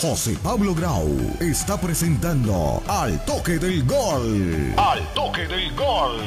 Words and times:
José 0.00 0.38
Pablo 0.44 0.76
Grau 0.76 1.08
está 1.40 1.76
presentando 1.76 2.80
Al 2.86 3.18
Toque 3.24 3.58
del 3.58 3.84
Gol. 3.84 4.72
Al 4.76 5.12
Toque 5.12 5.48
del 5.48 5.74
Gol. 5.74 6.20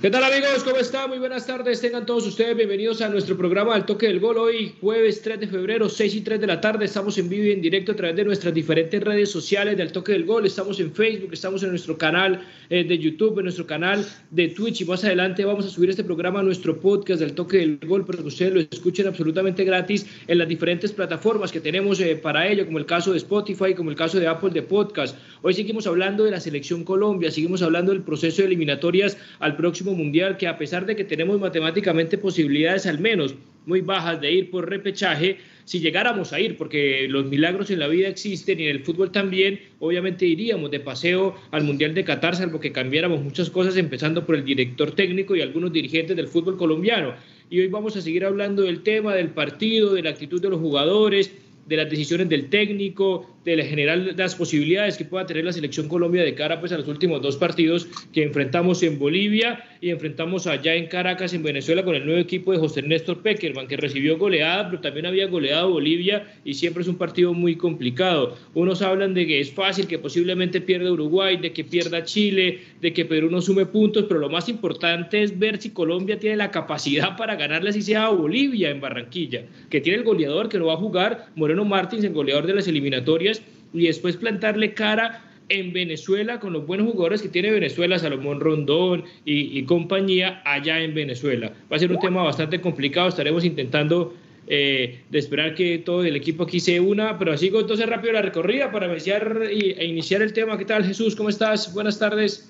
¿Qué 0.00 0.08
tal 0.08 0.24
amigos? 0.24 0.64
¿Cómo 0.64 0.78
están? 0.78 1.10
Muy 1.10 1.18
buenas 1.18 1.46
tardes. 1.46 1.78
Tengan 1.82 2.06
todos 2.06 2.26
ustedes 2.26 2.56
bienvenidos 2.56 3.02
a 3.02 3.10
nuestro 3.10 3.36
programa 3.36 3.74
Al 3.74 3.84
Toque 3.84 4.06
del 4.06 4.18
Gol. 4.18 4.38
Hoy, 4.38 4.74
jueves 4.80 5.20
3 5.20 5.40
de 5.40 5.46
febrero, 5.46 5.90
6 5.90 6.14
y 6.14 6.20
3 6.22 6.40
de 6.40 6.46
la 6.46 6.58
tarde. 6.58 6.86
Estamos 6.86 7.18
en 7.18 7.28
vivo 7.28 7.44
y 7.44 7.50
en 7.50 7.60
directo 7.60 7.92
a 7.92 7.96
través 7.96 8.16
de 8.16 8.24
nuestras 8.24 8.54
diferentes 8.54 8.98
redes 9.02 9.30
sociales 9.30 9.76
de 9.76 9.82
Al 9.82 9.92
Toque 9.92 10.12
del 10.12 10.24
Gol. 10.24 10.46
Estamos 10.46 10.80
en 10.80 10.90
Facebook, 10.90 11.34
estamos 11.34 11.62
en 11.64 11.68
nuestro 11.68 11.98
canal 11.98 12.42
eh, 12.70 12.82
de 12.82 12.98
YouTube, 12.98 13.40
en 13.40 13.44
nuestro 13.44 13.66
canal 13.66 14.06
de 14.30 14.48
Twitch 14.48 14.80
y 14.80 14.84
más 14.86 15.04
adelante 15.04 15.44
vamos 15.44 15.66
a 15.66 15.68
subir 15.68 15.90
este 15.90 16.02
programa 16.02 16.40
a 16.40 16.44
nuestro 16.44 16.80
podcast 16.80 17.20
del 17.20 17.34
Toque 17.34 17.58
del 17.58 17.78
Gol 17.86 18.06
para 18.06 18.20
que 18.20 18.28
ustedes 18.28 18.54
lo 18.54 18.60
escuchen 18.60 19.06
absolutamente 19.06 19.64
gratis 19.64 20.06
en 20.26 20.38
las 20.38 20.48
diferentes 20.48 20.92
plataformas 20.92 21.52
que 21.52 21.60
tenemos 21.60 22.00
eh, 22.00 22.16
para 22.16 22.48
ello, 22.48 22.64
como 22.64 22.78
el 22.78 22.86
caso 22.86 23.12
de 23.12 23.18
Spotify, 23.18 23.74
como 23.74 23.90
el 23.90 23.96
caso 23.96 24.18
de 24.18 24.28
Apple 24.28 24.48
de 24.48 24.62
Podcast. 24.62 25.18
Hoy 25.42 25.52
seguimos 25.52 25.86
hablando 25.86 26.24
de 26.24 26.30
la 26.30 26.40
selección 26.40 26.84
Colombia, 26.84 27.30
seguimos 27.30 27.60
hablando 27.60 27.92
del 27.92 28.00
proceso 28.00 28.40
de 28.40 28.46
eliminatorias 28.46 29.18
al 29.40 29.56
próximo 29.56 29.89
mundial 29.94 30.36
que 30.36 30.46
a 30.46 30.58
pesar 30.58 30.86
de 30.86 30.96
que 30.96 31.04
tenemos 31.04 31.40
matemáticamente 31.40 32.18
posibilidades 32.18 32.86
al 32.86 32.98
menos 32.98 33.34
muy 33.66 33.80
bajas 33.80 34.20
de 34.20 34.32
ir 34.32 34.50
por 34.50 34.68
repechaje, 34.68 35.38
si 35.64 35.80
llegáramos 35.80 36.32
a 36.32 36.40
ir, 36.40 36.56
porque 36.56 37.06
los 37.08 37.26
milagros 37.26 37.70
en 37.70 37.78
la 37.78 37.86
vida 37.86 38.08
existen 38.08 38.58
y 38.58 38.64
en 38.64 38.70
el 38.70 38.80
fútbol 38.80 39.12
también, 39.12 39.60
obviamente 39.78 40.26
iríamos 40.26 40.70
de 40.70 40.80
paseo 40.80 41.36
al 41.50 41.64
Mundial 41.64 41.94
de 41.94 42.04
Qatar, 42.04 42.34
salvo 42.34 42.58
que 42.58 42.72
cambiáramos 42.72 43.22
muchas 43.22 43.50
cosas, 43.50 43.76
empezando 43.76 44.26
por 44.26 44.34
el 44.34 44.44
director 44.44 44.92
técnico 44.92 45.36
y 45.36 45.42
algunos 45.42 45.72
dirigentes 45.72 46.16
del 46.16 46.28
fútbol 46.28 46.56
colombiano. 46.56 47.14
Y 47.50 47.60
hoy 47.60 47.68
vamos 47.68 47.96
a 47.96 48.00
seguir 48.00 48.24
hablando 48.24 48.62
del 48.62 48.82
tema, 48.82 49.14
del 49.14 49.28
partido, 49.28 49.94
de 49.94 50.02
la 50.02 50.10
actitud 50.10 50.40
de 50.40 50.50
los 50.50 50.60
jugadores, 50.60 51.32
de 51.66 51.76
las 51.76 51.88
decisiones 51.88 52.28
del 52.28 52.48
técnico, 52.48 53.38
de 53.44 53.56
la 53.56 53.64
general 53.64 54.14
las 54.16 54.34
posibilidades 54.34 54.98
que 54.98 55.04
pueda 55.04 55.24
tener 55.24 55.44
la 55.44 55.52
selección 55.52 55.88
Colombia 55.88 56.22
de 56.22 56.34
cara 56.34 56.60
pues 56.60 56.72
a 56.72 56.78
los 56.78 56.86
últimos 56.88 57.22
dos 57.22 57.36
partidos 57.36 57.88
que 58.12 58.22
enfrentamos 58.22 58.82
en 58.82 58.98
Bolivia 58.98 59.64
y 59.80 59.90
enfrentamos 59.90 60.46
allá 60.46 60.74
en 60.74 60.88
Caracas 60.88 61.32
en 61.32 61.42
Venezuela 61.42 61.84
con 61.84 61.94
el 61.94 62.04
nuevo 62.04 62.20
equipo 62.20 62.52
de 62.52 62.58
José 62.58 62.82
Néstor 62.82 63.22
Peckerman 63.22 63.66
que 63.66 63.78
recibió 63.78 64.18
goleada 64.18 64.68
pero 64.68 64.82
también 64.82 65.06
había 65.06 65.26
goleado 65.26 65.70
Bolivia 65.70 66.26
y 66.44 66.54
siempre 66.54 66.82
es 66.82 66.88
un 66.88 66.96
partido 66.96 67.32
muy 67.32 67.56
complicado. 67.56 68.36
Unos 68.54 68.82
hablan 68.82 69.14
de 69.14 69.26
que 69.26 69.40
es 69.40 69.52
fácil 69.52 69.86
que 69.86 69.98
posiblemente 69.98 70.60
pierda 70.60 70.92
Uruguay, 70.92 71.36
de 71.36 71.52
que 71.52 71.64
pierda 71.64 72.04
Chile, 72.04 72.60
de 72.80 72.92
que 72.92 73.04
Perú 73.04 73.30
no 73.30 73.40
sume 73.40 73.66
puntos, 73.66 74.04
pero 74.08 74.20
lo 74.20 74.28
más 74.28 74.48
importante 74.48 75.22
es 75.22 75.38
ver 75.38 75.60
si 75.60 75.70
Colombia 75.70 76.18
tiene 76.18 76.36
la 76.36 76.50
capacidad 76.50 77.16
para 77.16 77.36
ganarle 77.36 77.70
así 77.70 77.82
sea 77.82 78.06
a 78.06 78.10
Bolivia 78.10 78.70
en 78.70 78.80
Barranquilla, 78.80 79.44
que 79.68 79.80
tiene 79.80 79.98
el 79.98 80.04
goleador 80.04 80.48
que 80.48 80.58
no 80.58 80.66
va 80.66 80.74
a 80.74 80.78
jugar, 80.78 81.26
Moreno 81.34 81.64
Martins, 81.64 82.04
el 82.04 82.12
goleador 82.12 82.46
de 82.46 82.54
las 82.54 82.68
eliminatorias 82.68 83.39
y 83.72 83.86
después 83.86 84.16
plantarle 84.16 84.74
cara 84.74 85.24
en 85.50 85.72
Venezuela 85.72 86.40
con 86.40 86.52
los 86.52 86.66
buenos 86.66 86.86
jugadores 86.90 87.22
que 87.22 87.28
tiene 87.28 87.50
Venezuela, 87.50 87.98
Salomón 87.98 88.40
Rondón 88.40 89.04
y, 89.24 89.62
compañía 89.64 90.40
allá 90.44 90.80
en 90.80 90.94
Venezuela. 90.94 91.52
Va 91.70 91.76
a 91.76 91.78
ser 91.78 91.90
un 91.90 91.98
tema 91.98 92.22
bastante 92.22 92.60
complicado, 92.60 93.08
estaremos 93.08 93.44
intentando 93.44 94.14
eh, 94.46 95.02
de 95.10 95.18
esperar 95.18 95.54
que 95.54 95.78
todo 95.78 96.04
el 96.04 96.16
equipo 96.16 96.44
aquí 96.44 96.60
se 96.60 96.80
una, 96.80 97.18
pero 97.18 97.32
así 97.32 97.48
entonces 97.48 97.86
rápido 97.86 98.12
la 98.12 98.22
recorrida 98.22 98.72
para 98.72 98.86
iniciar, 98.86 99.42
e 99.50 99.84
iniciar 99.84 100.22
el 100.22 100.32
tema. 100.32 100.56
¿Qué 100.56 100.64
tal 100.64 100.84
Jesús? 100.84 101.14
¿Cómo 101.16 101.28
estás? 101.28 101.72
Buenas 101.74 101.98
tardes. 101.98 102.48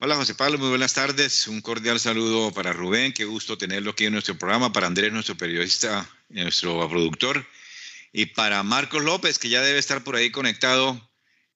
Hola 0.00 0.16
José 0.16 0.34
Pablo, 0.34 0.58
muy 0.58 0.70
buenas 0.70 0.94
tardes. 0.94 1.46
Un 1.46 1.60
cordial 1.60 2.00
saludo 2.00 2.50
para 2.52 2.72
Rubén, 2.72 3.12
qué 3.12 3.24
gusto 3.24 3.56
tenerlo 3.56 3.92
aquí 3.92 4.06
en 4.06 4.14
nuestro 4.14 4.36
programa, 4.36 4.72
para 4.72 4.88
Andrés, 4.88 5.12
nuestro 5.12 5.36
periodista, 5.36 6.08
nuestro 6.30 6.88
productor 6.88 7.46
y 8.12 8.26
para 8.26 8.62
Marcos 8.62 9.02
López, 9.02 9.38
que 9.38 9.48
ya 9.48 9.62
debe 9.62 9.78
estar 9.78 10.04
por 10.04 10.16
ahí 10.16 10.30
conectado 10.30 11.10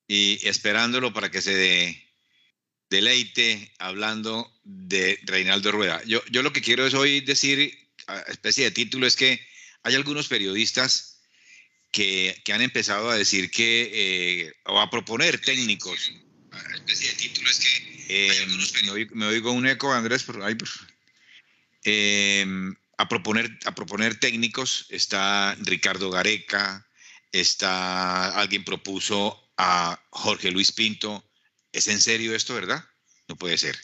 y 0.09 0.39
esperándolo 0.47 1.13
para 1.13 1.31
que 1.31 1.43
se 1.43 2.03
deleite 2.89 3.73
hablando 3.79 4.51
de 4.65 5.19
Reinaldo 5.25 5.73
Rueda. 5.73 6.03
Yo, 6.05 6.25
yo 6.31 6.43
lo 6.43 6.53
que 6.53 6.63
quiero 6.63 6.87
es 6.87 6.95
hoy 6.95 7.21
decir, 7.21 7.77
especie 8.29 8.65
de 8.65 8.71
título, 8.71 9.07
es 9.07 9.17
que 9.17 9.47
hay 9.83 9.95
algunos 9.95 10.29
periodistas 10.29 11.21
que, 11.93 12.41
que 12.45 12.53
han 12.53 12.63
empezado 12.63 13.11
a 13.11 13.17
decir 13.17 13.51
que, 13.51 13.91
eh, 13.93 14.53
o 14.65 14.81
a 14.81 14.91
proponer 14.91 15.41
técnicos. 15.41 16.13
Especie 16.75 17.11
de 17.11 17.15
título 17.17 17.51
es 17.51 17.59
que... 17.59 17.97
Eh, 18.09 18.47
me, 19.13 19.27
oigo, 19.27 19.51
un 19.51 19.67
eco, 19.67 19.93
Andrés, 19.93 20.23
por 20.23 20.43
ahí. 20.43 20.55
Por, 20.55 20.69
eh, 21.85 22.47
a 22.97 23.09
proponer, 23.09 23.59
a 23.65 23.75
proponer 23.75 24.19
técnicos. 24.19 24.87
Está 24.91 25.55
Ricardo 25.61 26.11
Gareca, 26.11 26.87
está 27.33 28.39
alguien 28.39 28.65
propuso 28.65 29.51
a 29.57 30.01
Jorge 30.11 30.51
Luis 30.51 30.73
Pinto. 30.73 31.25
¿Es 31.73 31.89
en 31.89 32.01
serio 32.01 32.35
esto, 32.35 32.55
verdad? 32.55 32.85
No 33.29 33.37
puede 33.37 33.59
ser. 33.59 33.77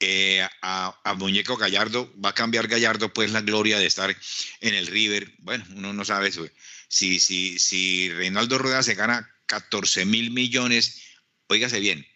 Eh, 0.00 0.46
a, 0.62 1.14
Muñeco 1.16 1.56
Gallardo, 1.56 2.12
va 2.24 2.30
a 2.30 2.34
cambiar 2.34 2.68
Gallardo 2.68 3.12
pues 3.12 3.32
la 3.32 3.40
gloria 3.40 3.78
de 3.78 3.86
estar 3.86 4.16
en 4.60 4.74
el 4.74 4.86
River. 4.86 5.34
Bueno, 5.38 5.64
uno 5.74 5.92
no 5.92 6.04
sabe 6.04 6.28
eso. 6.28 6.46
Si, 6.88 7.18
si, 7.18 7.58
si 7.58 8.08
Reinaldo 8.10 8.58
Rueda 8.58 8.82
se 8.82 8.94
gana 8.94 9.28
14 9.46 10.04
mil 10.04 10.30
millones, 10.30 11.02
óigase 11.48 11.80
bien, 11.80 12.06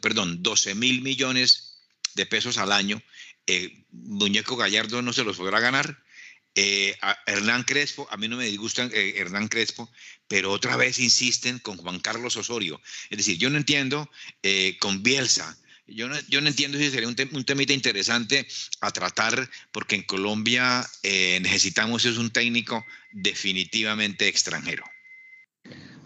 perdón, 0.00 0.42
12 0.42 0.74
mil 0.74 1.02
millones 1.02 1.69
de 2.14 2.26
pesos 2.26 2.58
al 2.58 2.72
año, 2.72 3.02
eh, 3.46 3.84
Muñeco 3.90 4.56
Gallardo 4.56 5.02
no 5.02 5.12
se 5.12 5.24
los 5.24 5.36
podrá 5.36 5.60
ganar. 5.60 6.02
Eh, 6.54 6.96
Hernán 7.26 7.62
Crespo, 7.62 8.08
a 8.10 8.16
mí 8.16 8.28
no 8.28 8.36
me 8.36 8.44
disgusta 8.44 8.84
eh, 8.92 9.14
Hernán 9.16 9.48
Crespo, 9.48 9.90
pero 10.28 10.52
otra 10.52 10.76
vez 10.76 10.98
insisten 10.98 11.58
con 11.58 11.76
Juan 11.76 12.00
Carlos 12.00 12.36
Osorio. 12.36 12.80
Es 13.08 13.18
decir, 13.18 13.38
yo 13.38 13.50
no 13.50 13.56
entiendo 13.56 14.10
con 14.78 15.02
Bielsa. 15.02 15.56
Yo 15.86 16.08
no, 16.08 16.16
yo 16.28 16.40
no 16.40 16.46
entiendo 16.46 16.78
si 16.78 16.88
sería 16.90 17.08
un, 17.08 17.16
un 17.32 17.44
temita 17.44 17.72
interesante 17.72 18.46
a 18.80 18.92
tratar, 18.92 19.50
porque 19.72 19.96
en 19.96 20.02
Colombia 20.04 20.88
necesitamos 21.02 22.04
es 22.04 22.16
un 22.16 22.30
técnico 22.30 22.84
definitivamente 23.12 24.28
extranjero. 24.28 24.84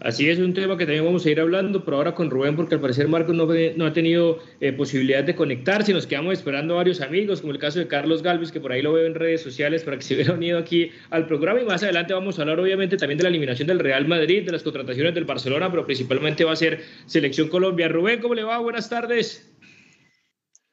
Así 0.05 0.29
es 0.29 0.37
un 0.37 0.53
tema 0.53 0.77
que 0.77 0.85
también 0.85 1.03
vamos 1.03 1.25
a 1.25 1.31
ir 1.31 1.39
hablando, 1.39 1.83
pero 1.83 1.97
ahora 1.97 2.13
con 2.13 2.29
Rubén, 2.29 2.55
porque 2.55 2.75
al 2.75 2.81
parecer 2.81 3.07
Marcos 3.07 3.33
no, 3.33 3.47
no 3.47 3.85
ha 3.87 3.91
tenido 3.91 4.37
eh, 4.59 4.71
posibilidad 4.71 5.23
de 5.23 5.35
conectarse. 5.35 5.93
Nos 5.93 6.05
quedamos 6.05 6.33
esperando 6.33 6.75
varios 6.75 7.01
amigos, 7.01 7.41
como 7.41 7.53
el 7.53 7.59
caso 7.59 7.79
de 7.79 7.87
Carlos 7.87 8.21
Galvez, 8.21 8.51
que 8.51 8.59
por 8.59 8.71
ahí 8.71 8.83
lo 8.83 8.93
veo 8.93 9.07
en 9.07 9.15
redes 9.15 9.41
sociales 9.41 9.83
para 9.83 9.97
que 9.97 10.03
se 10.03 10.13
hubiera 10.15 10.33
unido 10.33 10.59
aquí 10.59 10.91
al 11.09 11.25
programa. 11.25 11.59
Y 11.59 11.65
más 11.65 11.81
adelante 11.81 12.13
vamos 12.13 12.37
a 12.37 12.43
hablar, 12.43 12.59
obviamente, 12.59 12.97
también 12.97 13.17
de 13.17 13.23
la 13.23 13.29
eliminación 13.29 13.67
del 13.67 13.79
Real 13.79 14.07
Madrid, 14.07 14.45
de 14.45 14.51
las 14.51 14.61
contrataciones 14.61 15.15
del 15.15 15.25
Barcelona, 15.25 15.71
pero 15.71 15.87
principalmente 15.87 16.43
va 16.43 16.51
a 16.51 16.55
ser 16.55 16.83
Selección 17.07 17.47
Colombia. 17.47 17.87
Rubén, 17.87 18.21
¿cómo 18.21 18.35
le 18.35 18.43
va? 18.43 18.59
Buenas 18.59 18.87
tardes. 18.87 19.51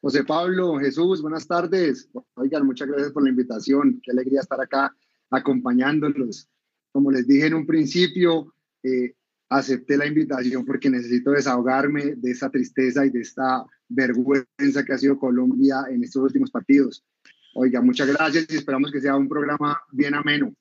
José 0.03 0.25
Pablo, 0.25 0.79
Jesús, 0.79 1.23
buenas 1.23 1.47
tardes. 1.47 2.11
Oigan, 2.35 2.67
muchas 2.67 2.89
gracias 2.89 3.13
por 3.13 3.23
la 3.23 3.31
invitación. 3.31 3.99
Qué 4.03 4.11
alegría 4.11 4.41
estar 4.41 4.61
acá 4.61 4.95
acompañándolos. 5.31 6.49
Como 6.91 7.11
les 7.13 7.27
dije 7.27 7.47
en 7.47 7.55
un 7.55 7.67
principio, 7.67 8.53
eh, 8.83 9.15
acepté 9.49 9.97
la 9.97 10.07
invitación 10.07 10.65
porque 10.65 10.91
necesito 10.91 11.33
desahogarme 11.33 12.15
de 12.17 12.31
esa 12.31 12.51
tristeza 12.51 13.05
y 13.05 13.11
de 13.11 13.21
esta 13.21 13.65
vergüenza 13.89 14.85
que 14.85 14.93
ha 14.93 14.99
sido 14.99 15.19
Colombia 15.19 15.85
en 15.91 16.03
estos 16.03 16.23
últimos 16.23 16.51
partidos. 16.51 17.05
Oiga, 17.55 17.83
muchas 17.83 18.09
gracias 18.09 18.47
y 18.49 18.57
esperamos 18.57 18.91
que 18.91 19.01
sea 19.01 19.17
un 19.17 19.29
programa 19.29 19.79
bien 19.91 20.15
ameno. 20.15 20.55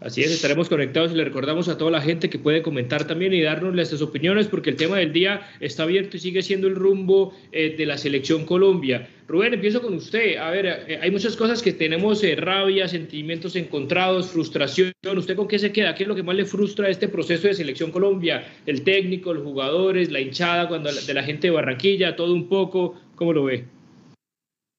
Así 0.00 0.22
es, 0.22 0.30
estaremos 0.30 0.70
conectados 0.70 1.12
y 1.12 1.14
le 1.14 1.24
recordamos 1.24 1.68
a 1.68 1.76
toda 1.76 1.90
la 1.90 2.00
gente 2.00 2.30
que 2.30 2.38
puede 2.38 2.62
comentar 2.62 3.06
también 3.06 3.34
y 3.34 3.42
darnos 3.42 3.86
sus 3.86 4.00
opiniones 4.00 4.46
porque 4.48 4.70
el 4.70 4.76
tema 4.76 4.96
del 4.96 5.12
día 5.12 5.46
está 5.60 5.82
abierto 5.82 6.16
y 6.16 6.20
sigue 6.20 6.40
siendo 6.40 6.68
el 6.68 6.74
rumbo 6.74 7.34
eh, 7.52 7.74
de 7.76 7.84
la 7.84 7.98
selección 7.98 8.46
Colombia. 8.46 9.10
Rubén, 9.28 9.52
empiezo 9.52 9.82
con 9.82 9.92
usted. 9.92 10.38
A 10.38 10.50
ver, 10.50 10.66
eh, 10.66 10.98
hay 11.02 11.10
muchas 11.10 11.36
cosas 11.36 11.60
que 11.60 11.74
tenemos, 11.74 12.24
eh, 12.24 12.34
rabia, 12.34 12.88
sentimientos 12.88 13.56
encontrados, 13.56 14.30
frustración. 14.30 14.94
¿Usted 15.14 15.36
con 15.36 15.46
qué 15.46 15.58
se 15.58 15.70
queda? 15.70 15.94
¿Qué 15.94 16.04
es 16.04 16.08
lo 16.08 16.16
que 16.16 16.22
más 16.22 16.34
le 16.34 16.46
frustra 16.46 16.88
este 16.88 17.06
proceso 17.06 17.46
de 17.46 17.54
selección 17.54 17.90
Colombia? 17.90 18.42
El 18.64 18.82
técnico, 18.82 19.34
los 19.34 19.44
jugadores, 19.44 20.10
la 20.10 20.20
hinchada 20.20 20.66
cuando, 20.66 20.90
de 20.90 21.14
la 21.14 21.22
gente 21.22 21.48
de 21.48 21.50
Barranquilla, 21.52 22.16
todo 22.16 22.32
un 22.32 22.48
poco. 22.48 22.98
¿Cómo 23.16 23.34
lo 23.34 23.44
ve? 23.44 23.66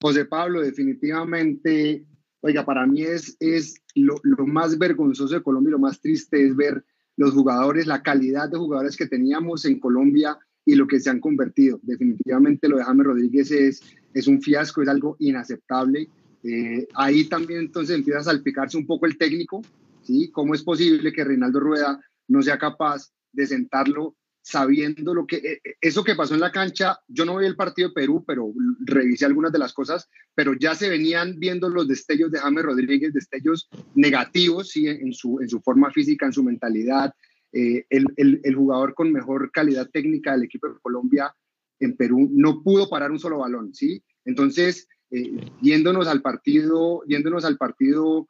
José 0.02 0.26
Pablo, 0.26 0.62
definitivamente 0.62 2.06
Oiga, 2.44 2.66
para 2.66 2.88
mí 2.88 3.04
es 3.04 3.81
lo, 3.96 4.20
más 4.46 4.78
vergonzoso 4.78 5.36
de 5.36 5.44
Colombia 5.44 5.70
y 5.70 5.72
lo 5.72 5.80
más 5.80 6.00
triste 6.00 6.46
es 6.46 6.56
ver 6.56 6.84
los 7.18 7.34
jugadores, 7.34 7.88
la 7.88 8.02
calidad 8.02 8.50
de 8.50 8.58
jugadores 8.58 8.96
que 8.96 9.08
teníamos 9.08 9.66
en 9.66 9.80
Colombia 9.80 10.38
y 10.66 10.76
lo 10.76 10.88
que 10.88 11.00
se 11.00 11.10
han 11.10 11.20
convertido. 11.20 11.80
Definitivamente 11.84 12.70
lo 12.70 12.78
de 12.78 12.84
James 12.84 13.06
Rodríguez 13.06 13.52
es, 13.52 13.82
es 14.14 14.28
un 14.28 14.42
fiasco, 14.42 14.82
es 14.82 14.90
algo 14.90 15.16
inaceptable. 15.20 16.08
Eh, 16.44 16.88
ahí 16.96 17.26
también 17.26 17.62
entonces 17.62 17.96
empieza 17.96 18.20
a 18.20 18.24
salpicarse 18.24 18.78
un 18.78 18.86
poco 18.86 19.06
el 19.06 19.18
técnico, 19.18 19.62
¿sí? 20.02 20.30
¿Cómo 20.32 20.56
es 20.56 20.64
posible 20.64 21.12
que 21.12 21.24
Reinaldo 21.24 21.60
Rueda 21.60 22.00
no 22.28 22.42
sea 22.42 22.58
capaz 22.58 23.12
de 23.34 23.46
sentarlo 23.46 24.16
sabiendo 24.42 25.14
lo 25.14 25.28
que, 25.28 25.38
eh, 25.38 25.62
eh, 25.64 25.76
eso 25.82 26.04
que 26.04 26.16
pasó 26.16 26.34
en 26.34 26.40
la 26.40 26.52
cancha, 26.52 27.00
yo 27.08 27.26
no 27.26 27.38
vi 27.38 27.46
el 27.46 27.56
partido 27.56 27.90
de 27.90 27.94
Perú, 27.94 28.24
pero 28.26 28.52
revisé 28.80 29.26
algunas 29.26 29.52
de 29.52 29.60
las 29.60 29.74
cosas, 29.74 30.10
pero 30.34 30.54
ya 30.54 30.74
se 30.76 30.90
venían 30.90 31.40
viendo 31.40 31.70
los 31.70 31.88
destellos 31.88 32.32
de 32.32 32.40
James 32.40 32.64
Rodríguez, 32.64 33.14
destellos 33.14 33.70
negativos, 33.94 34.70
sí, 34.70 34.88
en 34.88 35.14
su, 35.14 35.40
en 35.42 35.50
su 35.50 35.62
forma 35.62 35.92
física, 35.92 36.26
en 36.26 36.34
su 36.34 36.44
mentalidad. 36.44 37.14
Eh, 37.54 37.86
el, 37.90 38.06
el, 38.16 38.56
jugador 38.56 38.94
con 38.94 39.12
mejor 39.12 39.52
calidad 39.52 39.90
técnica 39.90 40.32
del 40.32 40.44
equipo 40.44 40.70
de 40.70 40.80
Colombia 40.82 41.36
en 41.80 41.98
Perú 41.98 42.30
no 42.32 42.64
pudo 42.64 42.90
parar 42.90 43.12
un 43.12 43.20
solo 43.20 43.40
balón, 43.40 43.74
¿sí? 43.74 44.02
Entonces, 44.24 44.88
yéndonos 45.62 46.08
al 46.08 46.22
partido, 46.22 47.04
yéndonos 47.06 47.44
al 47.44 47.58
partido, 47.58 48.28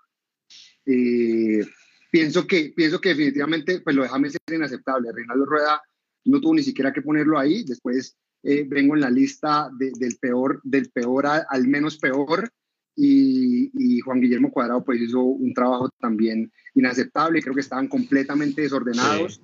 pienso 0.83 2.47
que, 2.47 2.73
pienso 2.75 2.99
que 2.99 3.09
definitivamente 3.09 3.81
pues 3.81 3.95
lo 3.95 4.01
de 4.01 4.09
James 4.09 4.35
es 4.35 4.55
inaceptable. 4.55 5.11
Reinaldo 5.11 5.45
Rueda 5.45 5.81
no 6.25 6.39
tuvo 6.41 6.56
ni 6.56 6.63
siquiera 6.63 6.94
que 6.94 7.01
ponerlo 7.01 7.38
ahí. 7.38 7.63
Después 7.63 8.18
eh, 8.44 8.65
vengo 8.68 8.95
en 8.95 9.01
la 9.01 9.09
lista 9.09 9.69
del 9.77 10.18
peor, 10.19 10.62
del 10.63 10.89
peor 10.91 11.25
al 11.27 11.68
menos 11.68 11.97
peor. 11.97 12.50
Y, 12.95 14.00
Juan 14.01 14.19
Guillermo 14.19 14.51
Cuadrado 14.51 14.83
pues 14.83 15.01
hizo 15.01 15.21
un 15.21 15.53
trabajo 15.53 15.89
también 16.00 16.51
inaceptable. 16.75 17.41
Creo 17.41 17.56
que 17.56 17.62
estaban 17.62 17.88
completamente 17.88 18.62
desordenados. 18.62 19.41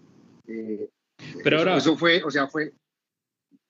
Eh, 0.48 0.90
Pero 1.44 1.60
ahora... 1.60 1.78
Eso 1.78 1.98
fue, 1.98 2.24
o 2.24 2.32
sea, 2.32 2.48
fue... 2.48 2.74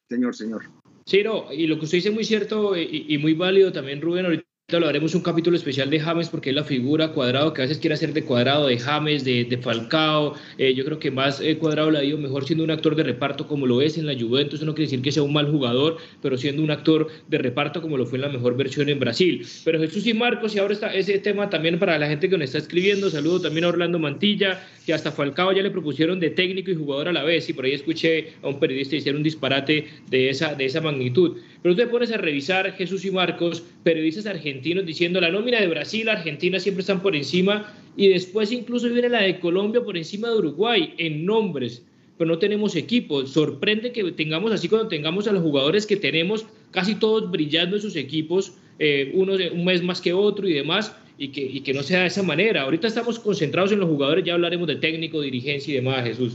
Señor, 0.10 0.36
señor. 0.36 0.64
Sí, 1.06 1.24
no, 1.24 1.52
y 1.52 1.68
lo 1.68 1.78
que 1.78 1.86
usted 1.86 1.98
dice 1.98 2.10
es 2.10 2.16
muy 2.16 2.24
cierto 2.24 2.76
y, 2.78 3.06
y 3.08 3.18
muy 3.18 3.34
válido 3.34 3.72
también, 3.72 4.02
Rubén. 4.02 4.26
Ahorita 4.26 4.47
lo 4.70 4.86
haremos 4.90 5.16
un 5.16 5.22
capítulo 5.22 5.56
especial 5.56 5.90
de 5.90 5.98
James 5.98 6.28
porque 6.28 6.50
es 6.50 6.56
la 6.58 6.66
figura 6.66 7.14
cuadrado 7.14 7.54
que 7.54 7.62
a 7.62 7.64
veces 7.64 7.78
quiere 7.78 7.94
hacer 7.94 8.12
de 8.12 8.26
cuadrado, 8.26 8.68
de 8.68 8.78
James, 8.78 9.24
de, 9.24 9.60
Falcao. 9.62 10.36
Eh, 10.58 10.74
yo 10.74 10.84
creo 10.84 11.00
que 11.00 11.10
más 11.10 11.40
eh, 11.40 11.58
cuadrado 11.58 11.90
le 11.90 12.00
ha 12.00 12.04
ido 12.04 12.18
mejor 12.18 12.44
siendo 12.44 12.66
un 12.66 12.72
actor 12.72 12.94
de 12.98 13.04
reparto 13.04 13.48
como 13.48 13.66
lo 13.66 13.82
es 13.82 13.98
en 13.98 14.06
la 14.06 14.14
Juventus. 14.14 14.56
Eso 14.56 14.66
no 14.66 14.76
quiere 14.76 14.88
decir 14.88 15.02
que 15.02 15.14
sea 15.14 15.24
un 15.24 15.32
mal 15.32 15.50
jugador, 15.50 15.96
pero 16.22 16.38
siendo 16.38 16.62
un 16.62 16.70
actor 16.70 17.08
de 17.30 17.38
reparto 17.38 17.82
como 17.82 17.96
lo 17.96 18.06
fue 18.06 18.18
en 18.18 18.24
la 18.24 18.28
mejor 18.28 18.58
versión 18.58 18.90
en 18.90 19.00
Brasil. 19.00 19.48
Pero 19.64 19.80
Jesús 19.80 20.06
y 20.06 20.14
Marcos, 20.14 20.54
y 20.54 20.60
ahora 20.60 20.74
está 20.74 20.94
ese 20.94 21.18
tema 21.20 21.50
también 21.50 21.80
para 21.80 21.98
la 21.98 22.08
gente 22.08 22.28
que 22.28 22.38
nos 22.38 22.44
está 22.44 22.58
escribiendo. 22.58 23.10
Saludo 23.10 23.40
también 23.40 23.64
a 23.64 23.70
Orlando 23.70 24.00
Mantilla, 24.00 24.68
que 24.86 24.94
hasta 24.94 25.14
Falcao 25.14 25.54
ya 25.54 25.64
le 25.64 25.72
propusieron 25.72 26.20
de 26.20 26.32
técnico 26.32 26.72
y 26.72 26.76
jugador 26.76 27.08
a 27.08 27.14
la 27.14 27.24
vez. 27.24 27.48
Y 27.48 27.54
por 27.54 27.64
ahí 27.64 27.72
escuché 27.72 28.34
a 28.42 28.50
un 28.50 28.60
periodista 28.60 28.98
decir 28.98 29.16
un 29.16 29.24
disparate 29.24 29.88
de 30.10 30.30
esa, 30.30 30.56
de 30.56 30.66
esa 30.66 30.82
magnitud. 30.82 31.38
Pero 31.62 31.74
tú 31.74 31.82
te 31.82 31.88
pones 31.88 32.12
a 32.12 32.18
revisar, 32.18 32.74
Jesús 32.74 33.06
y 33.06 33.12
Marcos, 33.12 33.64
periodistas 33.84 34.26
argentinos 34.26 34.57
diciendo 34.62 35.22
la 35.22 35.30
nómina 35.30 35.60
de 35.60 35.68
Brasil, 35.68 36.10
Argentina 36.10 36.60
siempre 36.60 36.82
están 36.82 37.02
por 37.02 37.16
encima 37.16 37.74
y 37.96 38.10
después 38.10 38.52
incluso 38.52 38.90
viene 38.90 39.10
la 39.10 39.22
de 39.22 39.40
Colombia 39.40 39.84
por 39.84 39.98
encima 39.98 40.30
de 40.30 40.38
Uruguay 40.38 40.94
en 40.98 41.26
nombres, 41.26 41.84
pero 42.18 42.30
no 42.30 42.40
tenemos 42.40 42.76
equipo. 42.76 43.26
Sorprende 43.26 43.92
que 43.92 44.12
tengamos 44.12 44.52
así 44.52 44.70
cuando 44.70 44.88
tengamos 44.88 45.28
a 45.28 45.32
los 45.32 45.42
jugadores 45.42 45.86
que 45.86 45.98
tenemos, 45.98 46.46
casi 46.72 46.96
todos 46.96 47.32
brillando 47.32 47.76
en 47.76 47.82
sus 47.82 47.96
equipos, 47.96 48.54
eh, 48.80 49.12
uno 49.14 49.34
un 49.54 49.66
mes 49.66 49.82
más 49.82 50.02
que 50.02 50.14
otro 50.14 50.48
y 50.48 50.54
demás, 50.54 50.96
y 51.18 51.30
que, 51.30 51.42
y 51.42 51.62
que 51.62 51.74
no 51.74 51.84
sea 51.84 52.02
de 52.02 52.08
esa 52.08 52.24
manera. 52.24 52.64
Ahorita 52.64 52.88
estamos 52.88 53.20
concentrados 53.20 53.72
en 53.72 53.80
los 53.80 53.90
jugadores, 53.90 54.24
ya 54.24 54.34
hablaremos 54.34 54.68
de 54.68 54.76
técnico, 54.76 55.22
dirigencia 55.22 55.72
y 55.72 55.78
demás, 55.78 56.04
Jesús. 56.04 56.34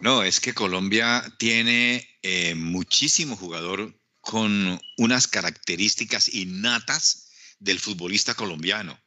No, 0.00 0.22
es 0.24 0.40
que 0.40 0.52
Colombia 0.52 1.22
tiene 1.38 2.04
eh, 2.22 2.54
muchísimo 2.56 3.36
jugador 3.36 3.94
con 4.22 4.80
unas 4.96 5.26
características 5.26 6.32
innatas 6.32 7.28
del 7.58 7.78
futbolista 7.78 8.34
colombiano. 8.34 8.98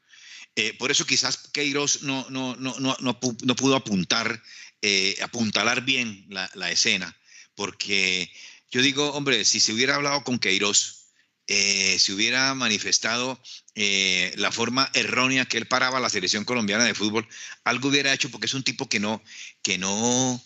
Eh, 0.56 0.74
por 0.78 0.92
eso 0.92 1.06
quizás 1.06 1.38
Queiroz 1.52 2.04
no, 2.04 2.26
no, 2.30 2.56
no, 2.58 2.76
no, 2.80 3.20
pudo 3.56 3.76
apuntar, 3.76 4.42
eh, 4.82 5.18
apuntalar 5.22 5.84
bien 5.84 6.26
la, 6.30 6.72
escena, 6.72 7.18
porque 7.56 8.32
yo 8.72 8.82
digo, 8.82 9.12
hombre, 9.14 9.44
si 9.46 9.60
se 9.60 9.74
hubiera 9.74 9.96
hablado 9.96 10.24
con 10.24 10.38
Queiroz, 10.38 11.08
eh, 11.48 11.98
se 12.00 12.14
hubiera 12.14 12.54
manifestado 12.54 13.42
la 13.76 14.52
forma 14.52 14.90
errónea 14.94 15.46
que 15.46 15.58
él 15.58 15.68
paraba 15.68 16.00
la 16.00 16.10
selección 16.10 16.46
colombiana 16.46 16.86
de 16.86 16.96
fútbol, 16.96 17.28
algo 17.64 17.90
hubiera 17.90 18.14
hecho 18.14 18.32
porque 18.32 18.48
es 18.48 18.54
un 18.54 18.64
tipo 18.64 18.88
que 18.88 19.00
no, 19.00 19.22
que 19.62 19.78
no, 19.78 20.42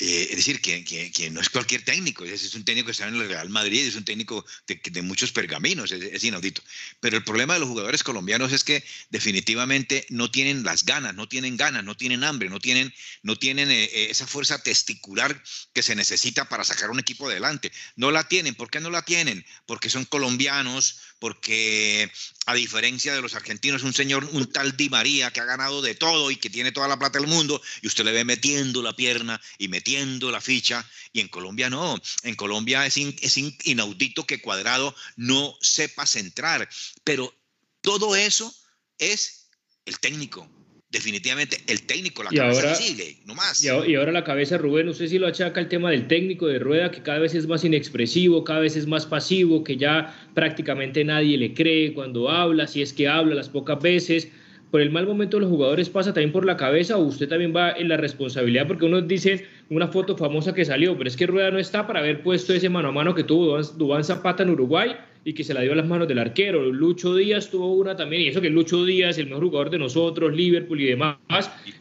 eh, 0.00 0.28
es 0.30 0.36
decir, 0.36 0.60
que, 0.60 1.30
no 1.30 1.40
es 1.40 1.48
cualquier 1.48 1.84
técnico, 1.84 2.24
es, 2.24 2.54
un 2.54 2.64
técnico 2.64 2.86
que 2.86 2.92
está 2.92 3.06
en 3.06 3.14
el 3.14 3.28
Real 3.28 3.48
Madrid, 3.48 3.86
es 3.86 3.94
un 3.94 4.04
técnico 4.04 4.44
de, 4.66 4.80
de 4.84 5.02
muchos 5.02 5.32
pergaminos, 5.32 5.92
es, 5.92 6.24
inaudito. 6.24 6.62
Pero 7.00 7.16
el 7.16 7.24
problema 7.24 7.54
de 7.54 7.60
los 7.60 7.68
jugadores 7.68 8.02
colombianos 8.02 8.52
es 8.52 8.64
que 8.64 8.84
definitivamente 9.10 10.06
no 10.10 10.30
tienen 10.30 10.64
las 10.64 10.84
ganas, 10.84 11.14
no 11.14 11.28
tienen 11.28 11.56
ganas, 11.56 11.84
no 11.84 11.96
tienen 11.96 12.24
hambre, 12.24 12.48
no 12.48 12.58
tienen, 12.58 12.92
no 13.22 13.36
tienen 13.36 13.70
eh, 13.70 13.84
eh, 13.84 14.08
esa 14.10 14.26
fuerza 14.26 14.62
testicular 14.62 15.42
que 15.72 15.82
se 15.82 15.94
necesita 15.94 16.48
para 16.48 16.64
sacar 16.64 16.90
un 16.90 16.98
equipo 16.98 17.28
adelante. 17.28 17.70
No 17.96 18.10
la 18.10 18.26
tienen, 18.28 18.54
¿por 18.54 18.70
qué 18.70 18.80
no 18.80 18.90
la 18.90 19.02
tienen? 19.02 19.44
Porque 19.66 19.90
son 19.90 20.04
colombianos, 20.04 20.98
porque 21.20 22.10
a 22.46 22.54
diferencia 22.54 23.14
de 23.14 23.22
los 23.22 23.34
argentinos, 23.34 23.82
un 23.82 23.94
señor, 23.94 24.28
un 24.32 24.46
tal 24.50 24.76
Di 24.76 24.88
María 24.88 25.30
que 25.30 25.40
ha 25.40 25.44
ganado 25.44 25.82
de 25.82 25.94
todo 25.94 26.30
y 26.30 26.36
que 26.36 26.50
tiene 26.50 26.72
toda 26.72 26.88
la 26.88 26.98
plata 26.98 27.18
del 27.18 27.28
mundo, 27.28 27.60
y 27.82 27.86
usted 27.86 28.04
le 28.04 28.12
ve 28.12 28.24
metiendo 28.24 28.82
la 28.82 28.94
pierna 28.94 29.40
y 29.58 29.68
metiendo 29.68 30.30
la 30.30 30.40
ficha, 30.40 30.88
y 31.12 31.20
en 31.20 31.28
Colombia 31.28 31.70
no. 31.70 32.00
En 32.22 32.34
Colombia 32.34 32.86
es, 32.86 32.96
es 32.96 33.36
inaudito 33.64 34.26
que 34.26 34.40
Cuadrado 34.40 34.94
no 35.16 35.56
sepa 35.60 36.06
centrar, 36.06 36.68
pero 37.02 37.34
todo 37.80 38.16
eso 38.16 38.54
es 38.98 39.48
el 39.84 39.98
técnico 40.00 40.48
definitivamente 40.94 41.58
el 41.66 41.82
técnico, 41.82 42.22
la 42.22 42.30
cabeza 42.30 42.74
sigue, 42.76 43.16
no 43.26 43.34
más. 43.34 43.62
Y 43.62 43.68
ahora, 43.68 44.12
la 44.12 44.22
cabeza, 44.24 44.56
Rubén, 44.56 44.88
usted 44.88 45.08
sí 45.08 45.18
lo 45.18 45.26
achaca 45.26 45.60
el 45.60 45.68
tema 45.68 45.90
del 45.90 46.06
técnico 46.06 46.46
de 46.46 46.60
rueda, 46.60 46.90
que 46.90 47.02
cada 47.02 47.18
vez 47.18 47.34
es 47.34 47.48
más 47.48 47.64
inexpresivo, 47.64 48.44
cada 48.44 48.60
vez 48.60 48.76
es 48.76 48.86
más 48.86 49.04
pasivo, 49.04 49.64
que 49.64 49.76
ya 49.76 50.14
prácticamente 50.34 51.04
nadie 51.04 51.36
le 51.36 51.52
cree 51.52 51.92
cuando 51.92 52.30
habla, 52.30 52.68
si 52.68 52.80
es 52.80 52.92
que 52.92 53.08
habla 53.08 53.34
las 53.34 53.48
pocas 53.48 53.82
veces. 53.82 54.28
Por 54.70 54.80
el 54.80 54.90
mal 54.90 55.06
momento 55.06 55.36
de 55.36 55.42
los 55.42 55.50
jugadores 55.50 55.88
pasa 55.88 56.12
también 56.12 56.32
por 56.32 56.46
la 56.46 56.56
cabeza, 56.56 56.96
o 56.96 57.02
usted 57.02 57.28
también 57.28 57.54
va 57.54 57.72
en 57.72 57.88
la 57.88 57.96
responsabilidad, 57.96 58.66
porque 58.66 58.86
uno 58.86 59.00
dice 59.00 59.46
una 59.70 59.88
foto 59.88 60.16
famosa 60.16 60.54
que 60.54 60.64
salió, 60.64 60.96
pero 60.96 61.08
es 61.08 61.16
que 61.16 61.26
Rueda 61.26 61.50
no 61.50 61.58
está 61.58 61.86
para 61.86 62.00
haber 62.00 62.22
puesto 62.22 62.54
ese 62.54 62.68
mano 62.68 62.88
a 62.88 62.92
mano 62.92 63.14
que 63.14 63.24
tuvo 63.24 63.60
Dubán 63.60 64.04
Zapata 64.04 64.44
en 64.44 64.50
Uruguay 64.50 64.96
y 65.24 65.32
que 65.32 65.42
se 65.42 65.54
la 65.54 65.62
dio 65.62 65.72
a 65.72 65.76
las 65.76 65.86
manos 65.86 66.06
del 66.06 66.18
arquero. 66.18 66.70
Lucho 66.70 67.14
Díaz 67.16 67.50
tuvo 67.50 67.72
una 67.74 67.96
también, 67.96 68.22
y 68.22 68.28
eso 68.28 68.40
que 68.40 68.50
Lucho 68.50 68.84
Díaz, 68.84 69.18
el 69.18 69.26
mejor 69.26 69.44
jugador 69.44 69.70
de 69.70 69.78
nosotros, 69.78 70.34
Liverpool 70.34 70.80
y 70.80 70.86
demás, 70.86 71.16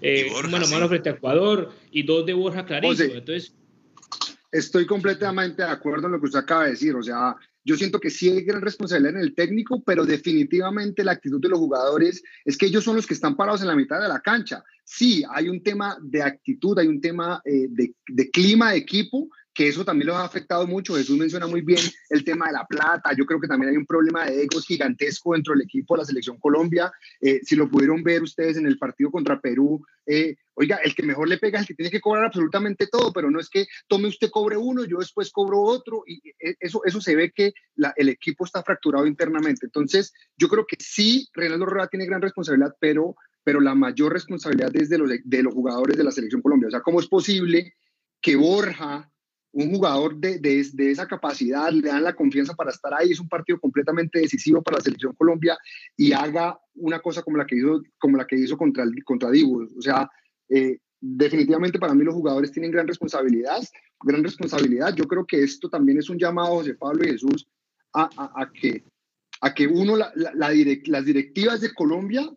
eh, 0.01 0.27
mano 0.49 0.65
a 0.65 0.69
mano 0.69 0.87
frente 0.87 1.09
a 1.09 1.13
Ecuador 1.13 1.71
y 1.91 2.03
dos 2.03 2.25
de 2.25 2.33
Borja 2.33 2.65
clarísimo. 2.65 3.13
Entonces, 3.13 3.53
estoy 4.51 4.85
completamente 4.85 5.63
de 5.63 5.69
acuerdo 5.69 6.07
en 6.07 6.13
lo 6.13 6.19
que 6.19 6.27
usted 6.27 6.39
acaba 6.39 6.65
de 6.65 6.71
decir. 6.71 6.95
O 6.95 7.03
sea, 7.03 7.35
yo 7.65 7.75
siento 7.75 7.99
que 7.99 8.09
sí 8.09 8.29
hay 8.29 8.43
gran 8.43 8.61
responsabilidad 8.61 9.15
en 9.15 9.21
el 9.21 9.35
técnico, 9.35 9.83
pero 9.83 10.05
definitivamente 10.05 11.03
la 11.03 11.13
actitud 11.13 11.41
de 11.41 11.49
los 11.49 11.59
jugadores 11.59 12.23
es 12.45 12.57
que 12.57 12.67
ellos 12.67 12.83
son 12.83 12.95
los 12.95 13.07
que 13.07 13.13
están 13.13 13.35
parados 13.35 13.61
en 13.61 13.67
la 13.67 13.75
mitad 13.75 14.01
de 14.01 14.07
la 14.07 14.21
cancha. 14.21 14.63
Sí, 14.85 15.23
hay 15.29 15.49
un 15.49 15.63
tema 15.63 15.97
de 16.01 16.21
actitud, 16.21 16.77
hay 16.77 16.87
un 16.87 17.01
tema 17.01 17.41
eh, 17.45 17.67
de, 17.69 17.93
de 18.07 18.29
clima 18.31 18.71
de 18.71 18.77
equipo, 18.77 19.29
que 19.53 19.67
eso 19.67 19.85
también 19.85 20.07
los 20.07 20.17
ha 20.17 20.25
afectado 20.25 20.65
mucho. 20.65 20.95
Jesús 20.95 21.17
menciona 21.17 21.47
muy 21.47 21.61
bien 21.61 21.81
el 22.09 22.23
tema 22.23 22.47
de 22.47 22.53
la 22.53 22.65
plata. 22.65 23.11
Yo 23.15 23.25
creo 23.25 23.39
que 23.39 23.47
también 23.47 23.71
hay 23.71 23.77
un 23.77 23.85
problema 23.85 24.25
de 24.25 24.43
egos 24.43 24.65
gigantesco 24.65 25.33
dentro 25.33 25.53
del 25.53 25.63
equipo 25.63 25.93
de 25.93 25.99
la 25.99 26.05
selección 26.05 26.39
Colombia. 26.39 26.91
Eh, 27.21 27.39
si 27.43 27.55
lo 27.55 27.69
pudieron 27.69 28.01
ver 28.03 28.23
ustedes 28.23 28.57
en 28.57 28.65
el 28.65 28.77
partido 28.77 29.11
contra 29.11 29.39
Perú, 29.39 29.85
eh, 30.05 30.35
oiga, 30.55 30.77
el 30.77 30.95
que 30.95 31.03
mejor 31.03 31.29
le 31.29 31.37
pega 31.37 31.59
es 31.59 31.63
el 31.63 31.67
que 31.67 31.75
tiene 31.75 31.91
que 31.91 32.01
cobrar 32.01 32.25
absolutamente 32.25 32.87
todo, 32.87 33.13
pero 33.13 33.29
no 33.29 33.39
es 33.39 33.49
que 33.49 33.67
tome 33.87 34.07
usted 34.07 34.29
cobre 34.31 34.57
uno, 34.57 34.85
yo 34.85 34.97
después 34.97 35.31
cobro 35.31 35.61
otro, 35.61 36.03
y 36.07 36.21
eh, 36.39 36.55
eso, 36.59 36.81
eso 36.85 36.99
se 36.99 37.15
ve 37.15 37.31
que 37.31 37.53
el 37.95 38.09
equipo 38.09 38.45
está 38.45 38.63
fracturado 38.63 39.05
internamente. 39.05 39.65
Entonces, 39.67 40.13
yo 40.35 40.47
creo 40.47 40.65
que 40.65 40.77
sí, 40.79 41.27
Reinaldo 41.33 41.65
Rueda 41.65 41.87
tiene 41.87 42.05
gran 42.05 42.21
responsabilidad, 42.21 42.75
pero, 42.79 43.15
pero 43.43 43.59
la 43.59 43.75
mayor 43.75 44.13
responsabilidad 44.13 44.75
es 44.75 44.89
de 44.89 44.97
los, 44.97 45.09
de 45.23 45.43
los 45.43 45.53
jugadores 45.53 45.95
de 45.95 46.03
la 46.03 46.11
selección 46.11 46.41
Colombia. 46.41 46.69
O 46.69 46.71
sea, 46.71 46.81
¿cómo 46.81 46.99
es 46.99 47.07
posible 47.07 47.73
que 48.21 48.35
Borja, 48.35 49.12
un 49.53 49.69
jugador 49.69 50.15
de, 50.17 50.39
de, 50.39 50.91
esa 50.91 51.07
capacidad, 51.07 51.71
le 51.71 51.87
dan 51.87 52.03
la 52.03 52.15
confianza 52.15 52.55
para 52.55 52.71
estar 52.71 52.91
ahí, 52.93 53.11
es 53.11 53.19
un 53.19 53.29
partido 53.29 53.59
completamente 53.59 54.19
decisivo 54.19 54.63
para 54.63 54.77
la 54.77 54.83
selección 54.83 55.13
Colombia 55.13 55.57
y 55.95 56.11
haga 56.11 56.59
una 56.75 56.99
cosa 56.99 57.21
como 57.21 57.37
la 57.37 57.45
que 57.45 57.57
hizo, 57.57 57.81
como 57.99 58.17
la 58.17 58.25
que 58.25 58.35
hizo 58.35 58.57
contra, 58.57 58.83
contra 59.05 59.29
Dibu. 59.29 59.69
O 59.77 59.81
sea, 59.81 60.09
eh, 60.49 60.79
definitivamente 60.99 61.77
para 61.77 61.93
mí 61.93 62.03
los 62.03 62.15
jugadores 62.15 62.51
tienen 62.51 62.71
gran 62.71 62.87
responsabilidad, 62.87 63.61
gran 64.03 64.23
responsabilidad. 64.23 64.95
Yo 64.95 65.05
creo 65.05 65.25
que 65.25 65.43
esto 65.43 65.69
también 65.69 65.99
es 65.99 66.09
un 66.09 66.17
llamado, 66.17 66.55
José 66.55 66.73
Pablo 66.73 67.03
y 67.03 67.11
Jesús, 67.11 67.47
a, 67.93 68.09
a, 68.17 68.51
que, 68.51 68.83
a 69.41 69.53
que 69.53 69.67
uno, 69.67 69.95
la, 69.95 70.11
la, 70.15 70.51
las 70.85 71.05
directivas 71.05 71.61
de 71.61 71.71
Colombia 71.75 72.27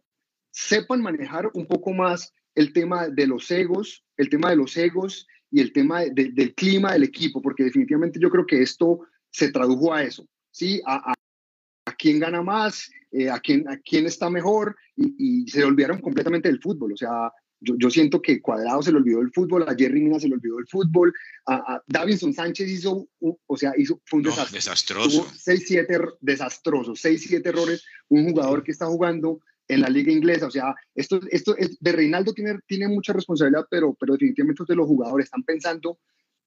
sepan 0.50 1.00
manejar 1.00 1.50
un 1.54 1.66
poco 1.66 1.94
más 1.94 2.34
el 2.54 2.74
tema 2.74 3.08
de 3.08 3.26
los 3.26 3.50
egos, 3.50 4.04
el 4.18 4.28
tema 4.28 4.50
de 4.50 4.56
los 4.56 4.76
egos 4.76 5.26
y 5.56 5.60
el 5.62 5.72
tema 5.72 6.02
del 6.04 6.54
clima 6.54 6.92
del 6.92 7.04
equipo, 7.04 7.40
porque 7.40 7.64
definitivamente 7.64 8.20
yo 8.20 8.28
creo 8.28 8.44
que 8.44 8.60
esto 8.60 9.00
se 9.30 9.50
tradujo 9.50 9.94
a 9.94 10.02
eso, 10.02 10.28
¿sí? 10.50 10.82
A, 10.84 11.12
a, 11.12 11.92
quién 11.96 12.18
gana 12.18 12.42
más, 12.42 12.90
eh, 13.10 13.30
a, 13.30 13.40
quién, 13.40 13.66
a 13.66 13.78
quién 13.78 14.04
está 14.04 14.28
mejor, 14.28 14.76
y, 14.96 15.48
se 15.48 15.64
olvidaron 15.64 16.02
completamente 16.02 16.50
del 16.50 16.60
fútbol. 16.60 16.92
O 16.92 16.96
sea, 16.98 17.32
Yo, 17.58 17.88
siento 17.88 18.20
que 18.20 18.42
Cuadrado 18.42 18.82
se 18.82 18.92
le 18.92 18.98
olvidó 18.98 19.22
el 19.22 19.32
fútbol, 19.32 19.62
a 19.66 19.74
Jerry 19.74 20.02
Mina 20.02 20.20
se 20.20 20.28
le 20.28 20.34
olvidó 20.34 20.58
el 20.58 20.66
fútbol, 20.66 21.14
a, 21.46 21.80
Davinson 21.86 22.34
Sánchez 22.34 22.68
hizo, 22.68 23.08
o 23.18 23.56
sea, 23.56 23.72
hizo, 23.78 24.02
fue 24.04 24.18
un 24.18 24.24
desastre. 24.24 24.58
Desastroso. 24.58 25.26
6-7 25.26 26.18
desastrosos, 26.20 27.02
6-7 27.02 27.46
errores. 27.46 27.82
Un 28.10 28.28
jugador 28.28 28.62
que 28.62 28.72
está 28.72 28.84
jugando 28.84 29.40
en 29.68 29.80
la 29.80 29.88
liga 29.88 30.12
inglesa, 30.12 30.46
o 30.46 30.50
sea, 30.50 30.74
esto, 30.94 31.20
esto 31.30 31.56
es, 31.56 31.78
de 31.80 31.92
Reinaldo 31.92 32.32
tiene, 32.32 32.58
tiene 32.66 32.88
mucha 32.88 33.12
responsabilidad, 33.12 33.66
pero, 33.70 33.94
pero 33.98 34.14
definitivamente 34.14 34.64
de 34.66 34.76
los 34.76 34.86
jugadores 34.86 35.26
están 35.26 35.42
pensando 35.42 35.98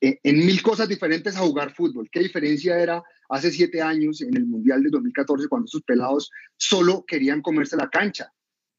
en, 0.01 0.45
mil 0.45 0.61
cosas 0.61 0.87
diferentes 0.87 1.35
a 1.35 1.41
jugar 1.41 1.73
fútbol. 1.73 2.09
¿Qué 2.11 2.19
diferencia 2.21 2.79
era 2.79 3.03
hace 3.29 3.51
siete 3.51 3.81
años 3.81 4.21
en 4.21 4.35
el 4.35 4.45
Mundial 4.45 4.83
de 4.83 4.89
2014 4.89 5.47
cuando 5.47 5.65
esos 5.65 5.83
pelados 5.83 6.31
solo 6.57 7.03
querían 7.05 7.41
comerse 7.41 7.75
la 7.75 7.89
cancha? 7.89 8.31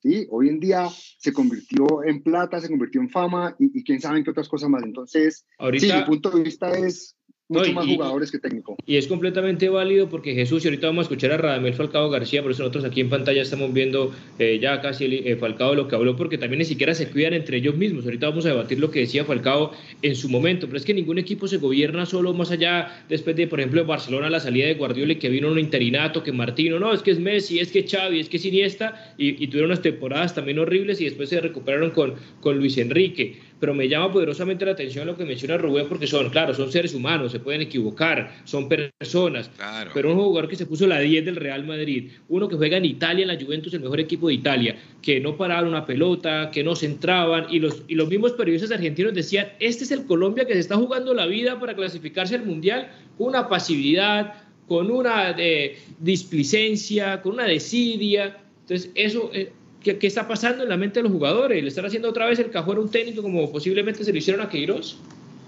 ¿sí? 0.02 0.26
Hoy 0.30 0.48
en 0.48 0.60
día 0.60 0.88
se 1.18 1.32
convirtió 1.32 2.02
en 2.04 2.22
plata, 2.22 2.60
se 2.60 2.68
convirtió 2.68 3.00
en 3.00 3.10
fama 3.10 3.54
y, 3.58 3.84
quién 3.84 4.00
sabe 4.00 4.18
en 4.18 4.24
qué 4.24 4.30
otras 4.30 4.48
cosas 4.48 4.70
más. 4.70 4.82
Entonces, 4.82 5.46
sí, 5.78 5.92
mi 5.92 6.04
punto 6.04 6.30
de 6.30 6.42
vista 6.42 6.70
es 6.70 7.16
mucho 7.50 7.72
más 7.72 7.86
jugadores 7.86 8.30
que 8.30 8.38
técnico. 8.38 8.76
Y 8.86 8.96
es 8.96 9.06
completamente 9.06 9.68
válido 9.68 10.08
porque 10.08 10.34
Jesús, 10.34 10.64
y 10.64 10.68
ahorita 10.68 10.86
vamos 10.86 11.02
a 11.02 11.06
escuchar 11.06 11.32
a 11.32 11.36
Radamel 11.36 11.74
Falcao 11.74 12.08
García, 12.08 12.42
por 12.42 12.52
eso 12.52 12.62
nosotros 12.62 12.84
aquí 12.84 13.00
en 13.00 13.10
pantalla 13.10 13.42
estamos 13.42 13.72
viendo 13.72 14.12
eh, 14.38 14.58
ya 14.60 14.80
casi 14.80 15.04
el, 15.04 15.12
eh, 15.26 15.36
Falcao 15.36 15.74
lo 15.74 15.88
que 15.88 15.96
habló, 15.96 16.16
porque 16.16 16.38
también 16.38 16.60
ni 16.60 16.64
siquiera 16.64 16.94
se 16.94 17.10
cuidan 17.10 17.34
entre 17.34 17.58
ellos 17.58 17.76
mismos. 17.76 18.04
Ahorita 18.04 18.28
vamos 18.28 18.46
a 18.46 18.50
debatir 18.50 18.78
lo 18.78 18.90
que 18.90 19.00
decía 19.00 19.24
Falcao 19.24 19.72
en 20.02 20.14
su 20.14 20.28
momento, 20.28 20.66
pero 20.66 20.78
es 20.78 20.84
que 20.84 20.94
ningún 20.94 21.18
equipo 21.18 21.48
se 21.48 21.56
gobierna 21.58 22.06
solo 22.06 22.32
más 22.32 22.50
allá, 22.50 23.04
después 23.08 23.34
de, 23.34 23.46
por 23.48 23.60
ejemplo, 23.60 23.84
Barcelona, 23.84 24.30
la 24.30 24.40
salida 24.40 24.66
de 24.66 24.74
Guardiola 24.74 25.12
y 25.12 25.16
que 25.16 25.28
vino 25.28 25.50
un 25.50 25.58
interinato, 25.58 26.22
que 26.22 26.32
Martino, 26.32 26.78
no, 26.78 26.92
es 26.92 27.02
que 27.02 27.10
es 27.10 27.18
Messi, 27.18 27.58
es 27.58 27.72
que 27.72 27.86
Xavi, 27.86 28.20
es 28.20 28.28
que 28.28 28.36
es 28.36 28.44
Iniesta, 28.44 29.12
y, 29.18 29.42
y 29.42 29.48
tuvieron 29.48 29.70
unas 29.70 29.82
temporadas 29.82 30.34
también 30.34 30.58
horribles 30.60 31.00
y 31.00 31.04
después 31.04 31.28
se 31.28 31.40
recuperaron 31.40 31.90
con, 31.90 32.14
con 32.40 32.58
Luis 32.58 32.78
Enrique 32.78 33.49
pero 33.60 33.74
me 33.74 33.88
llama 33.88 34.10
poderosamente 34.10 34.64
la 34.64 34.72
atención 34.72 35.06
lo 35.06 35.16
que 35.16 35.24
menciona 35.24 35.58
Rubén, 35.58 35.86
porque 35.88 36.06
son, 36.06 36.30
claro, 36.30 36.54
son 36.54 36.72
seres 36.72 36.94
humanos, 36.94 37.30
se 37.30 37.40
pueden 37.40 37.60
equivocar, 37.60 38.40
son 38.44 38.68
personas, 38.68 39.50
pero 39.92 40.10
un 40.10 40.18
jugador 40.18 40.48
que 40.48 40.56
se 40.56 40.66
puso 40.66 40.86
la 40.86 40.98
10 40.98 41.26
del 41.26 41.36
Real 41.36 41.66
Madrid, 41.66 42.10
uno 42.28 42.48
que 42.48 42.56
juega 42.56 42.78
en 42.78 42.86
Italia, 42.86 43.22
en 43.22 43.28
la 43.28 43.38
Juventus, 43.38 43.74
el 43.74 43.80
mejor 43.80 44.00
equipo 44.00 44.28
de 44.28 44.34
Italia, 44.34 44.76
que 45.02 45.20
no 45.20 45.36
paraban 45.36 45.68
una 45.68 45.84
pelota, 45.84 46.50
que 46.50 46.64
no 46.64 46.74
se 46.74 46.86
entraban, 46.86 47.46
y 47.50 47.58
los, 47.58 47.82
y 47.86 47.94
los 47.94 48.08
mismos 48.08 48.32
periodistas 48.32 48.70
argentinos 48.72 49.12
decían, 49.12 49.48
este 49.60 49.84
es 49.84 49.90
el 49.90 50.06
Colombia 50.06 50.46
que 50.46 50.54
se 50.54 50.60
está 50.60 50.76
jugando 50.76 51.12
la 51.12 51.26
vida 51.26 51.60
para 51.60 51.74
clasificarse 51.74 52.34
al 52.34 52.46
Mundial, 52.46 52.90
una 53.18 53.48
pasividad, 53.48 54.34
con 54.66 54.90
una 54.90 55.34
eh, 55.36 55.78
displicencia, 55.98 57.20
con 57.20 57.34
una 57.34 57.44
desidia, 57.44 58.38
entonces 58.62 58.90
eso... 58.94 59.30
Eh, 59.34 59.52
¿Qué, 59.82 59.98
está 60.02 60.28
pasando 60.28 60.62
en 60.62 60.68
la 60.68 60.76
mente 60.76 60.98
de 60.98 61.04
los 61.04 61.12
jugadores? 61.12 61.62
¿Le 61.62 61.68
están 61.68 61.86
haciendo 61.86 62.10
otra 62.10 62.26
vez 62.26 62.38
el 62.38 62.50
cajón 62.50 62.76
a 62.76 62.80
un 62.80 62.90
técnico 62.90 63.22
como 63.22 63.50
posiblemente 63.50 64.04
se 64.04 64.12
lo 64.12 64.18
hicieron 64.18 64.44
a 64.44 64.50
Queiroz? 64.50 64.96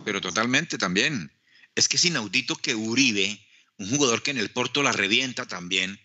Pero 0.05 0.21
totalmente 0.21 0.79
también. 0.79 1.31
Es 1.75 1.89
que 1.89 1.97
es 1.97 2.05
inaudito 2.05 2.57
que 2.57 2.75
Uribe, 2.75 3.39
un 3.79 3.91
jugador 3.91 4.23
que 4.23 4.31
en 4.31 4.39
el 4.39 4.51
Porto 4.51 4.83
la 4.83 4.93
revienta 4.93 5.47
también, 5.47 6.01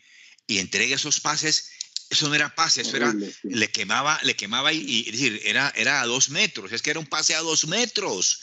y 0.45 0.59
entregue 0.59 0.95
esos 0.95 1.19
pases, 1.19 1.71
eso 2.09 2.29
no 2.29 2.35
era 2.35 2.55
pase, 2.55 2.81
eso 2.81 2.95
era, 2.95 3.13
le 3.43 3.69
quemaba, 3.69 4.19
le 4.23 4.35
quemaba 4.35 4.71
y, 4.71 5.03
decir, 5.11 5.41
era, 5.43 5.73
era 5.75 6.01
a 6.01 6.05
dos 6.05 6.29
metros, 6.29 6.71
es 6.71 6.81
que 6.81 6.91
era 6.91 6.99
un 6.99 7.05
pase 7.05 7.35
a 7.35 7.41
dos 7.41 7.67
metros. 7.67 8.41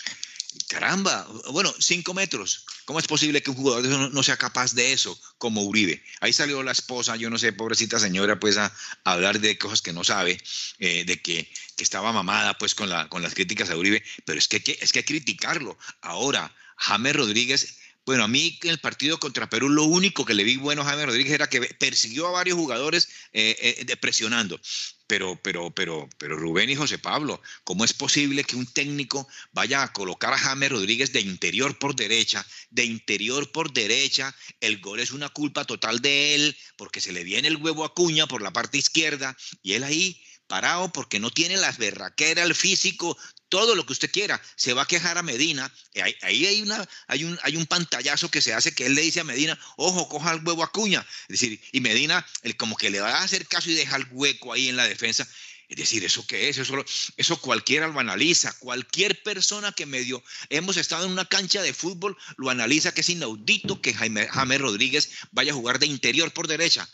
Caramba, 0.68 1.26
bueno, 1.50 1.74
cinco 1.78 2.14
metros. 2.14 2.64
¿Cómo 2.84 2.98
es 2.98 3.06
posible 3.06 3.42
que 3.42 3.50
un 3.50 3.56
jugador 3.56 4.12
no, 4.12 4.22
sea 4.22 4.36
capaz 4.36 4.74
de 4.74 4.92
eso, 4.92 5.18
como 5.38 5.62
Uribe? 5.62 6.02
Ahí 6.20 6.32
salió 6.32 6.62
la 6.62 6.72
esposa, 6.72 7.16
yo 7.16 7.30
no 7.30 7.38
sé, 7.38 7.52
pobrecita 7.52 7.98
señora, 7.98 8.38
pues 8.38 8.58
a, 8.58 8.72
hablar 9.04 9.40
de 9.40 9.56
cosas 9.56 9.80
que 9.80 9.92
no 9.92 10.04
sabe, 10.04 10.38
eh, 10.78 11.04
de 11.04 11.20
que, 11.20 11.50
estaba 11.78 12.12
mamada 12.12 12.56
pues 12.56 12.74
con, 12.74 12.88
la, 12.88 13.08
con 13.08 13.22
las 13.22 13.34
críticas 13.34 13.68
a 13.70 13.76
Uribe, 13.76 14.02
pero 14.24 14.38
es 14.38 14.48
que, 14.48 14.56
es 14.56 14.92
que 14.92 15.00
hay 15.00 15.04
que 15.04 15.14
criticarlo. 15.14 15.78
Ahora, 16.02 16.54
James 16.76 17.16
Rodríguez 17.16 17.78
bueno, 18.06 18.24
a 18.24 18.28
mí 18.28 18.58
en 18.62 18.70
el 18.70 18.78
partido 18.78 19.18
contra 19.18 19.48
Perú 19.48 19.68
lo 19.68 19.84
único 19.84 20.24
que 20.24 20.34
le 20.34 20.44
vi 20.44 20.56
bueno 20.56 20.82
a 20.82 20.84
Jaime 20.84 21.06
Rodríguez 21.06 21.32
era 21.32 21.48
que 21.48 21.60
persiguió 21.60 22.28
a 22.28 22.32
varios 22.32 22.58
jugadores 22.58 23.08
eh, 23.32 23.84
eh, 23.88 23.96
presionando. 23.96 24.60
Pero, 25.06 25.38
pero, 25.42 25.70
pero, 25.70 26.08
pero 26.18 26.36
Rubén 26.36 26.70
y 26.70 26.76
José 26.76 26.98
Pablo, 26.98 27.40
¿cómo 27.64 27.84
es 27.84 27.92
posible 27.92 28.44
que 28.44 28.56
un 28.56 28.66
técnico 28.66 29.28
vaya 29.52 29.82
a 29.82 29.92
colocar 29.92 30.32
a 30.32 30.38
James 30.38 30.70
Rodríguez 30.70 31.12
de 31.12 31.20
interior 31.20 31.78
por 31.78 31.94
derecha, 31.94 32.46
de 32.70 32.84
interior 32.84 33.52
por 33.52 33.72
derecha? 33.72 34.34
El 34.60 34.80
gol 34.80 35.00
es 35.00 35.10
una 35.10 35.28
culpa 35.28 35.64
total 35.64 36.00
de 36.00 36.34
él, 36.34 36.56
porque 36.76 37.02
se 37.02 37.12
le 37.12 37.22
viene 37.22 37.48
el 37.48 37.56
huevo 37.56 37.84
a 37.84 37.94
cuña 37.94 38.26
por 38.26 38.40
la 38.40 38.52
parte 38.52 38.78
izquierda, 38.78 39.36
y 39.62 39.74
él 39.74 39.84
ahí 39.84 40.22
parado 40.46 40.92
porque 40.92 41.20
no 41.20 41.30
tiene 41.30 41.56
las 41.56 41.78
berraqueras, 41.78 42.46
el 42.46 42.54
físico, 42.54 43.16
todo 43.54 43.76
lo 43.76 43.86
que 43.86 43.92
usted 43.92 44.10
quiera. 44.10 44.42
Se 44.56 44.72
va 44.72 44.82
a 44.82 44.86
quejar 44.86 45.16
a 45.16 45.22
Medina. 45.22 45.72
Eh, 45.92 46.02
ahí, 46.02 46.44
hay, 46.44 46.60
una, 46.60 46.88
hay, 47.06 47.24
un, 47.56 47.66
pantallazo 47.66 48.28
que 48.28 48.42
se 48.42 48.52
hace 48.52 48.74
que 48.74 48.86
él 48.86 48.96
le 48.96 49.02
dice 49.02 49.20
a 49.20 49.24
Medina, 49.24 49.56
ojo, 49.76 50.08
coja 50.08 50.32
el 50.32 50.44
huevo 50.44 50.64
a 50.64 50.72
cuña. 50.72 51.06
Es 51.28 51.40
decir, 51.40 51.60
y 51.70 51.80
Medina 51.80 52.26
como 52.56 52.76
que 52.76 52.90
le 52.90 52.98
va 52.98 53.10
a 53.10 53.22
hacer 53.22 53.46
caso 53.46 53.70
y 53.70 53.74
deja 53.74 53.94
el 53.94 54.08
hueco 54.10 54.52
ahí 54.52 54.68
en 54.68 54.74
la 54.74 54.88
defensa. 54.88 55.24
Es 55.68 55.76
decir, 55.76 56.04
¿eso 56.04 56.26
qué 56.26 56.48
es? 56.48 56.58
Eso, 56.58 56.84
eso 57.16 57.40
cualquiera 57.40 57.86
lo 57.86 58.00
analiza. 58.00 58.52
Cualquier 58.58 59.22
persona 59.22 59.70
que 59.70 59.86
medio 59.86 60.20
hemos 60.48 60.76
estado 60.76 61.06
en 61.06 61.12
una 61.12 61.24
cancha 61.24 61.62
de 61.62 61.72
fútbol 61.72 62.16
lo 62.36 62.50
analiza 62.50 62.92
que 62.92 63.02
es 63.02 63.08
inaudito 63.08 63.80
que 63.80 63.94
Jaime, 63.94 64.26
Jaime 64.26 64.58
Rodríguez 64.58 65.10
vaya 65.30 65.52
a 65.52 65.54
jugar 65.54 65.78
de 65.78 65.86
interior 65.86 66.32
por 66.32 66.48
derecha. 66.48 66.88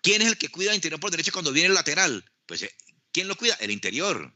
¿Quién 0.00 0.22
es 0.22 0.28
el 0.28 0.38
que 0.38 0.48
cuida 0.48 0.70
de 0.70 0.76
interior 0.76 1.00
por 1.00 1.10
derecha 1.10 1.32
cuando 1.32 1.50
viene 1.50 1.70
el 1.70 1.74
lateral? 1.74 2.24
Pues 2.46 2.62
eh, 2.62 2.72
¿Quién 3.14 3.26
lo 3.26 3.36
cuida? 3.36 3.54
El 3.60 3.70
interior. 3.70 4.32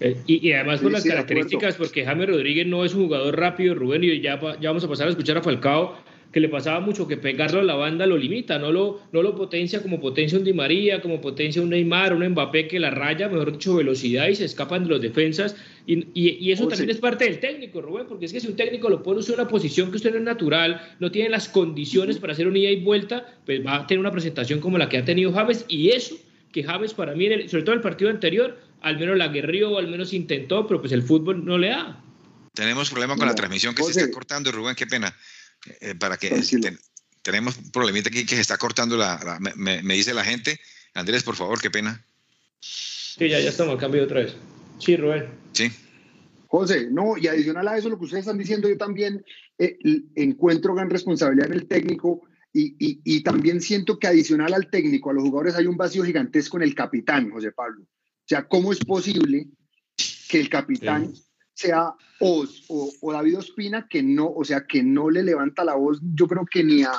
Eh, 0.00 0.16
y, 0.26 0.52
además 0.52 0.80
por 0.80 0.90
las 0.90 1.04
características, 1.04 1.76
porque 1.76 2.04
James 2.04 2.28
Rodríguez 2.28 2.66
no 2.66 2.84
es 2.84 2.94
un 2.94 3.04
jugador 3.04 3.38
rápido, 3.38 3.74
Rubén, 3.74 4.02
y 4.02 4.20
ya, 4.20 4.40
ya 4.60 4.70
vamos 4.70 4.84
a 4.84 4.88
pasar 4.88 5.06
a 5.06 5.10
escuchar 5.10 5.38
a 5.38 5.42
Falcao, 5.42 5.96
que 6.32 6.40
le 6.40 6.48
pasaba 6.48 6.80
mucho 6.80 7.06
que 7.06 7.18
pegarlo 7.18 7.60
a 7.60 7.62
la 7.62 7.74
banda 7.74 8.06
lo 8.06 8.16
limita, 8.16 8.58
no 8.58 8.72
lo, 8.72 9.00
no 9.12 9.22
lo 9.22 9.36
potencia 9.36 9.82
como 9.82 10.00
potencia 10.00 10.38
un 10.38 10.44
Di 10.44 10.54
María, 10.54 11.02
como 11.02 11.20
potencia 11.20 11.60
un 11.60 11.68
Neymar, 11.68 12.14
un 12.14 12.26
Mbappé 12.26 12.68
que 12.68 12.80
la 12.80 12.90
raya, 12.90 13.28
mejor 13.28 13.52
dicho, 13.52 13.76
velocidad 13.76 14.28
y 14.28 14.34
se 14.34 14.46
escapan 14.46 14.84
de 14.84 14.88
los 14.88 15.02
defensas. 15.02 15.54
Y, 15.86 16.06
y, 16.14 16.50
eso 16.50 16.66
también 16.66 16.90
es 16.90 16.98
parte 16.98 17.24
del 17.24 17.38
técnico, 17.38 17.82
Rubén, 17.82 18.06
porque 18.08 18.26
es 18.26 18.32
que 18.32 18.40
si 18.40 18.48
un 18.48 18.56
técnico 18.56 18.88
lo 18.88 19.02
pone 19.02 19.20
en 19.20 19.34
una 19.34 19.46
posición 19.46 19.90
que 19.90 19.98
usted 19.98 20.10
no 20.10 20.18
es 20.18 20.22
natural, 20.22 20.80
no 21.00 21.10
tiene 21.10 21.28
las 21.28 21.48
condiciones 21.48 22.18
para 22.18 22.32
hacer 22.32 22.48
un 22.48 22.56
ida 22.56 22.70
y 22.70 22.80
vuelta, 22.80 23.26
pues 23.44 23.64
va 23.64 23.76
a 23.76 23.86
tener 23.86 24.00
una 24.00 24.10
presentación 24.10 24.60
como 24.60 24.78
la 24.78 24.88
que 24.88 24.96
ha 24.96 25.04
tenido 25.04 25.32
James 25.32 25.66
y 25.68 25.90
eso 25.90 26.16
que 26.50 26.62
James 26.62 26.94
para 26.94 27.14
mí, 27.14 27.26
sobre 27.48 27.62
todo 27.62 27.72
en 27.72 27.78
el 27.78 27.82
partido 27.82 28.10
anterior, 28.10 28.58
al 28.82 28.98
menos 28.98 29.16
la 29.16 29.28
guerrió, 29.28 29.78
al 29.78 29.88
menos 29.88 30.12
intentó, 30.12 30.66
pero 30.66 30.80
pues 30.80 30.92
el 30.92 31.02
fútbol 31.02 31.44
no 31.44 31.58
le 31.58 31.68
da. 31.68 32.02
Tenemos 32.54 32.90
problema 32.90 33.16
con 33.16 33.26
la 33.26 33.34
transmisión 33.34 33.74
que 33.74 33.82
se 33.84 33.90
está 33.90 34.10
cortando, 34.10 34.52
Rubén, 34.52 34.74
qué 34.74 34.86
pena. 34.86 35.14
Eh, 35.80 35.94
para 35.94 36.16
que 36.16 36.42
tenemos 37.22 37.56
un 37.56 37.70
problemita 37.70 38.08
aquí 38.08 38.26
que 38.26 38.34
se 38.34 38.40
está 38.40 38.58
cortando 38.58 38.96
la, 38.96 39.38
me, 39.56 39.94
dice 39.94 40.12
la 40.12 40.24
gente. 40.24 40.60
Andrés, 40.94 41.22
por 41.22 41.36
favor, 41.36 41.60
qué 41.60 41.70
pena. 41.70 42.04
Sí, 42.60 43.28
ya, 43.28 43.40
ya 43.40 43.48
estamos, 43.48 43.78
cambio 43.78 44.04
otra 44.04 44.20
vez. 44.20 44.34
Sí, 44.78 44.96
Rubén. 44.96 45.28
Sí. 45.52 45.70
José, 46.48 46.88
no, 46.90 47.16
y 47.16 47.28
adicional 47.28 47.66
a 47.68 47.78
eso, 47.78 47.88
lo 47.88 47.98
que 47.98 48.04
ustedes 48.04 48.26
están 48.26 48.36
diciendo, 48.36 48.68
yo 48.68 48.76
también 48.76 49.24
eh, 49.58 49.78
encuentro 50.16 50.74
gran 50.74 50.90
responsabilidad 50.90 51.46
en 51.46 51.54
el 51.54 51.66
técnico 51.66 52.22
y, 52.52 53.22
también 53.22 53.62
siento 53.62 53.98
que 53.98 54.06
adicional 54.06 54.52
al 54.52 54.68
técnico, 54.68 55.08
a 55.08 55.14
los 55.14 55.24
jugadores, 55.24 55.54
hay 55.54 55.66
un 55.66 55.78
vacío 55.78 56.04
gigantesco 56.04 56.58
en 56.58 56.64
el 56.64 56.74
capitán, 56.74 57.30
José 57.30 57.52
Pablo. 57.52 57.86
O 58.32 58.34
sea, 58.34 58.48
¿cómo 58.48 58.72
es 58.72 58.78
posible 58.78 59.46
que 60.30 60.40
el 60.40 60.48
capitán 60.48 61.12
sea 61.52 61.92
Oz 62.18 62.64
o, 62.68 63.12
David 63.12 63.40
Ospina 63.40 63.86
que 63.90 64.02
no, 64.02 64.26
o 64.26 64.42
sea, 64.42 64.64
que 64.66 64.82
no 64.82 65.10
le 65.10 65.22
levanta 65.22 65.66
la 65.66 65.74
voz, 65.74 66.00
yo 66.14 66.26
creo 66.26 66.46
que 66.50 66.64
ni 66.64 66.82
a, 66.82 66.92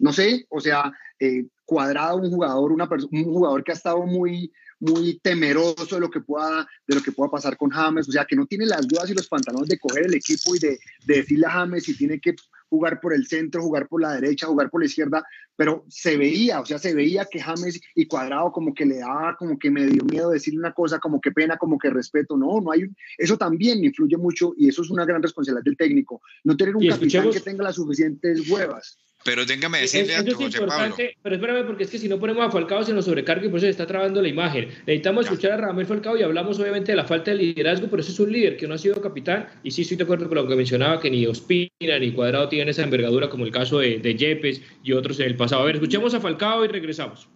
no 0.00 0.12
sé, 0.12 0.46
o 0.48 0.58
sea, 0.58 0.92
eh, 1.20 1.46
cuadrado 1.64 2.16
un 2.16 2.28
jugador, 2.28 2.72
una 2.72 2.88
un 3.12 3.22
jugador 3.22 3.62
que 3.62 3.70
ha 3.70 3.76
estado 3.76 4.04
muy, 4.04 4.50
muy 4.80 5.20
temeroso 5.20 5.94
de 5.94 6.00
lo 6.00 6.10
que 6.10 6.22
pueda 6.22 6.66
de 6.88 6.96
lo 6.96 7.02
que 7.02 7.12
pueda 7.12 7.30
pasar 7.30 7.56
con 7.56 7.70
James, 7.70 8.08
o 8.08 8.10
sea, 8.10 8.24
que 8.24 8.34
no 8.34 8.44
tiene 8.44 8.66
las 8.66 8.88
dudas 8.88 9.08
y 9.08 9.14
los 9.14 9.28
pantalones 9.28 9.68
de 9.68 9.78
coger 9.78 10.06
el 10.06 10.14
equipo 10.14 10.56
y 10.56 10.58
de, 10.58 10.80
de 11.06 11.14
decirle 11.18 11.46
a 11.46 11.50
James 11.50 11.84
si 11.84 11.96
tiene 11.96 12.18
que 12.18 12.34
jugar 12.74 13.00
por 13.00 13.14
el 13.14 13.26
centro, 13.26 13.62
jugar 13.62 13.86
por 13.88 14.02
la 14.02 14.14
derecha, 14.14 14.48
jugar 14.48 14.68
por 14.68 14.80
la 14.80 14.86
izquierda, 14.86 15.24
pero 15.56 15.84
se 15.88 16.16
veía, 16.16 16.60
o 16.60 16.66
sea, 16.66 16.78
se 16.78 16.94
veía 16.94 17.24
que 17.30 17.40
James 17.40 17.80
y 17.94 18.06
Cuadrado 18.06 18.50
como 18.50 18.74
que 18.74 18.84
le 18.84 18.98
daba, 18.98 19.36
como 19.36 19.58
que 19.58 19.70
me 19.70 19.86
dio 19.86 20.04
miedo 20.04 20.30
decirle 20.30 20.58
una 20.58 20.72
cosa, 20.72 20.98
como 20.98 21.20
que 21.20 21.30
pena, 21.30 21.56
como 21.56 21.78
que 21.78 21.90
respeto, 21.90 22.36
no, 22.36 22.60
no 22.60 22.72
hay, 22.72 22.82
eso 23.16 23.38
también 23.38 23.84
influye 23.84 24.16
mucho 24.16 24.52
y 24.56 24.68
eso 24.68 24.82
es 24.82 24.90
una 24.90 25.04
gran 25.04 25.22
responsabilidad 25.22 25.64
del 25.64 25.76
técnico, 25.76 26.20
no 26.42 26.56
tener 26.56 26.74
un 26.74 26.88
capitán 26.88 27.30
que 27.30 27.40
tenga 27.40 27.62
las 27.62 27.76
suficientes 27.76 28.50
huevas. 28.50 28.98
Pero 29.24 29.46
téngame 29.46 29.80
decirle 29.80 30.14
a 30.16 30.24
tu 30.24 30.34
José 30.34 30.60
Pablo. 30.66 30.94
Pero 31.22 31.34
espérame, 31.34 31.66
porque 31.66 31.84
es 31.84 31.90
que 31.90 31.98
si 31.98 32.08
no 32.08 32.18
ponemos 32.20 32.46
a 32.46 32.50
Falcao 32.50 32.84
se 32.84 32.92
nos 32.92 33.06
sobrecarga 33.06 33.46
y 33.46 33.48
por 33.48 33.56
eso 33.56 33.66
se 33.66 33.70
está 33.70 33.86
trabando 33.86 34.20
la 34.20 34.28
imagen. 34.28 34.68
Necesitamos 34.86 35.24
escuchar 35.24 35.52
a 35.52 35.56
Ramel 35.56 35.86
Falcao 35.86 36.16
y 36.18 36.22
hablamos 36.22 36.60
obviamente 36.60 36.92
de 36.92 36.96
la 36.96 37.04
falta 37.04 37.30
de 37.30 37.38
liderazgo, 37.38 37.88
pero 37.88 38.02
eso 38.02 38.12
es 38.12 38.20
un 38.20 38.30
líder 38.30 38.58
que 38.58 38.68
no 38.68 38.74
ha 38.74 38.78
sido 38.78 39.00
capitán. 39.00 39.46
Y 39.62 39.70
sí 39.70 39.82
estoy 39.82 39.96
de 39.96 40.04
acuerdo 40.04 40.28
con 40.28 40.36
lo 40.36 40.46
que 40.46 40.54
mencionaba, 40.54 41.00
que 41.00 41.10
ni 41.10 41.26
Ospina 41.26 41.98
ni 41.98 42.12
Cuadrado 42.12 42.50
tienen 42.50 42.68
esa 42.68 42.82
envergadura 42.82 43.30
como 43.30 43.46
el 43.46 43.50
caso 43.50 43.78
de, 43.78 43.98
de 43.98 44.14
Yepes 44.14 44.60
y 44.82 44.92
otros 44.92 45.18
en 45.20 45.26
el 45.26 45.36
pasado. 45.36 45.62
A 45.62 45.64
ver, 45.64 45.76
escuchemos 45.76 46.12
a 46.12 46.20
Falcao 46.20 46.62
y 46.64 46.68
regresamos. 46.68 47.26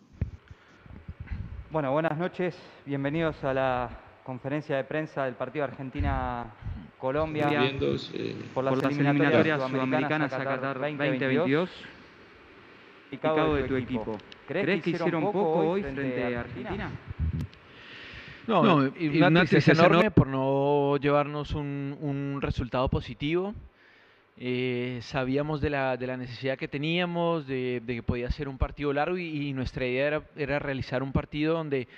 Bueno, 1.70 1.92
buenas 1.92 2.18
noches. 2.18 2.54
Bienvenidos 2.84 3.42
a 3.44 3.54
la 3.54 4.00
conferencia 4.24 4.76
de 4.76 4.84
prensa 4.84 5.24
del 5.24 5.36
partido 5.36 5.64
Argentina-Colombia 6.98 7.48
por 8.52 8.64
las, 8.64 8.82
eliminatorias, 8.82 9.70
sudamericanas 9.70 10.32
a 10.32 10.44
Qatar 10.44 10.78
2022. 10.80 11.70
Picado 13.10 13.54
de 13.54 13.62
tu 13.64 13.76
equipo. 13.76 14.18
¿Crees 14.46 14.82
que 14.82 14.90
hicieron 14.90 15.22
poco 15.22 15.70
hoy 15.70 15.82
frente 15.82 16.36
a 16.36 16.40
Argentina? 16.40 16.90
No, 18.46 18.62
una, 18.62 19.44
tristeza 19.44 19.72
enorme 19.72 20.10
por 20.10 20.26
no 20.26 20.96
llevarnos 20.96 21.54
un, 21.54 22.38
resultado 22.40 22.88
positivo. 22.88 23.54
Eh, 24.40 25.00
sabíamos 25.02 25.60
de 25.60 25.70
la, 25.70 25.96
de 25.96 26.06
la, 26.06 26.16
necesidad 26.16 26.56
que 26.56 26.68
teníamos, 26.68 27.46
de, 27.48 27.82
que 27.84 28.04
podía 28.04 28.30
ser 28.30 28.48
un 28.48 28.56
partido 28.56 28.92
largo 28.92 29.18
y, 29.18 29.52
nuestra 29.52 29.84
idea 29.84 30.06
era, 30.06 30.22
era, 30.36 30.58
realizar 30.60 31.02
un 31.02 31.10
partido 31.10 31.54
donde 31.54 31.88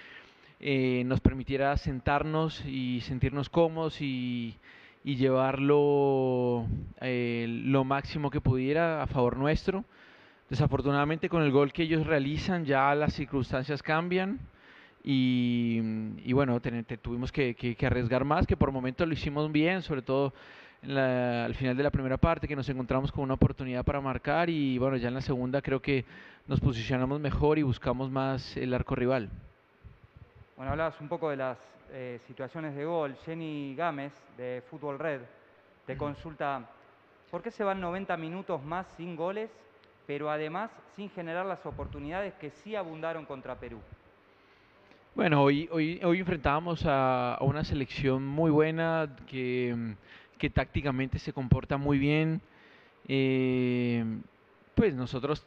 eh, 0.59 1.02
nos 1.04 1.21
permitiera 1.21 1.76
sentarnos 1.76 2.64
y 2.64 3.02
sentirnos 3.02 3.50
cómodos 3.50 4.00
y, 4.00 4.57
y 5.04 5.16
llevarlo 5.16 6.66
eh, 7.00 7.47
lo 7.49 7.85
máximo 7.85 8.30
que 8.30 8.40
pudiera 8.40 9.02
a 9.02 9.07
favor 9.07 9.37
nuestro. 9.37 9.85
Desafortunadamente 10.49 11.28
con 11.28 11.42
el 11.42 11.52
gol 11.52 11.73
que 11.73 11.85
ellos 11.85 12.07
realizan 12.07 12.64
ya 12.64 12.95
las 12.95 13.14
circunstancias 13.14 13.83
cambian 13.83 14.40
y, 15.02 16.33
bueno, 16.33 16.61
tuvimos 17.00 17.33
que, 17.33 17.76
arriesgar 17.83 18.25
más, 18.25 18.47
que 18.47 18.57
por 18.57 18.71
momento 18.71 19.07
lo 19.07 19.14
hicimos 19.14 19.50
bien, 19.50 19.80
sobre 19.83 20.02
todo 20.02 20.33
al 20.83 21.54
final 21.54 21.76
de 21.76 21.83
la 21.83 21.90
primera 21.90 22.16
parte, 22.16 22.49
que 22.49 22.57
nos 22.57 22.69
encontramos 22.69 23.12
con 23.12 23.25
una 23.25 23.35
oportunidad 23.35 23.85
para 23.85 24.00
marcar 24.00 24.50
y 24.50 24.76
bueno, 24.78 24.97
ya 24.97 25.09
en 25.09 25.14
la 25.14 25.21
segunda 25.21 25.62
creo 25.62 25.80
que 25.80 26.04
nos 26.47 26.61
posicionamos 26.61 27.21
mejor 27.21 27.59
y 27.59 27.62
buscamos 27.62 28.11
más 28.11 28.57
el 28.57 28.75
arco 28.75 28.95
rival. 28.95 29.30
Bueno, 30.57 30.73
hablabas 30.73 31.00
un 31.00 31.09
poco 31.09 31.30
de 31.30 31.37
las 31.37 31.59
eh, 31.92 32.20
situaciones 32.26 32.75
de 32.75 32.85
gol. 32.85 33.16
Jenny 33.25 33.75
Gámez, 33.76 34.12
de 34.37 34.62
Fútbol 34.70 34.99
Red, 34.99 35.20
te 35.87 35.97
consulta, 35.97 36.68
¿por 37.30 37.42
qué 37.42 37.50
se 37.50 37.64
van 37.64 37.80
90 37.80 38.16
minutos 38.16 38.62
más 38.62 38.87
sin 38.97 39.16
goles, 39.16 39.50
pero 40.06 40.30
además 40.30 40.70
sin 40.94 41.11
generar 41.11 41.47
las 41.47 41.64
oportunidades 41.66 42.35
que 42.35 42.50
sí 42.50 42.76
abundaron 42.76 43.25
contra 43.25 43.56
Perú? 43.56 43.80
Bueno, 45.14 45.42
hoy, 45.42 45.68
hoy, 45.73 46.00
hoy 46.04 46.20
enfrentábamos 46.20 46.85
a, 46.87 47.37
una 47.40 47.64
selección 47.64 48.25
muy 48.25 48.50
buena 48.50 49.16
que, 49.26 49.94
que 50.38 50.50
tácticamente 50.50 51.18
se 51.18 51.32
comporta 51.32 51.76
muy 51.76 51.99
bien. 51.99 52.40
Eh, 53.09 54.04
pues 54.76 54.94
nosotros 54.94 55.44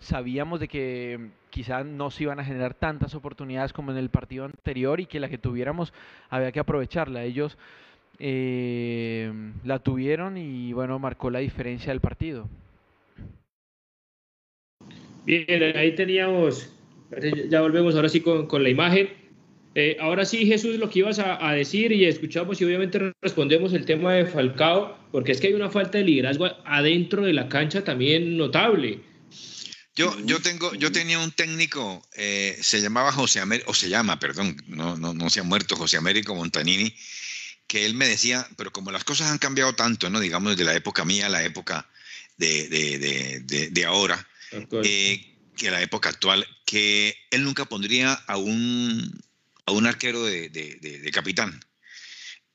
sabíamos 0.00 0.60
de 0.60 0.68
que 0.68 1.30
quizás 1.50 1.84
no 1.86 2.10
se 2.10 2.24
iban 2.24 2.40
a 2.40 2.44
generar 2.44 2.74
tantas 2.74 3.14
oportunidades 3.14 3.72
como 3.72 3.92
en 3.92 3.98
el 3.98 4.10
partido 4.10 4.44
anterior 4.44 5.00
y 5.00 5.06
que 5.06 5.20
la 5.20 5.28
que 5.28 5.38
tuviéramos 5.38 5.92
había 6.28 6.52
que 6.52 6.60
aprovecharla. 6.60 7.24
Ellos 7.24 7.56
eh, 8.18 9.32
la 9.64 9.78
tuvieron 9.78 10.36
y 10.36 10.72
bueno, 10.72 10.98
marcó 10.98 11.30
la 11.30 11.40
diferencia 11.40 11.92
del 11.92 12.00
partido. 12.00 12.48
Bien, 15.24 15.76
ahí 15.76 15.94
teníamos 15.94 16.72
ya 17.48 17.60
volvemos 17.60 17.94
ahora 17.94 18.08
sí 18.08 18.20
con, 18.20 18.46
con 18.46 18.62
la 18.62 18.68
imagen. 18.68 19.08
Eh, 19.74 19.96
ahora 20.00 20.24
sí, 20.24 20.46
Jesús, 20.46 20.78
lo 20.78 20.88
que 20.88 21.00
ibas 21.00 21.18
a, 21.18 21.52
decir 21.52 21.92
y 21.92 22.06
escuchamos 22.06 22.60
y 22.60 22.64
obviamente 22.64 23.12
respondemos 23.20 23.74
el 23.74 23.84
tema 23.84 24.14
de 24.14 24.24
Falcao, 24.24 24.96
porque 25.12 25.32
es 25.32 25.40
que 25.40 25.48
hay 25.48 25.52
una 25.52 25.68
falta 25.68 25.98
de 25.98 26.04
liderazgo 26.04 26.46
adentro 26.64 27.22
de 27.22 27.34
la 27.34 27.48
cancha 27.48 27.84
también 27.84 28.38
notable. 28.38 29.00
Yo, 29.96 30.14
yo, 30.24 30.40
tengo, 30.40 30.74
yo 30.74 30.92
tenía 30.92 31.18
un 31.18 31.32
técnico, 31.32 32.06
eh, 32.14 32.58
se 32.60 32.82
llamaba 32.82 33.12
José 33.12 33.40
Américo, 33.40 33.70
o 33.70 33.74
se 33.74 33.88
llama, 33.88 34.18
perdón, 34.18 34.62
no, 34.66 34.96
no, 34.96 35.14
no 35.14 35.30
se 35.30 35.40
ha 35.40 35.42
muerto, 35.42 35.74
José 35.74 35.96
Américo 35.96 36.34
Montanini, 36.34 36.94
que 37.66 37.86
él 37.86 37.94
me 37.94 38.06
decía, 38.06 38.46
pero 38.56 38.70
como 38.70 38.90
las 38.90 39.04
cosas 39.04 39.30
han 39.30 39.38
cambiado 39.38 39.74
tanto, 39.74 40.10
¿no? 40.10 40.20
digamos, 40.20 40.52
desde 40.52 40.64
la 40.64 40.76
época 40.76 41.04
mía 41.04 41.26
a 41.26 41.30
la 41.30 41.42
época 41.44 41.88
de, 42.36 42.68
de, 42.68 43.40
de, 43.40 43.70
de 43.70 43.84
ahora, 43.86 44.28
eh, 44.84 45.36
que 45.56 45.70
la 45.70 45.82
época 45.82 46.10
actual, 46.10 46.46
que 46.64 47.16
él 47.30 47.44
nunca 47.44 47.64
pondría 47.64 48.12
a 48.12 48.36
un, 48.36 49.18
a 49.64 49.72
un 49.72 49.86
arquero 49.86 50.24
de, 50.24 50.48
de, 50.50 51.10
capitán. 51.10 51.58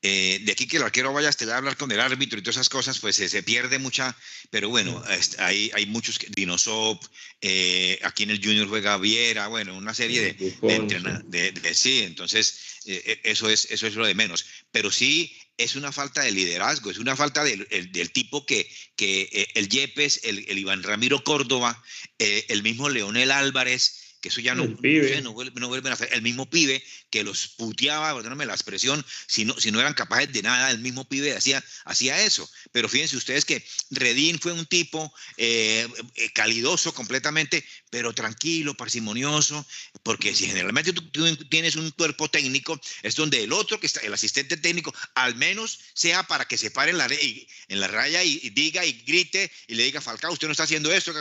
Eh, 0.02 0.40
de 0.42 0.52
aquí 0.52 0.66
que 0.66 0.78
el 0.78 0.82
arquero 0.82 1.12
vaya 1.12 1.30
a 1.30 1.56
hablar 1.56 1.76
con 1.76 1.92
el 1.92 2.00
árbitro 2.00 2.38
y 2.38 2.42
todas 2.42 2.56
esas 2.56 2.68
cosas, 2.68 2.98
pues 2.98 3.16
se, 3.16 3.42
pierde 3.44 3.78
mucha, 3.78 4.16
pero 4.50 4.68
bueno, 4.68 5.02
hay, 5.38 5.70
hay 5.74 5.86
muchos, 5.86 6.18
Dinosop, 6.34 7.00
eh, 7.40 8.00
aquí 8.02 8.24
en 8.24 8.30
el 8.30 8.44
Junior 8.44 8.68
juega 8.68 8.96
Viera, 8.96 9.46
bueno, 9.46 9.76
una 9.76 9.94
serie 9.94 10.34
de, 10.34 11.52
de, 11.52 11.74
sí, 11.74 12.02
entonces 12.02 12.80
eh, 12.86 13.20
eso, 13.22 13.48
es, 13.48 13.68
eso 13.70 13.86
es 13.86 13.94
lo 13.94 14.04
de 14.04 14.14
menos, 14.14 14.44
pero 14.72 14.90
sí 14.90 15.36
es 15.56 15.76
una 15.76 15.92
falta 15.92 16.22
de 16.22 16.32
liderazgo, 16.32 16.90
es 16.90 16.98
una 16.98 17.16
falta 17.16 17.44
del, 17.44 17.66
del 17.92 18.10
tipo 18.10 18.46
que, 18.46 18.68
que 18.96 19.28
eh, 19.32 19.48
el 19.54 19.68
Yepes, 19.68 20.20
el, 20.24 20.44
el, 20.48 20.58
Iván 20.58 20.82
Ramiro 20.82 21.22
Córdoba, 21.22 21.82
eh, 22.18 22.46
el 22.48 22.62
mismo 22.62 22.88
Leonel 22.88 23.30
Álvarez, 23.30 24.01
que 24.22 24.28
eso 24.28 24.40
ya 24.40 24.54
no, 24.54 24.64
no, 24.64 25.32
vuelven 25.68 25.88
a 25.88 25.94
hacer. 25.94 26.08
El 26.12 26.22
mismo 26.22 26.48
pibe 26.48 26.82
que 27.10 27.24
los 27.24 27.48
puteaba, 27.48 28.14
perdóname 28.14 28.46
la 28.46 28.54
expresión, 28.54 29.04
si 29.26 29.44
no, 29.44 29.58
si 29.58 29.72
no 29.72 29.80
eran 29.80 29.94
capaces 29.94 30.32
de 30.32 30.42
nada, 30.42 30.70
el 30.70 30.78
mismo 30.78 31.04
pibe 31.08 31.36
hacía, 31.36 31.62
hacía 31.84 32.22
eso. 32.22 32.48
Pero 32.70 32.88
fíjense 32.88 33.16
ustedes 33.16 33.44
que 33.44 33.66
Redín 33.90 34.38
fue 34.38 34.52
un 34.52 34.64
tipo 34.66 35.12
eh, 35.36 35.88
eh, 36.14 36.30
calidoso 36.32 36.94
completamente, 36.94 37.64
pero 37.90 38.14
tranquilo, 38.14 38.74
parsimonioso, 38.74 39.66
porque 40.04 40.34
si 40.36 40.46
generalmente 40.46 40.92
tú, 40.92 41.36
tienes 41.50 41.74
un 41.74 41.90
cuerpo 41.90 42.30
técnico, 42.30 42.80
es 43.02 43.16
donde 43.16 43.42
el 43.42 43.52
otro, 43.52 43.80
que 43.80 43.86
está, 43.86 44.00
el 44.00 44.14
asistente 44.14 44.56
técnico, 44.56 44.94
al 45.14 45.34
menos 45.34 45.80
sea 45.94 46.22
para 46.22 46.46
que 46.46 46.56
se 46.56 46.70
pare 46.70 46.92
en 46.92 46.98
la, 46.98 47.08
en 47.08 47.80
la 47.80 47.88
raya 47.88 48.22
y, 48.22 48.38
diga 48.50 48.86
y 48.86 48.92
grite 49.04 49.50
y 49.66 49.74
le 49.74 49.82
diga, 49.82 50.00
Falcao, 50.00 50.32
usted 50.32 50.46
no 50.46 50.52
está 50.52 50.62
haciendo 50.62 50.92
esto, 50.92 51.12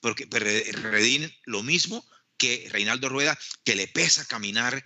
porque 0.00 0.26
Redín 0.28 1.32
lo 1.44 1.62
mismo 1.62 2.04
que 2.42 2.66
Reinaldo 2.72 3.08
Rueda, 3.08 3.38
que 3.62 3.76
le 3.76 3.86
pesa 3.86 4.24
caminar 4.24 4.84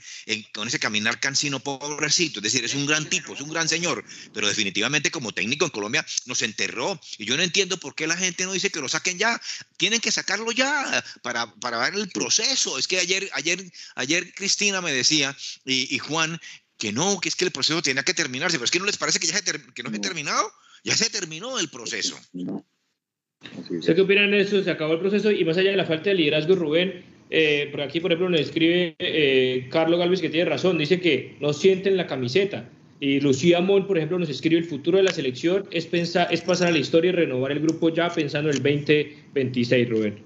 con 0.53 0.69
ese 0.69 0.79
caminar 0.79 1.21
cansino 1.21 1.59
pobrecito. 1.59 2.41
Es 2.41 2.43
decir, 2.43 2.67
es 2.67 2.75
un 2.75 2.85
gran 2.85 3.09
tipo, 3.09 3.33
es 3.33 3.41
un 3.41 3.49
gran 3.49 3.67
señor, 3.67 4.05
pero 4.35 4.47
definitivamente 4.47 5.11
como 5.11 5.33
técnico 5.33 5.65
en 5.65 5.71
Colombia 5.71 6.05
nos 6.27 6.43
enterró. 6.43 7.01
Y 7.17 7.25
yo 7.25 7.35
no 7.35 7.43
entiendo 7.43 7.79
por 7.79 7.95
qué 7.95 8.07
la 8.07 8.15
gente 8.19 8.45
no 8.45 8.53
dice 8.53 8.69
que 8.69 8.81
lo 8.81 8.91
saquen 8.91 9.17
ya. 9.17 9.41
Tienen 9.79 10.01
que 10.01 10.13
sacarlo 10.13 10.53
ya 10.53 11.03
para, 11.23 11.51
para 11.55 11.79
ver 11.79 11.95
el 11.95 12.11
proceso. 12.11 12.77
Es 12.77 12.87
que 12.87 12.99
ayer, 12.99 13.31
ayer, 13.33 13.65
ayer 13.95 14.35
Cristina 14.35 14.83
me 14.83 14.93
decía 14.93 15.35
y, 15.65 15.99
Juan 15.99 16.39
que 16.77 16.93
no, 16.93 17.21
que 17.21 17.31
es 17.31 17.37
que 17.37 17.47
el 17.47 17.53
proceso 17.53 17.81
tenía 17.81 18.03
que 18.03 18.13
terminarse, 18.13 18.59
pero 18.59 18.67
es 18.67 18.71
que 18.71 18.81
no 18.81 18.85
les 18.85 18.99
parece 18.99 19.19
que 19.19 19.29
ya 19.29 19.39
se 19.39 19.43
que 19.45 19.83
no 19.83 19.89
se 19.89 19.97
ha 19.97 20.01
terminado. 20.01 20.53
Ya 20.85 20.95
se 20.95 21.09
terminó 21.09 21.59
el 21.59 21.71
proceso. 21.71 22.21
¿Qué 22.33 24.01
opinan 24.01 24.31
de 24.31 24.43
eso? 24.43 24.63
Se 24.63 24.71
acabó 24.71 24.93
el 24.93 25.01
proceso 25.01 25.31
y 25.31 25.43
más 25.47 25.57
allá 25.57 25.71
de 25.71 25.77
la 25.79 25.87
falta 25.87 26.11
de 26.11 26.17
liderazgo, 26.17 26.55
Rubén, 26.55 27.16
eh, 27.31 27.69
por 27.71 27.81
aquí, 27.81 28.01
por 28.01 28.13
ejemplo, 28.13 28.31
nos 28.31 28.41
escribe 28.41 28.95
eh, 28.99 29.69
Carlos 29.71 29.99
Galvez 29.99 30.21
que 30.21 30.29
tiene 30.29 30.49
razón, 30.49 30.79
dice 30.79 31.01
que 31.01 31.37
no 31.41 31.53
sienten 31.53 31.97
la 31.97 32.07
camiseta. 32.07 32.69
Y 32.99 33.21
Lucía 33.21 33.61
Mon, 33.61 33.87
por 33.87 33.99
ejemplo, 33.99 34.19
nos 34.19 34.31
escribe 34.31 34.59
el 34.59 34.65
futuro 34.65 34.97
de 34.97 35.05
la 35.05 35.13
selección 35.13 35.65
es, 35.71 35.87
pensar, 35.87 36.29
es 36.31 36.41
pasar 36.41 36.69
a 36.69 36.71
la 36.71 36.79
historia 36.79 37.11
y 37.11 37.13
renovar 37.13 37.53
el 37.53 37.61
grupo 37.61 37.91
ya 37.91 38.09
pensando 38.09 38.49
en 38.49 38.57
el 38.57 38.63
2026, 38.63 39.91
Rubén. 39.91 40.25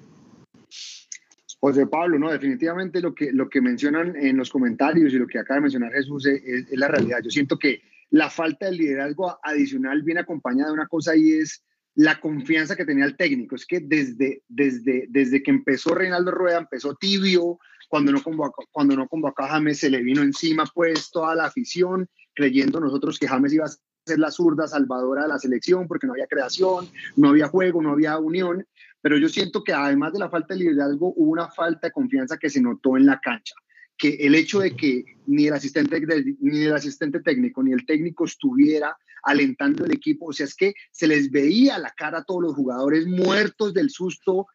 José 1.58 1.86
Pablo, 1.86 2.18
no, 2.18 2.30
definitivamente 2.30 3.00
lo 3.00 3.14
que, 3.14 3.32
lo 3.32 3.48
que 3.48 3.60
mencionan 3.60 4.14
en 4.16 4.36
los 4.36 4.50
comentarios 4.50 5.12
y 5.12 5.18
lo 5.18 5.26
que 5.26 5.38
acaba 5.38 5.56
de 5.56 5.62
mencionar 5.62 5.92
Jesús 5.92 6.26
es, 6.26 6.42
es 6.44 6.78
la 6.78 6.88
realidad. 6.88 7.18
Yo 7.22 7.30
siento 7.30 7.58
que 7.58 7.82
la 8.10 8.30
falta 8.30 8.66
de 8.66 8.72
liderazgo 8.72 9.38
adicional 9.42 10.02
viene 10.02 10.20
acompañada 10.20 10.68
de 10.68 10.74
una 10.74 10.86
cosa 10.86 11.16
y 11.16 11.32
es 11.32 11.62
la 11.94 12.20
confianza 12.20 12.76
que 12.76 12.84
tenía 12.84 13.04
el 13.04 13.16
técnico. 13.16 13.56
Es 13.56 13.66
que 13.66 13.80
desde, 13.80 14.42
desde, 14.48 15.06
desde 15.08 15.42
que 15.42 15.50
empezó 15.50 15.94
Reinaldo 15.94 16.30
Rueda, 16.30 16.58
empezó 16.58 16.94
tibio, 16.94 17.58
cuando 17.88 18.12
no, 18.12 18.22
convocó, 18.22 18.64
cuando 18.70 18.96
no 18.96 19.08
convocó 19.08 19.42
a 19.42 19.48
James 19.48 19.80
se 19.80 19.90
le 19.90 20.02
vino 20.02 20.22
encima 20.22 20.64
pues 20.72 21.10
toda 21.10 21.34
la 21.34 21.46
afición, 21.46 22.08
creyendo 22.34 22.78
nosotros 22.78 23.18
que 23.18 23.26
James 23.26 23.52
iba 23.52 23.64
a 23.64 23.68
ser 24.06 24.18
la 24.18 24.30
zurda 24.30 24.68
salvadora 24.68 25.22
de 25.22 25.28
la 25.28 25.38
selección 25.38 25.88
porque 25.88 26.06
no 26.06 26.12
había 26.12 26.28
creación, 26.28 26.88
no 27.16 27.30
había 27.30 27.48
juego, 27.48 27.82
no 27.82 27.90
había 27.90 28.18
unión. 28.18 28.64
Pero 29.02 29.18
yo 29.18 29.28
siento 29.28 29.64
que 29.64 29.72
además 29.72 30.12
de 30.12 30.20
la 30.20 30.30
falta 30.30 30.54
de 30.54 30.60
liderazgo, 30.60 31.12
hubo 31.16 31.32
una 31.32 31.48
falta 31.48 31.88
de 31.88 31.92
confianza 31.92 32.36
que 32.36 32.50
se 32.50 32.60
notó 32.60 32.96
en 32.96 33.06
la 33.06 33.18
cancha 33.18 33.54
que 34.00 34.16
el 34.20 34.34
hecho 34.34 34.60
de 34.60 34.74
que 34.74 35.04
ni 35.26 35.46
el 35.46 35.52
asistente, 35.52 36.00
ni 36.40 36.62
el 36.62 36.72
asistente 36.72 37.20
técnico 37.20 37.62
ni 37.62 37.72
el 37.72 37.84
técnico 37.84 38.24
estuviera 38.24 38.96
alentando 39.22 39.84
el 39.84 39.92
equipo, 39.92 40.28
o 40.28 40.32
sea, 40.32 40.46
es 40.46 40.54
que 40.54 40.72
se 40.90 41.06
les 41.06 41.30
veía 41.30 41.78
la 41.78 41.90
cara 41.90 42.20
a 42.20 42.24
todos 42.24 42.42
los 42.42 42.54
jugadores 42.54 43.06
muertos 43.06 43.74
del 43.74 43.90
susto, 43.90 44.46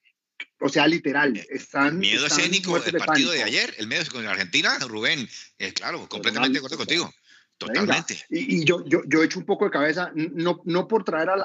o 0.60 0.70
sea, 0.70 0.88
literal, 0.88 1.40
están... 1.50 2.00
Miedo 2.00 2.26
escénico 2.26 2.80
del 2.80 2.98
partido 2.98 3.32
de 3.32 3.44
ayer, 3.44 3.76
el 3.78 3.86
medio 3.86 4.04
con 4.12 4.26
Argentina, 4.26 4.80
Rubén, 4.80 5.30
eh, 5.60 5.72
claro, 5.74 6.10
completamente 6.10 6.54
de 6.54 6.58
acuerdo 6.58 6.78
contigo. 6.78 7.14
Totalmente. 7.58 8.18
Y, 8.30 8.66
yo, 8.66 8.84
yo, 8.86 9.02
yo 9.08 9.22
he 9.22 9.26
hecho 9.26 9.40
un 9.40 9.46
poco 9.46 9.66
de 9.66 9.72
cabeza, 9.72 10.12
no, 10.14 10.62
no 10.66 10.88
por 10.88 11.06
traer 11.06 11.30
a, 11.30 11.36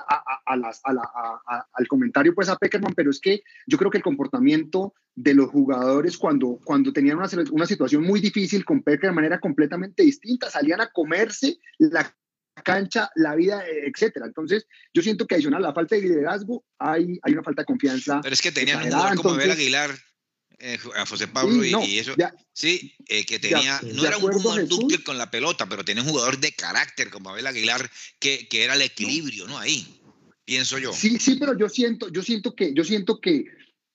a, 0.44 0.56
las, 0.56 0.80
al 0.84 1.88
comentario 1.88 2.34
pues 2.34 2.48
a 2.48 2.56
Peckerman, 2.56 2.94
pero 2.94 3.10
es 3.10 3.20
que 3.20 3.42
yo 3.66 3.78
creo 3.78 3.90
que 3.90 3.98
el 3.98 4.04
comportamiento 4.04 4.94
de 5.14 5.34
los 5.34 5.50
jugadores 5.50 6.18
cuando, 6.18 6.58
cuando 6.64 6.92
tenían 6.92 7.18
una, 7.18 7.28
una 7.52 7.66
situación 7.66 8.02
muy 8.02 8.20
difícil 8.20 8.64
con 8.64 8.82
Peckerman 8.82 9.10
de 9.10 9.14
manera 9.14 9.40
completamente 9.40 10.02
distinta, 10.02 10.50
salían 10.50 10.80
a 10.80 10.90
comerse 10.90 11.58
la 11.78 12.12
cancha, 12.64 13.10
la 13.14 13.34
vida, 13.34 13.62
etcétera. 13.66 14.26
Entonces, 14.26 14.66
yo 14.92 15.02
siento 15.02 15.26
que 15.26 15.36
adicional 15.36 15.64
a 15.64 15.68
la 15.68 15.74
falta 15.74 15.94
de 15.96 16.02
liderazgo, 16.02 16.64
hay, 16.78 17.18
hay 17.22 17.32
una 17.32 17.42
falta 17.42 17.62
de 17.62 17.66
confianza. 17.66 18.20
Pero 18.22 18.32
es 18.32 18.42
que 18.42 18.52
tenían 18.52 18.82
un 18.82 18.90
jugador 18.90 19.16
como 19.16 19.34
Abel 19.34 19.50
Aguilar, 19.50 19.90
eh, 20.60 20.78
a 20.94 21.06
José 21.06 21.26
Pablo 21.26 21.64
y, 21.64 21.98
eso, 21.98 22.14
sí, 22.52 22.94
eh, 23.08 23.24
que 23.24 23.38
tenía, 23.38 23.80
no 23.94 24.04
era 24.04 24.18
un 24.18 24.30
jugador 24.30 24.68
dúctil 24.68 25.02
con 25.02 25.16
la 25.16 25.30
pelota, 25.30 25.66
pero 25.66 25.84
tenía 25.84 26.02
un 26.02 26.10
jugador 26.10 26.38
de 26.38 26.52
carácter 26.52 27.08
como 27.08 27.30
Abel 27.30 27.46
Aguilar, 27.46 27.90
que, 28.18 28.46
que 28.46 28.64
era 28.64 28.74
el 28.74 28.82
equilibrio, 28.82 29.46
¿no? 29.46 29.58
Ahí, 29.58 29.86
pienso 30.44 30.78
yo. 30.78 30.92
Sí, 30.92 31.18
sí, 31.18 31.36
pero 31.36 31.56
yo 31.56 31.68
siento, 31.68 32.10
yo 32.10 32.22
siento 32.22 32.54
que, 32.54 32.74
yo 32.74 32.84
siento 32.84 33.20
que 33.20 33.46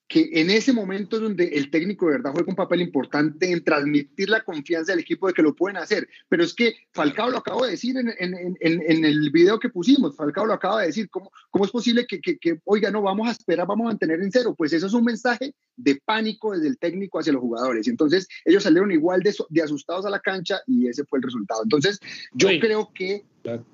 que 0.08 0.30
en 0.34 0.52
ese 0.52 0.72
momento 0.72 1.16
es 1.16 1.24
donde 1.24 1.46
el 1.46 1.72
técnico 1.72 2.06
de 2.06 2.18
verdad 2.18 2.32
juega 2.32 2.50
un 2.50 2.56
papel 2.56 2.82
importante 2.82 3.52
en 3.52 3.64
transmitir 3.64 4.30
la 4.30 4.42
confianza 4.42 4.92
del 4.92 5.02
equipo 5.02 5.28
de 5.28 5.34
que 5.34 5.42
lo 5.42 5.56
pueden 5.56 5.78
hacer. 5.78 6.08
Pero 6.30 6.44
es 6.44 6.54
que 6.54 6.76
Falcao 6.92 7.32
lo 7.32 7.38
acabo 7.38 7.66
de 7.66 7.72
decir 7.72 7.98
en, 7.98 8.14
en, 8.20 8.58
en, 8.60 9.06
el 9.06 9.32
video 9.32 9.60
que 9.60 9.70
pusimos, 9.70 10.16
Falcao 10.16 10.46
lo 10.46 10.54
acaba 10.54 10.82
de 10.82 10.88
decir, 10.88 11.10
¿cómo, 11.10 11.32
cómo 11.50 11.66
es 11.66 11.72
posible 11.72 12.06
que, 12.06 12.22
que, 12.22 12.38
que, 12.38 12.60
oiga, 12.66 12.92
no, 12.92 13.02
vamos 13.02 13.28
a 13.28 13.32
esperar, 13.32 13.66
vamos 13.66 13.86
a 13.86 13.90
mantener 13.90 14.22
en 14.22 14.32
cero? 14.32 14.54
Pues 14.56 14.74
eso 14.74 14.86
es 14.86 14.94
un 14.94 15.04
mensaje 15.04 15.56
de 15.76 16.00
pánico 16.06 16.54
desde 16.54 16.68
el 16.68 16.78
técnico 16.78 17.20
hacia 17.20 17.34
los 17.34 17.42
jugadores. 17.42 17.88
Entonces 17.88 18.28
ellos 18.46 18.64
salieron 18.64 18.92
igual 18.92 19.22
de, 19.22 19.34
de 19.50 19.62
asustados 19.62 20.06
a 20.06 20.12
la 20.12 20.20
cancha 20.20 20.62
y 20.68 20.88
ese 20.88 21.04
fue 21.06 21.18
el 21.18 21.24
resultado. 21.24 21.64
Entonces 21.64 22.00
yo 22.34 22.50
creo 22.60 22.92
que 22.94 23.26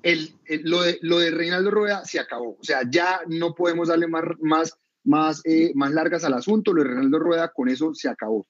el, 0.02 0.34
lo, 0.64 0.82
de, 0.82 0.98
lo 1.02 1.18
de 1.18 1.30
Reinaldo 1.30 1.70
Rueda 1.70 2.04
se 2.04 2.18
acabó. 2.18 2.56
O 2.58 2.64
sea, 2.64 2.82
ya 2.88 3.20
no 3.28 3.54
podemos 3.54 3.88
darle 3.88 4.06
más, 4.06 4.24
más 4.40 4.78
más, 5.04 5.40
eh, 5.44 5.72
más 5.74 5.92
largas 5.92 6.24
al 6.24 6.34
asunto. 6.34 6.72
Luis 6.72 6.86
Renaldo 6.86 7.18
Rueda 7.18 7.52
con 7.54 7.68
eso 7.68 7.94
se 7.94 8.08
acabó. 8.08 8.46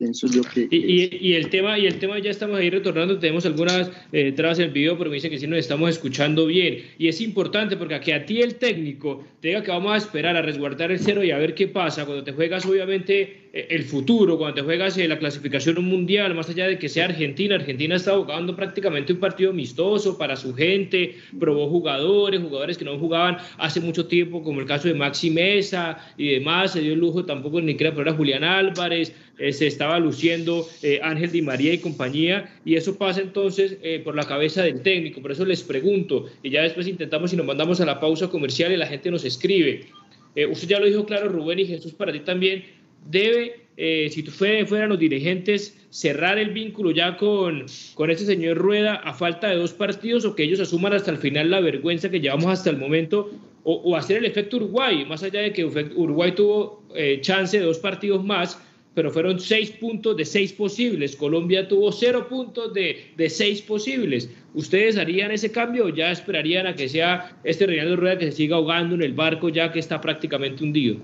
Pienso 0.00 0.26
yo 0.28 0.40
que, 0.42 0.66
y, 0.70 1.34
el 1.34 1.50
tema, 1.50 1.78
y 1.78 1.86
el 1.86 1.98
tema 1.98 2.18
ya 2.18 2.30
estamos 2.30 2.58
ahí 2.58 2.70
retornando, 2.70 3.18
tenemos 3.18 3.44
algunas 3.44 3.92
eh, 4.12 4.32
trabas 4.32 4.58
en 4.58 4.64
el 4.64 4.70
video, 4.70 4.96
pero 4.96 5.10
me 5.10 5.16
dicen 5.16 5.30
que 5.30 5.38
sí 5.38 5.46
nos 5.46 5.58
estamos 5.58 5.90
escuchando 5.90 6.46
bien. 6.46 6.86
Y 6.96 7.08
es 7.08 7.20
importante 7.20 7.76
porque 7.76 7.96
aquí 7.96 8.12
a 8.12 8.24
ti 8.24 8.40
el 8.40 8.54
técnico 8.54 9.22
te 9.42 9.48
diga 9.48 9.62
que 9.62 9.70
vamos 9.70 9.92
a 9.92 9.98
esperar 9.98 10.36
a 10.36 10.40
resguardar 10.40 10.90
el 10.90 11.00
cero 11.00 11.22
y 11.22 11.32
a 11.32 11.36
ver 11.36 11.54
qué 11.54 11.68
pasa 11.68 12.06
cuando 12.06 12.24
te 12.24 12.32
juegas 12.32 12.64
obviamente 12.64 13.49
el 13.52 13.82
futuro, 13.82 14.38
cuando 14.38 14.54
te 14.54 14.62
juegas 14.62 14.96
la 14.96 15.18
clasificación 15.18 15.84
mundial, 15.84 16.34
más 16.34 16.48
allá 16.48 16.68
de 16.68 16.78
que 16.78 16.88
sea 16.88 17.06
Argentina, 17.06 17.56
Argentina 17.56 17.96
está 17.96 18.16
jugando 18.16 18.54
prácticamente 18.54 19.12
un 19.12 19.18
partido 19.18 19.50
amistoso 19.50 20.16
para 20.16 20.36
su 20.36 20.54
gente, 20.54 21.16
probó 21.38 21.68
jugadores, 21.68 22.40
jugadores 22.40 22.78
que 22.78 22.84
no 22.84 22.96
jugaban 22.96 23.38
hace 23.58 23.80
mucho 23.80 24.06
tiempo, 24.06 24.44
como 24.44 24.60
el 24.60 24.66
caso 24.66 24.86
de 24.86 24.94
Maxi 24.94 25.30
Mesa 25.30 25.98
y 26.16 26.28
demás, 26.28 26.72
se 26.72 26.80
dio 26.80 26.92
el 26.92 27.00
lujo 27.00 27.24
tampoco 27.24 27.60
ni 27.60 27.72
siquiera 27.72 27.92
probar 27.92 28.14
a 28.14 28.16
Julián 28.16 28.44
Álvarez, 28.44 29.12
eh, 29.38 29.52
se 29.52 29.66
estaba 29.66 29.98
luciendo 29.98 30.68
eh, 30.82 31.00
Ángel 31.02 31.32
Di 31.32 31.42
María 31.42 31.72
y 31.72 31.78
compañía, 31.78 32.56
y 32.64 32.76
eso 32.76 32.98
pasa 32.98 33.20
entonces 33.20 33.78
por 34.04 34.14
la 34.14 34.24
cabeza 34.24 34.62
del 34.62 34.82
técnico, 34.82 35.20
por 35.20 35.32
eso 35.32 35.44
les 35.44 35.64
pregunto, 35.64 36.26
y 36.44 36.50
ya 36.50 36.62
después 36.62 36.86
intentamos 36.86 37.32
y 37.32 37.36
nos 37.36 37.46
mandamos 37.46 37.80
a 37.80 37.84
la 37.84 37.98
pausa 37.98 38.28
comercial 38.28 38.70
y 38.70 38.76
la 38.76 38.86
gente 38.86 39.10
nos 39.10 39.24
escribe. 39.24 39.86
usted 40.50 40.68
ya 40.68 40.78
lo 40.78 40.86
dijo 40.86 41.04
claro, 41.04 41.28
Rubén 41.28 41.58
y 41.58 41.66
Jesús, 41.66 41.94
para 41.94 42.12
ti 42.12 42.20
también, 42.20 42.79
debe, 43.06 43.66
eh, 43.76 44.08
si 44.10 44.22
tú 44.22 44.30
fueran 44.30 44.88
los 44.88 44.98
dirigentes, 44.98 45.76
cerrar 45.90 46.38
el 46.38 46.50
vínculo 46.50 46.92
ya 46.92 47.16
con, 47.16 47.66
con 47.94 48.10
este 48.10 48.24
señor 48.24 48.56
Rueda 48.56 48.94
a 48.94 49.12
falta 49.12 49.48
de 49.48 49.56
dos 49.56 49.72
partidos 49.72 50.24
o 50.24 50.34
que 50.34 50.44
ellos 50.44 50.60
asuman 50.60 50.92
hasta 50.92 51.10
el 51.10 51.18
final 51.18 51.50
la 51.50 51.60
vergüenza 51.60 52.10
que 52.10 52.20
llevamos 52.20 52.46
hasta 52.46 52.70
el 52.70 52.76
momento 52.76 53.30
o, 53.62 53.96
hacer 53.96 54.18
el 54.18 54.24
efecto 54.24 54.56
Uruguay, 54.56 55.04
más 55.04 55.22
allá 55.22 55.40
de 55.42 55.52
que 55.52 55.64
Uruguay 55.64 56.32
tuvo 56.32 56.82
eh, 56.94 57.18
chance 57.20 57.58
de 57.58 57.64
dos 57.64 57.78
partidos 57.78 58.24
más, 58.24 58.58
pero 58.94 59.10
fueron 59.10 59.38
seis 59.38 59.70
puntos 59.70 60.16
de 60.16 60.24
seis 60.24 60.52
posibles. 60.52 61.14
Colombia 61.14 61.68
tuvo 61.68 61.92
cero 61.92 62.26
puntos 62.28 62.72
de, 62.72 63.12
de 63.16 63.30
seis 63.30 63.60
posibles. 63.62 64.30
¿Ustedes 64.54 64.96
harían 64.96 65.30
ese 65.30 65.52
cambio 65.52 65.86
o 65.86 65.88
ya 65.90 66.10
esperarían 66.10 66.66
a 66.66 66.74
que 66.74 66.88
sea 66.88 67.38
este 67.44 67.66
Reinaldo 67.66 67.96
Rueda 67.96 68.18
que 68.18 68.26
se 68.26 68.32
siga 68.32 68.56
ahogando 68.56 68.94
en 68.94 69.02
el 69.02 69.12
barco 69.12 69.48
ya 69.48 69.70
que 69.70 69.78
está 69.78 70.00
prácticamente 70.00 70.64
hundido? 70.64 70.96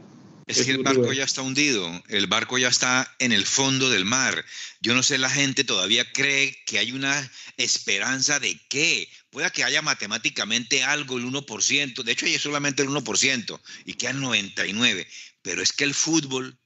Es 0.47 0.63
que 0.63 0.71
el 0.71 0.85
barco 0.85 1.13
ya 1.13 1.25
está 1.25 1.43
hundido, 1.43 2.05
el 2.07 2.29
barco 2.29 2.57
ya 2.57 2.69
está 2.69 3.13
en 3.19 3.33
el 3.33 3.45
fondo 3.45 3.91
del 3.91 4.05
mar. 4.05 4.45
Yo 4.81 4.95
no 4.95 5.03
sé, 5.03 5.19
la 5.19 5.29
gente 5.29 5.65
todavía 5.65 6.11
cree 6.13 6.63
que 6.67 6.79
hay 6.79 6.93
una 6.93 7.33
esperanza 7.57 8.39
de 8.39 8.57
qué. 8.69 9.09
Pueda 9.31 9.51
que 9.51 9.65
haya 9.65 9.83
matemáticamente 9.83 10.85
algo, 10.85 11.19
el 11.19 11.25
1%, 11.25 12.03
de 12.05 12.13
hecho 12.13 12.27
hay 12.27 12.39
solamente 12.39 12.83
el 12.83 12.91
1% 12.91 13.61
y 13.87 13.95
quedan 13.95 14.23
99%, 14.23 15.07
pero 15.43 15.63
es 15.63 15.73
que 15.73 15.83
el 15.83 15.95
fútbol, 15.95 16.57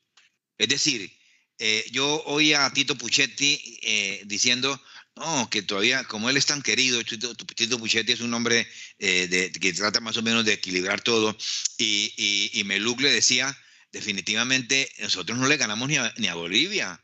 es 0.58 0.68
decir, 0.68 1.10
eh, 1.58 1.86
yo 1.90 2.22
oí 2.26 2.52
a 2.52 2.70
Tito 2.74 2.96
Puchetti 2.98 3.78
eh, 3.82 4.22
diciendo, 4.26 4.78
no, 5.16 5.48
que 5.48 5.62
todavía, 5.62 6.04
como 6.04 6.28
él 6.28 6.36
es 6.36 6.44
tan 6.44 6.60
querido, 6.60 7.02
Tito, 7.02 7.78
Puchetti 7.78 8.12
es 8.12 8.20
un 8.20 8.34
hombre 8.34 8.68
eh, 8.98 9.50
que 9.58 9.72
trata 9.72 10.00
más 10.00 10.18
o 10.18 10.22
menos 10.22 10.44
de 10.44 10.52
equilibrar 10.52 11.00
todo, 11.00 11.34
y, 11.78 12.12
y, 12.18 12.60
y 12.60 12.64
Meluc 12.64 13.00
le 13.00 13.10
decía, 13.10 13.56
definitivamente 13.92 14.90
nosotros 14.98 15.38
no 15.38 15.46
le 15.46 15.56
ganamos 15.56 15.88
ni 15.88 16.28
a, 16.28 16.34
Bolivia. 16.34 17.02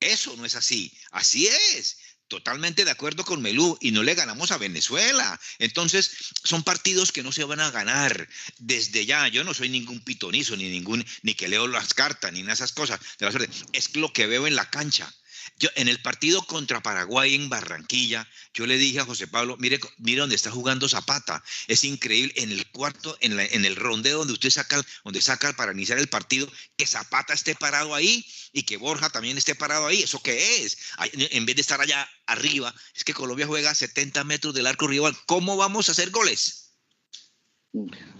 Eso 0.00 0.36
no 0.36 0.44
es 0.44 0.54
así. 0.54 0.92
Así 1.10 1.46
es 1.46 1.98
totalmente 2.28 2.84
de 2.84 2.90
acuerdo 2.90 3.24
con 3.24 3.42
Melú 3.42 3.76
y 3.80 3.90
no 3.90 4.02
le 4.02 4.14
ganamos 4.14 4.50
a 4.50 4.58
Venezuela. 4.58 5.40
Entonces, 5.58 6.10
son 6.42 6.62
partidos 6.62 7.12
que 7.12 7.22
no 7.22 7.32
se 7.32 7.44
van 7.44 7.60
a 7.60 7.70
ganar 7.70 8.28
desde 8.58 9.06
ya. 9.06 9.28
Yo 9.28 9.44
no 9.44 9.54
soy 9.54 9.68
ningún 9.68 10.00
pitonizo, 10.00 10.56
ni 10.56 10.70
ningún, 10.70 11.04
ni 11.22 11.34
que 11.34 11.48
leo 11.48 11.66
las 11.68 11.94
cartas, 11.94 12.32
ni 12.32 12.40
esas 12.50 12.72
cosas 12.72 13.00
de 13.18 13.26
la 13.26 13.32
suerte. 13.32 13.54
Es 13.72 13.94
lo 13.96 14.12
que 14.12 14.26
veo 14.26 14.46
en 14.46 14.56
la 14.56 14.68
cancha. 14.68 15.12
Yo, 15.58 15.68
en 15.76 15.88
el 15.88 16.00
partido 16.00 16.42
contra 16.42 16.82
Paraguay 16.82 17.34
en 17.34 17.48
Barranquilla, 17.48 18.28
yo 18.52 18.66
le 18.66 18.78
dije 18.78 19.00
a 19.00 19.04
José 19.04 19.26
Pablo, 19.26 19.56
mire, 19.58 19.80
mire 19.98 20.20
dónde 20.20 20.36
está 20.36 20.50
jugando 20.50 20.88
Zapata. 20.88 21.42
Es 21.68 21.84
increíble, 21.84 22.32
en 22.36 22.52
el 22.52 22.66
cuarto, 22.70 23.16
en, 23.20 23.38
en 23.38 23.64
el 23.64 23.76
rondeo 23.76 24.18
donde 24.18 24.32
usted 24.32 24.50
saca, 24.50 24.84
donde 25.04 25.20
saca 25.20 25.52
para 25.54 25.72
iniciar 25.72 25.98
el 25.98 26.08
partido, 26.08 26.50
que 26.76 26.86
Zapata 26.86 27.34
esté 27.34 27.54
parado 27.54 27.94
ahí 27.94 28.26
y 28.52 28.62
que 28.62 28.76
Borja 28.76 29.10
también 29.10 29.38
esté 29.38 29.54
parado 29.54 29.86
ahí. 29.86 30.02
¿Eso 30.02 30.22
qué 30.22 30.64
es? 30.64 30.78
En 31.12 31.46
vez 31.46 31.56
de 31.56 31.62
estar 31.62 31.80
allá 31.80 32.08
arriba, 32.26 32.74
es 32.94 33.04
que 33.04 33.14
Colombia 33.14 33.46
juega 33.46 33.70
a 33.70 33.74
70 33.74 34.24
metros 34.24 34.54
del 34.54 34.66
arco 34.66 34.86
rival. 34.86 35.16
¿Cómo 35.26 35.56
vamos 35.56 35.88
a 35.88 35.92
hacer 35.92 36.10
goles? 36.10 36.63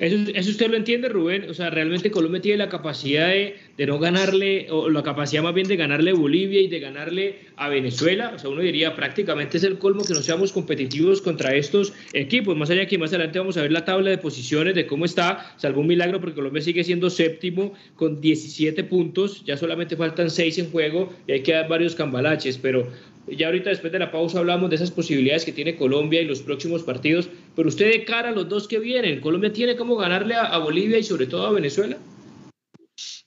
Eso, 0.01 0.51
usted 0.51 0.69
lo 0.69 0.77
entiende, 0.77 1.09
Rubén. 1.09 1.49
O 1.49 1.55
sea, 1.55 1.71
realmente 1.71 2.11
Colombia 2.11 2.40
tiene 2.40 2.59
la 2.59 2.69
capacidad 2.69 3.29
de, 3.29 3.87
no 3.87 4.01
ganarle, 4.01 4.67
o 4.71 4.90
la 4.90 5.05
capacidad 5.05 5.45
más 5.45 5.55
bien 5.55 5.69
de 5.69 5.77
ganarle 5.77 6.11
a 6.11 6.14
Bolivia 6.14 6.61
y 6.61 6.67
de 6.67 6.81
ganarle 6.81 7.38
a 7.57 7.69
Venezuela. 7.69 8.33
O 8.35 8.38
sea, 8.38 8.51
uno 8.51 8.62
diría 8.62 8.97
prácticamente 8.97 9.59
es 9.59 9.64
el 9.64 9.79
colmo 9.79 10.05
que 10.05 10.12
no 10.12 10.23
seamos 10.23 10.53
competitivos 10.53 11.23
contra 11.23 11.55
estos 11.55 11.93
equipos. 12.12 12.57
Más 12.57 12.69
allá 12.71 12.87
que 12.87 12.99
más 12.99 13.11
adelante 13.11 13.38
vamos 13.38 13.57
a 13.57 13.62
ver 13.62 13.71
la 13.71 13.85
tabla 13.85 14.11
de 14.11 14.19
posiciones 14.19 14.75
de 14.75 14.87
cómo 14.87 15.05
está. 15.05 15.55
Salvo 15.57 15.83
un 15.83 15.87
milagro 15.87 16.21
porque 16.21 16.35
Colombia 16.35 16.61
sigue 16.61 16.83
siendo 16.83 17.09
séptimo 17.09 17.75
con 17.95 18.21
17 18.21 18.83
puntos. 18.85 19.45
Ya 19.45 19.57
solamente 19.57 19.97
faltan 19.97 20.31
6 20.31 20.59
en 20.59 20.71
juego 20.73 21.12
y 21.29 21.33
hay 21.33 21.43
que 21.45 21.53
dar 21.53 21.69
varios 21.69 21.95
cambalaches. 21.95 22.59
Pero 22.59 22.88
ya 23.27 23.47
ahorita 23.47 23.71
después 23.71 23.93
de 23.93 23.99
la 23.99 24.11
pausa 24.11 24.39
hablamos 24.39 24.71
de 24.71 24.77
esas 24.77 24.91
posibilidades 24.91 25.45
que 25.45 25.53
tiene 25.53 25.77
Colombia 25.77 26.21
y 26.21 26.27
los 26.27 26.43
próximos 26.43 26.83
partidos, 26.83 27.31
pero 27.57 27.69
usted 27.69 27.91
de 27.91 28.05
cara 28.05 28.31
a 28.31 28.33
los 28.33 28.49
dos 28.49 28.69
que 28.69 28.79
vienen, 28.79 29.21
¿Colombia 29.21 29.53
tiene 29.53 29.77
cómo 29.77 29.97
ganarle 29.97 30.35
a, 30.35 30.59
Bolivia 30.59 30.99
y 30.99 31.05
sobre 31.05 31.27
todo 31.27 31.47
a 31.47 31.53
Venezuela? 31.53 31.99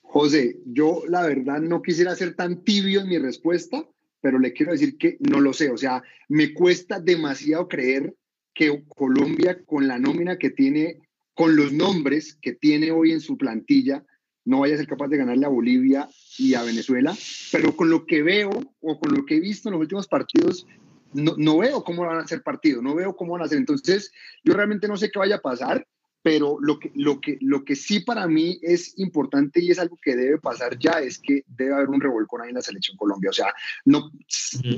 José, 0.02 0.56
yo 0.64 1.02
la 1.08 1.26
verdad 1.26 1.60
no 1.60 1.82
quisiera 1.82 2.14
ser 2.14 2.34
tan 2.34 2.64
tibio 2.64 3.00
en 3.00 3.08
mi 3.08 3.18
respuesta, 3.18 3.84
pero 4.20 4.38
le 4.38 4.52
quiero 4.52 4.72
decir 4.72 4.96
que 4.96 5.16
no 5.20 5.40
lo 5.40 5.52
sé, 5.52 5.70
o 5.70 5.76
sea, 5.76 6.02
me 6.28 6.54
cuesta 6.54 7.00
demasiado 7.00 7.68
creer 7.68 8.14
que 8.54 8.84
Colombia 8.88 9.62
con 9.64 9.86
la 9.86 9.98
nómina 9.98 10.38
que 10.38 10.50
tiene, 10.50 11.00
con 11.34 11.54
los 11.56 11.72
nombres 11.72 12.36
que 12.40 12.54
tiene 12.54 12.90
hoy 12.90 13.12
en 13.12 13.20
su 13.20 13.36
plantilla, 13.36 14.04
no 14.48 14.60
vaya 14.60 14.74
a 14.74 14.78
ser 14.78 14.86
capaz 14.86 15.08
de 15.08 15.18
ganarle 15.18 15.44
a 15.44 15.50
Bolivia 15.50 16.08
y 16.38 16.54
a 16.54 16.62
Venezuela, 16.62 17.14
pero 17.52 17.76
con 17.76 17.90
lo 17.90 18.06
que 18.06 18.22
veo 18.22 18.50
o 18.80 18.98
con 18.98 19.14
lo 19.14 19.26
que 19.26 19.36
he 19.36 19.40
visto 19.40 19.68
en 19.68 19.74
los 19.74 19.82
últimos 19.82 20.08
partidos, 20.08 20.66
no, 21.12 21.34
no 21.36 21.58
veo 21.58 21.84
cómo 21.84 22.06
van 22.06 22.18
a 22.18 22.26
ser 22.26 22.42
partidos, 22.42 22.82
no 22.82 22.94
veo 22.94 23.14
cómo 23.14 23.34
van 23.34 23.42
a 23.42 23.48
ser. 23.48 23.58
Entonces, 23.58 24.10
yo 24.42 24.54
realmente 24.54 24.88
no 24.88 24.96
sé 24.96 25.10
qué 25.10 25.18
vaya 25.18 25.36
a 25.36 25.42
pasar, 25.42 25.86
pero 26.22 26.56
lo 26.60 26.78
que, 26.78 26.90
lo 26.94 27.20
que, 27.20 27.36
lo 27.42 27.62
que 27.62 27.76
sí 27.76 28.00
para 28.00 28.26
mí 28.26 28.58
es 28.62 28.98
importante 28.98 29.62
y 29.62 29.70
es 29.70 29.78
algo 29.78 29.98
que 30.02 30.16
debe 30.16 30.38
pasar 30.38 30.78
ya 30.78 30.92
es 30.92 31.18
que 31.18 31.44
debe 31.46 31.74
haber 31.74 31.90
un 31.90 32.00
revolcón 32.00 32.40
ahí 32.40 32.48
en 32.48 32.54
la 32.54 32.62
selección 32.62 32.96
Colombia. 32.96 33.28
O 33.28 33.34
sea, 33.34 33.52
no, 33.84 34.10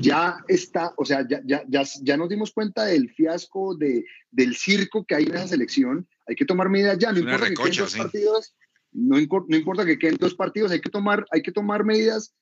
ya 0.01 0.37
está, 0.49 0.93
o 0.97 1.05
sea, 1.05 1.25
ya, 1.25 1.41
ya, 1.45 1.63
ya, 1.69 1.83
ya 2.01 2.17
nos 2.17 2.27
dimos 2.27 2.51
cuenta 2.51 2.85
del 2.85 3.09
fiasco 3.09 3.73
de, 3.75 4.03
del 4.31 4.55
circo 4.57 5.05
que 5.05 5.15
hay 5.15 5.23
en 5.23 5.35
esa 5.35 5.47
selección. 5.47 6.07
Hay 6.27 6.35
que 6.35 6.45
tomar 6.45 6.67
medidas 6.67 6.99
ya, 6.99 7.13
no 7.13 7.19
importa 7.19 7.47
que 7.47 7.55
partidos 7.97 8.53
no, 8.91 9.17
no 9.47 9.57
importa 9.57 9.85
que 9.85 9.97
queden 9.97 10.17
dos 10.17 10.35
partidos, 10.35 10.71
hay 10.71 10.81
que 10.81 10.89
tomar, 10.89 11.25
hay 11.31 11.41
que 11.41 11.51
tomar 11.51 11.83
medidas 11.83 12.33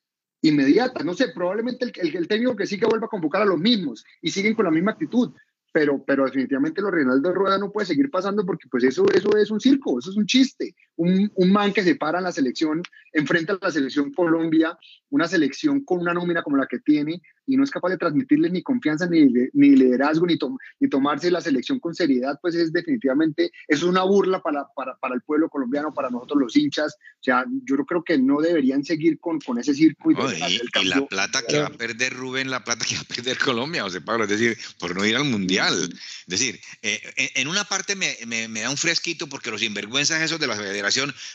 inmediata. 0.41 1.03
No 1.03 1.13
sé, 1.13 1.29
probablemente 1.29 1.85
el, 1.85 2.15
el, 2.15 2.27
técnico 2.27 2.55
que 2.55 2.67
sigue 2.67 2.85
vuelva 2.85 3.07
a 3.07 3.09
convocar 3.09 3.41
a 3.41 3.45
los 3.45 3.59
mismos 3.59 4.05
y 4.21 4.31
siguen 4.31 4.55
con 4.55 4.65
la 4.65 4.71
misma 4.71 4.91
actitud 4.91 5.33
pero, 5.71 6.03
pero 6.03 6.25
definitivamente 6.25 6.81
lo 6.81 6.91
Reinaldo 6.91 7.33
Rueda 7.33 7.57
no 7.57 7.71
puede 7.71 7.87
seguir 7.87 8.09
pasando 8.09 8.45
porque 8.45 8.67
pues 8.69 8.83
eso, 8.83 9.05
eso 9.13 9.37
es 9.37 9.51
un 9.51 9.59
circo, 9.59 9.99
eso 9.99 10.09
es 10.09 10.17
un 10.17 10.25
chiste. 10.25 10.75
Un, 10.99 11.31
un 11.35 11.51
man 11.51 11.71
que 11.71 11.81
se 11.81 11.95
para 11.95 12.17
en 12.17 12.25
la 12.25 12.31
selección, 12.33 12.81
enfrenta 13.13 13.53
a 13.53 13.59
la 13.61 13.71
selección 13.71 14.11
Colombia, 14.11 14.77
una 15.09 15.27
selección 15.27 15.83
con 15.85 15.99
una 15.99 16.13
nómina 16.13 16.43
como 16.43 16.57
la 16.57 16.67
que 16.67 16.79
tiene 16.79 17.21
y 17.49 17.57
no 17.57 17.63
es 17.63 17.71
capaz 17.71 17.89
de 17.89 17.97
transmitirle 17.97 18.49
ni 18.51 18.61
confianza 18.61 19.07
ni, 19.07 19.25
ni 19.53 19.69
liderazgo 19.75 20.27
ni, 20.27 20.37
ni 20.79 20.87
tomarse 20.87 21.31
la 21.31 21.41
selección 21.41 21.79
con 21.79 21.95
seriedad, 21.95 22.37
pues 22.41 22.53
es 22.53 22.71
definitivamente, 22.71 23.51
es 23.67 23.81
una 23.81 24.03
burla 24.03 24.39
para, 24.39 24.67
para, 24.75 24.95
para, 24.97 25.15
el 25.15 25.21
pueblo 25.21 25.49
colombiano, 25.49 25.91
para 25.91 26.11
nosotros 26.11 26.39
los 26.39 26.55
hinchas. 26.55 26.95
O 26.95 27.23
sea, 27.23 27.45
yo 27.63 27.77
creo 27.85 28.03
que 28.03 28.19
no 28.19 28.39
deberían 28.39 28.83
seguir 28.83 29.19
con, 29.19 29.39
con 29.39 29.57
ese 29.57 29.73
circo. 29.73 30.11
Y, 30.11 30.15
y, 30.15 30.83
la 30.85 31.07
plata 31.07 31.41
que 31.47 31.59
va 31.59 31.67
a 31.67 31.71
perder 31.71 32.13
Rubén, 32.13 32.51
la 32.51 32.63
plata 32.63 32.85
que 32.85 32.95
va 32.95 33.01
a 33.01 33.15
perder 33.15 33.39
Colombia, 33.39 33.81
José 33.81 34.01
Pablo, 34.01 34.25
es 34.25 34.29
decir, 34.29 34.55
por 34.77 34.95
no 34.95 35.03
ir 35.03 35.15
al 35.15 35.23
Mundial. 35.23 35.73
Es 35.73 36.27
decir, 36.27 36.59
eh, 36.83 37.01
en 37.33 37.47
una 37.47 37.63
parte 37.63 37.95
me, 37.95 38.15
me, 38.27 38.47
me, 38.47 38.61
da 38.61 38.69
un 38.69 38.77
fresquito 38.77 39.27
porque 39.27 39.49
los 39.49 39.61
sinvergüenzas 39.61 40.21
esos 40.21 40.39
de 40.39 40.45
la 40.45 40.55
federación 40.55 40.88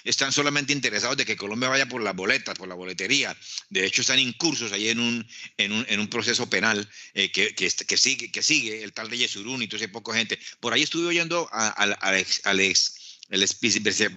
están 0.04 0.32
solamente 0.32 0.72
interesados 0.72 1.16
de 1.16 1.24
que 1.24 1.36
Colombia 1.36 1.68
vaya 1.68 1.86
por 1.86 2.02
las 2.02 2.14
boletas, 2.14 2.56
por 2.56 2.68
la 2.68 2.74
boletería. 2.74 3.36
De 3.70 3.84
hecho, 3.84 4.02
están 4.02 4.18
incursos 4.18 4.72
ahí 4.72 4.88
en 4.88 5.00
un, 5.00 5.26
en 5.56 5.72
un, 5.72 5.86
en 5.88 6.00
un 6.00 6.08
proceso 6.08 6.48
penal 6.48 6.88
eh, 7.14 7.30
que, 7.30 7.54
que, 7.54 7.96
sigue, 7.96 8.30
que 8.30 8.42
sigue 8.42 8.82
el 8.82 8.92
tal 8.92 9.10
de 9.10 9.18
Yesurún 9.18 9.62
y 9.62 9.68
esa 9.70 9.88
poca 9.88 10.14
gente. 10.14 10.38
Por 10.60 10.72
ahí 10.72 10.82
estuve 10.82 11.06
oyendo 11.06 11.48
al, 11.52 11.96
ex, 12.16 12.40
al 12.44 12.60
ex 12.60 13.20
el 13.30 13.46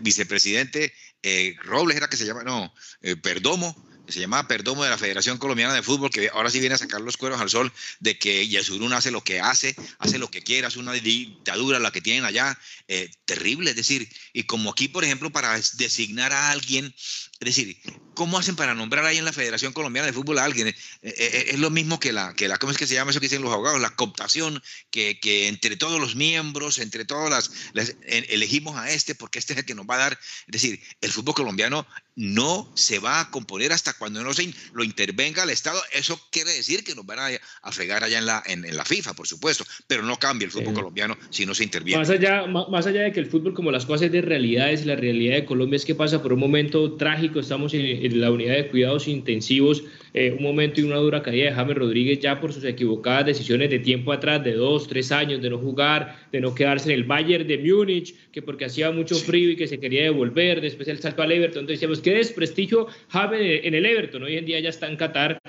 vicepresidente 0.02 0.93
eh, 1.23 1.56
Robles, 1.63 1.97
era 1.97 2.10
que 2.10 2.17
se 2.17 2.26
llama, 2.26 2.43
no, 2.43 2.73
Perdomo, 3.21 3.76
se 4.08 4.20
llamaba 4.20 4.48
Perdomo 4.48 4.84
de 4.84 4.89
la 4.89 4.98
Federación 4.98 5.38
Colombiana 5.38 5.74
de 5.74 5.84
Fútbol, 5.84 6.10
que 6.10 6.30
ahora 6.30 6.50
sí 6.50 6.60
viene 6.60 6.76
a 6.76 6.78
sacar 6.78 7.02
los 7.02 7.17
cueros 7.17 7.41
al 7.41 7.50
sol 7.50 7.72
de 8.00 8.17
que 8.17 8.48
Yesurún 8.48 8.93
hace 8.93 9.12
lo 9.12 9.24
que 9.24 9.39
hace, 9.39 9.76
hace 10.00 10.17
lo 10.17 10.30
que 10.30 10.43
quiera, 10.43 10.67
es 10.67 10.78
una 10.78 10.93
dictadura 10.93 11.80
la 11.80 11.91
que 11.91 12.02
tienen 12.02 12.26
allá, 12.26 12.58
eh, 12.88 13.10
terrible, 13.26 13.72
es 13.72 13.76
decir, 13.76 14.10
y 14.34 14.43
como 14.43 14.72
aquí, 14.72 14.88
por 14.88 15.04
ejemplo, 15.04 15.32
para 15.32 15.60
designar 15.74 16.34
a 16.34 16.52
alguien 16.52 16.93
es 17.39 17.56
decir, 17.56 17.78
¿cómo 18.15 18.39
hacen 18.39 18.56
para 18.56 18.73
nombrar 18.73 19.06
ahí 19.06 19.17
en 19.17 19.26
la 19.26 19.32
Federación 19.32 19.71
Colombiana 19.71 20.08
de 20.08 20.13
Fútbol 20.13 20.39
a 20.39 20.43
alguien? 20.43 20.69
Eh, 20.69 20.73
eh, 21.04 21.13
eh, 21.17 21.45
es 21.50 21.60
lo 21.60 21.69
mismo 21.69 22.00
que 22.00 22.12
la, 22.12 22.34
que 22.34 22.47
la, 22.47 22.58
¿cómo 22.58 22.71
es 22.71 22.78
que 22.80 22.88
se 22.88 22.95
llama 22.95 23.12
eso 23.12 23.19
que 23.19 23.28
dicen 23.28 23.43
los 23.43 23.54
abogados? 23.54 23.80
La 23.80 23.95
cooptación, 23.95 24.62
que, 24.89 25.19
que 25.19 25.47
entre 25.47 25.78
todos 25.78 26.00
los 26.02 26.15
miembros, 26.15 26.80
entre 26.80 27.06
todas 27.06 27.52
las, 27.73 27.95
elegimos 28.08 28.76
a 28.76 28.89
este 28.89 29.13
porque 29.13 29.38
este 29.38 29.54
es 29.54 29.60
el 29.60 29.65
que 29.65 29.76
nos 29.76 29.86
va 29.86 29.95
a 29.95 30.00
dar. 30.00 30.19
Es 30.47 30.52
decir, 30.52 30.82
el 31.02 31.12
fútbol 31.12 31.36
colombiano 31.36 31.86
no 32.15 32.71
se 32.73 32.97
va 32.97 33.19
a 33.19 33.30
componer 33.30 33.71
hasta 33.71 33.93
cuando 33.93 34.23
no 34.23 34.34
se 34.34 34.52
lo 34.73 34.84
intervenga 34.84 35.43
el 35.43 35.52
Estado. 35.52 35.80
Eso 35.93 36.19
quiere 36.32 36.52
decir 36.52 36.84
que 36.84 36.95
nos 36.95 37.06
van 37.06 37.19
a, 37.19 37.28
a 37.62 37.71
fregar 37.71 38.04
allá 38.04 38.17
en 38.17 38.26
la, 38.26 38.41
en, 38.47 38.76
la 38.76 38.84
FIFA, 38.84 39.13
por 39.13 39.28
supuesto, 39.28 39.63
pero 39.86 40.02
no 40.02 40.17
cambia 40.17 40.47
el 40.47 40.52
fútbol 40.52 40.73
colombiano 40.73 41.15
si 41.30 41.45
no 41.45 41.54
se 41.54 41.63
interviene. 41.63 42.00
Más 42.00 42.10
allá, 42.10 42.47
más 42.47 42.88
allá 42.88 43.04
de 43.04 43.12
que 43.12 43.19
el 43.19 43.28
fútbol, 43.28 43.54
como 43.54 43.69
las 43.69 43.86
cosas 43.86 44.12
de 44.12 44.21
realidades, 44.21 44.88
la 44.88 44.95
realidad 44.95 45.36
de 45.36 45.45
Colombia 45.45 45.78
es 45.78 45.86
que 45.86 45.93
pasa 45.93 46.23
por 46.23 46.34
un 46.34 46.39
momento 46.39 46.97
trágico 46.97 47.27
estamos 47.36 47.74
en, 47.74 48.20
la 48.20 48.32
unidad 48.32 48.56
de 48.56 48.68
cuidados 48.68 49.08
intensivos, 49.08 49.84
eh, 50.13 50.34
un 50.38 50.44
momento 50.44 50.82
y 50.82 50.84
una 50.84 50.98
dura 50.98 51.22
caída 51.22 51.46
de 51.46 51.52
James 51.52 51.76
Rodríguez 51.76 52.20
ya 52.20 52.40
por 52.40 52.54
sus 52.54 52.63
equivocadas 52.63 53.26
decisiones 53.26 53.70
de 53.70 53.80
tiempo 53.80 54.12
atrás, 54.12 54.44
de 54.44 54.54
dos, 54.54 54.88
tres 54.88 55.12
años, 55.12 55.42
de 55.42 55.50
no 55.50 55.58
jugar, 55.58 56.16
de 56.32 56.42
no 56.42 56.56
quedarse 56.56 56.92
en 56.92 57.00
el 57.00 57.04
Bayern 57.06 57.48
de 57.48 57.58
Múnich, 57.58 58.16
que 58.32 58.42
porque 58.42 58.66
hacía 58.66 58.92
mucho 58.92 59.16
frío 59.16 59.52
y 59.52 59.56
que 59.56 59.68
se 59.68 59.80
quería 59.80 60.04
devolver, 60.04 60.62
después 60.62 60.88
el 60.88 61.00
salto 61.00 61.22
al 61.22 61.32
Everton, 61.32 61.62
entonces 61.62 61.80
decíamos, 61.80 62.02
qué 62.02 62.13
desprestigio 62.13 62.88
James 63.10 63.62
en 63.63 63.74
el 63.74 63.86
Everton, 63.86 64.24
hoy 64.24 64.38
en 64.38 64.46
día 64.46 64.60
ya 64.60 64.70
está 64.70 64.88
en 64.88 64.98
Qatar 64.98 65.40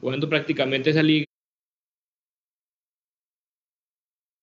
jugando 0.00 0.28
prácticamente 0.28 0.90
esa 0.90 1.02
liga 1.02 1.29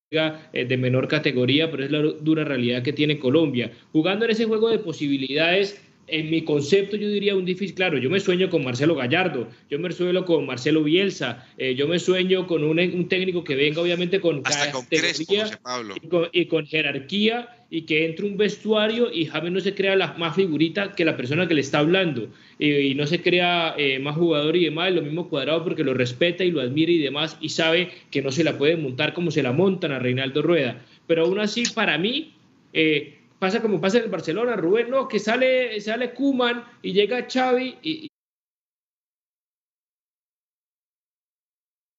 de 0.10 0.78
menor 0.78 1.10
categoría, 1.10 1.70
pero 1.70 1.84
es 1.84 1.92
la 1.92 2.00
dura 2.00 2.46
realidad 2.46 2.82
que 2.82 2.94
tiene 2.94 3.20
Colombia. 3.20 3.72
Jugando 3.92 4.24
en 4.24 4.32
ese 4.32 4.46
juego 4.46 4.70
de 4.70 4.80
posibilidades, 4.80 5.82
en 6.08 6.30
mi 6.30 6.44
concepto 6.44 6.96
yo 6.96 7.10
diría 7.10 7.36
un 7.36 7.44
difícil, 7.44 7.76
claro, 7.76 7.98
yo 7.98 8.10
me 8.10 8.22
sueño 8.22 8.50
con 8.50 8.64
Marcelo 8.64 8.96
Gallardo, 8.96 9.50
yo 9.70 9.80
me 9.80 9.92
sueño 9.92 10.24
con 10.24 10.46
Marcelo 10.46 10.84
Bielsa, 10.84 11.46
eh, 11.58 11.76
yo 11.76 11.90
me 11.90 12.00
sueño 12.00 12.48
con 12.48 12.64
un, 12.64 12.80
un, 12.80 13.10
técnico 13.10 13.44
que 13.44 13.56
venga 13.56 13.82
obviamente 13.82 14.22
con 14.22 14.42
categoría 14.42 15.60
y, 16.02 16.08
con, 16.08 16.30
y 16.32 16.46
con 16.46 16.66
jerarquía 16.66 17.57
y 17.70 17.82
que 17.82 18.06
entre 18.06 18.26
un 18.26 18.38
vestuario 18.38 19.12
y 19.12 19.26
James 19.26 19.52
no 19.52 19.60
se 19.60 19.76
crea 19.76 19.96
la, 19.96 20.14
más 20.14 20.36
figurita 20.36 20.94
que 20.94 21.04
la 21.04 21.18
persona 21.18 21.48
que 21.48 21.54
le 21.54 21.62
está 21.62 21.80
hablando 21.80 22.30
y 22.60 22.96
no 22.96 23.06
se 23.06 23.22
crea 23.22 23.76
eh, 23.78 24.00
más 24.00 24.16
jugador 24.16 24.56
y 24.56 24.66
demás, 24.66 24.94
lo 24.94 25.02
mismo 25.02 25.30
cuadrado 25.30 25.64
porque 25.64 25.84
lo 25.84 25.94
respeta 25.94 26.44
y 26.44 26.52
lo 26.52 26.62
admira 26.62 26.92
y 26.92 27.00
demás 27.00 27.38
y 27.42 27.50
sabe 27.50 27.92
que 28.10 28.22
no 28.22 28.32
se 28.32 28.44
la 28.44 28.58
puede 28.58 28.78
montar 28.78 29.14
como 29.14 29.32
se 29.32 29.44
la 29.44 29.52
montan 29.52 29.92
a 29.92 30.00
Reinaldo 30.00 30.42
Rueda. 30.42 30.82
Pero 31.08 31.26
aún 31.26 31.40
así, 31.40 31.64
para 31.76 31.98
mí, 31.98 32.34
eh, 32.74 33.20
pasa 33.40 33.62
como 33.62 33.82
pasa 33.82 33.98
en 33.98 34.06
el 34.06 34.10
Barcelona, 34.10 34.56
Rubén, 34.56 34.90
no, 34.90 35.08
que 35.08 35.20
sale, 35.20 35.80
sale 35.82 36.14
Kuman 36.14 36.64
y 36.82 36.94
llega 36.94 37.28
Xavi 37.30 37.76
y, 37.84 38.08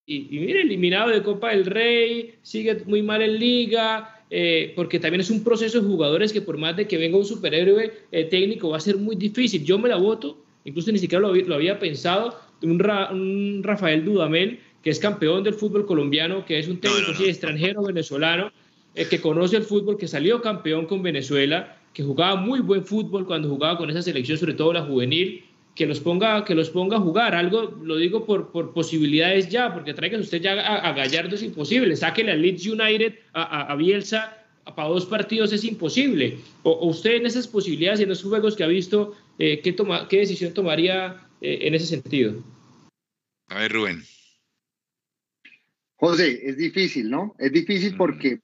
y, 0.05 0.35
y 0.35 0.39
mire, 0.39 0.61
eliminado 0.61 1.09
de 1.09 1.23
Copa 1.23 1.51
del 1.51 1.65
Rey, 1.65 2.35
sigue 2.41 2.83
muy 2.85 3.03
mal 3.03 3.21
en 3.21 3.37
Liga, 3.39 4.18
eh, 4.29 4.73
porque 4.75 4.99
también 4.99 5.21
es 5.21 5.29
un 5.29 5.43
proceso 5.43 5.81
de 5.81 5.87
jugadores 5.87 6.31
que 6.31 6.41
por 6.41 6.57
más 6.57 6.75
de 6.75 6.87
que 6.87 6.97
venga 6.97 7.17
un 7.17 7.25
superhéroe 7.25 7.91
eh, 8.11 8.25
técnico 8.25 8.69
va 8.69 8.77
a 8.77 8.81
ser 8.81 8.97
muy 8.97 9.15
difícil. 9.15 9.63
Yo 9.63 9.79
me 9.79 9.89
la 9.89 9.95
voto, 9.95 10.37
incluso 10.65 10.91
ni 10.91 10.99
siquiera 10.99 11.27
lo, 11.27 11.55
había 11.55 11.79
pensado, 11.79 12.37
un, 12.61 12.81
un, 13.11 13.61
Rafael 13.63 14.05
Dudamel, 14.05 14.59
que 14.83 14.91
es 14.91 14.99
campeón 14.99 15.43
del 15.43 15.55
fútbol 15.55 15.85
colombiano, 15.85 16.45
que 16.45 16.59
es 16.59 16.67
un 16.67 16.79
técnico 16.79 17.23
extranjero 17.23 17.81
venezolano, 17.81 18.51
eh, 18.95 19.07
que 19.09 19.19
conoce 19.19 19.57
el 19.57 19.63
fútbol, 19.63 19.97
que 19.97 20.07
salió 20.07 20.41
campeón 20.41 20.85
con 20.85 21.01
Venezuela, 21.01 21.77
que 21.93 22.03
jugaba 22.03 22.35
muy 22.35 22.59
buen 22.59 22.83
fútbol 22.83 23.25
cuando 23.25 23.49
jugaba 23.49 23.77
con 23.77 23.89
esa 23.89 24.01
selección, 24.01 24.37
sobre 24.37 24.53
todo 24.53 24.73
la 24.73 24.83
juvenil, 24.83 25.43
que 25.79 25.85
los 25.85 26.01
ponga, 26.01 26.43
que 26.43 26.55
los 26.55 26.69
ponga 26.69 26.97
a 26.97 26.99
jugar. 26.99 27.33
Algo 27.33 27.61
lo 27.81 27.95
digo 27.95 28.25
por, 28.25 28.51
por 28.51 28.73
posibilidades 28.73 29.47
ya, 29.47 29.73
porque 29.73 29.93
traigan 29.93 30.19
usted 30.19 30.41
ya 30.41 30.59
a, 30.59 30.91
Gallardo 30.91 31.35
es 31.35 31.41
imposible. 31.41 31.95
Sáquele 31.95 32.33
a 32.33 32.35
Leeds 32.35 32.67
United, 32.67 33.13
a, 33.31 33.71
a, 33.71 33.75
Bielsa, 33.77 34.45
para 34.75 34.89
dos 34.89 35.05
partidos 35.05 35.53
es 35.53 35.63
imposible. 35.63 36.37
O, 36.63 36.89
usted 36.89 37.11
en 37.11 37.27
esas 37.27 37.47
posibilidades, 37.47 38.01
en 38.01 38.11
esos 38.11 38.27
juegos 38.27 38.57
que 38.57 38.65
ha 38.65 38.67
visto, 38.67 39.15
eh, 39.37 39.61
¿qué, 39.61 39.71
toma, 39.71 40.09
¿qué 40.09 40.17
decisión 40.17 40.53
tomaría 40.53 41.25
eh, 41.39 41.59
en 41.61 41.73
ese 41.73 41.85
sentido? 41.85 42.43
A 43.47 43.59
ver, 43.59 43.71
Rubén. 43.71 44.03
José, 45.95 46.41
es 46.43 46.57
difícil, 46.57 47.09
¿no? 47.09 47.37
Es 47.39 47.53
difícil 47.53 47.95
porque, 47.95 48.41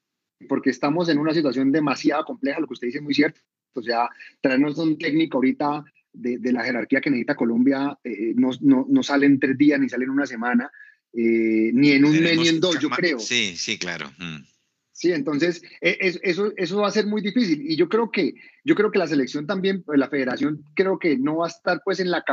porque 0.48 0.70
estamos 0.70 1.10
en 1.10 1.18
una 1.18 1.34
situación 1.34 1.74
demasiado 1.74 2.24
compleja, 2.24 2.62
lo 2.62 2.68
que 2.68 2.76
usted 2.76 2.88
dice 2.88 3.00
es 3.00 3.04
muy 3.04 3.14
cierto. 3.14 3.42
O 3.74 3.82
sea, 3.82 4.08
traernos 4.40 4.78
un 4.78 4.98
técnico 4.98 5.40
ahorita 5.40 5.84
de, 6.16 6.52
la 6.52 6.64
jerarquía 6.64 7.02
que 7.02 7.10
necesita 7.10 7.36
Colombia 7.36 7.98
eh, 8.04 8.34
no, 8.36 8.52
no, 8.62 8.86
no, 8.90 9.04
sale 9.04 9.26
en 9.26 9.40
tres 9.40 9.58
días 9.58 9.80
ni 9.80 9.90
sale 9.90 10.06
en 10.06 10.12
una 10.12 10.26
semana, 10.26 10.72
eh, 11.14 11.72
ni 11.74 11.92
en 11.92 12.06
un 12.06 12.20
mes 12.22 12.38
ni 12.38 12.48
en 12.48 12.60
dos, 12.60 12.80
yo 12.80 12.90
creo. 12.90 13.20
Sí, 13.20 13.56
sí, 13.56 13.78
claro. 13.78 14.12
Mm. 14.18 14.44
Sí, 14.92 15.12
entonces 15.12 15.62
e, 15.82 15.98
eso, 16.24 16.54
eso 16.56 16.78
va 16.78 16.88
a 16.88 16.92
ser 16.92 17.06
muy 17.06 17.22
difícil 17.22 17.70
y 17.70 17.76
yo 17.76 17.90
creo 17.90 18.10
que 18.12 18.34
yo 18.64 18.76
creo 18.76 18.92
que 18.92 19.00
la 19.00 19.08
selección 19.08 19.46
también, 19.46 19.84
pues, 19.84 20.00
la 20.00 20.10
federación 20.10 20.64
creo 20.74 20.98
que 21.00 21.18
no 21.18 21.38
va 21.38 21.48
a 21.48 21.50
estar 21.50 21.82
pues 21.84 22.00
en 22.00 22.12
la 22.12 22.24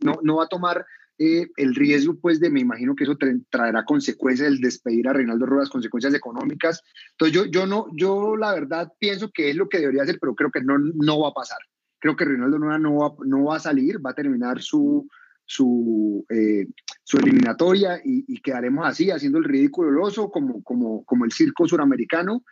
no, 0.00 0.18
no 0.22 0.36
va 0.36 0.44
a 0.44 0.48
tomar 0.48 0.84
eh, 1.18 1.46
el 1.56 1.76
riesgo 1.76 2.18
pues 2.20 2.40
de 2.40 2.50
me 2.50 2.58
imagino 2.58 2.96
que 2.96 3.04
eso 3.04 3.16
traerá 3.48 3.84
consecuencias 3.84 4.48
el 4.48 4.60
despedir 4.60 5.06
a 5.06 5.12
Reinaldo 5.12 5.46
Ruedas, 5.46 5.70
consecuencias 5.70 6.14
económicas. 6.14 6.82
Entonces 7.12 7.32
yo 7.32 7.44
yo 7.44 7.64
no 7.66 7.86
yo 7.96 8.36
la 8.36 8.52
verdad 8.52 8.92
pienso 8.98 9.30
que 9.30 9.50
es 9.50 9.56
lo 9.56 9.68
que 9.68 9.78
debería 9.78 10.02
hacer, 10.02 10.18
pero 10.20 10.34
creo 10.34 10.50
que 10.50 10.62
no 10.62 10.76
no 10.78 11.20
va 11.20 11.28
a 11.28 11.34
pasar. 11.34 11.58
Creo 12.04 12.16
que 12.16 12.26
Reinaldo 12.26 12.58
Nueva 12.58 12.78
no 12.78 12.96
va, 12.96 13.14
no 13.24 13.44
va 13.44 13.56
a 13.56 13.60
salir, 13.60 13.96
va 14.04 14.10
a 14.10 14.14
terminar 14.14 14.60
su, 14.60 15.08
su, 15.46 16.26
eh, 16.28 16.66
su 17.02 17.16
eliminatoria 17.16 17.98
y, 18.04 18.42
quedaremos 18.42 18.86
así, 18.86 19.10
haciendo 19.10 19.38
el 19.38 19.44
ridículo 19.44 20.12
como, 20.30 20.62
como, 20.62 21.02
como 21.06 21.24
el 21.24 21.32
circo 21.32 21.66
suramericano. 21.66 22.44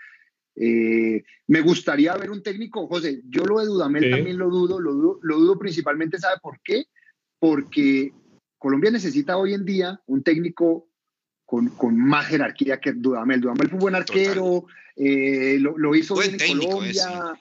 Eh, 0.57 1.23
me 1.49 1.61
gustaría 1.61 2.17
ver 2.17 2.31
un 2.31 2.43
técnico, 2.43 2.87
José, 2.87 3.21
yo 3.29 3.45
lo 3.45 3.61
de 3.61 3.67
Dudamel 3.67 4.11
también 4.11 4.39
lo 4.39 4.49
dudo, 4.49 4.81
lo 4.81 4.95
dudo, 4.95 5.19
lo 5.21 5.37
dudo 5.37 5.59
principalmente, 5.59 6.19
¿sabe 6.19 6.39
por 6.41 6.59
qué? 6.65 6.87
Porque 7.39 8.11
Colombia 8.57 8.91
necesita 8.91 9.37
hoy 9.37 9.53
en 9.53 9.67
día 9.67 10.01
un 10.07 10.23
técnico 10.23 10.89
con, 11.45 11.69
con, 11.69 11.95
más 11.99 12.25
jerarquía 12.25 12.81
que 12.81 12.95
Dudamel. 12.95 13.43
Dudamel 13.43 13.69
fue 13.69 13.77
un 13.77 13.83
buen 13.83 13.97
arquero, 13.97 14.65
eh, 14.97 15.59
lo, 15.61 15.77
lo, 15.77 15.95
hizo 15.95 16.15
bien 16.15 16.39
en 16.41 16.59
Colombia 16.59 17.39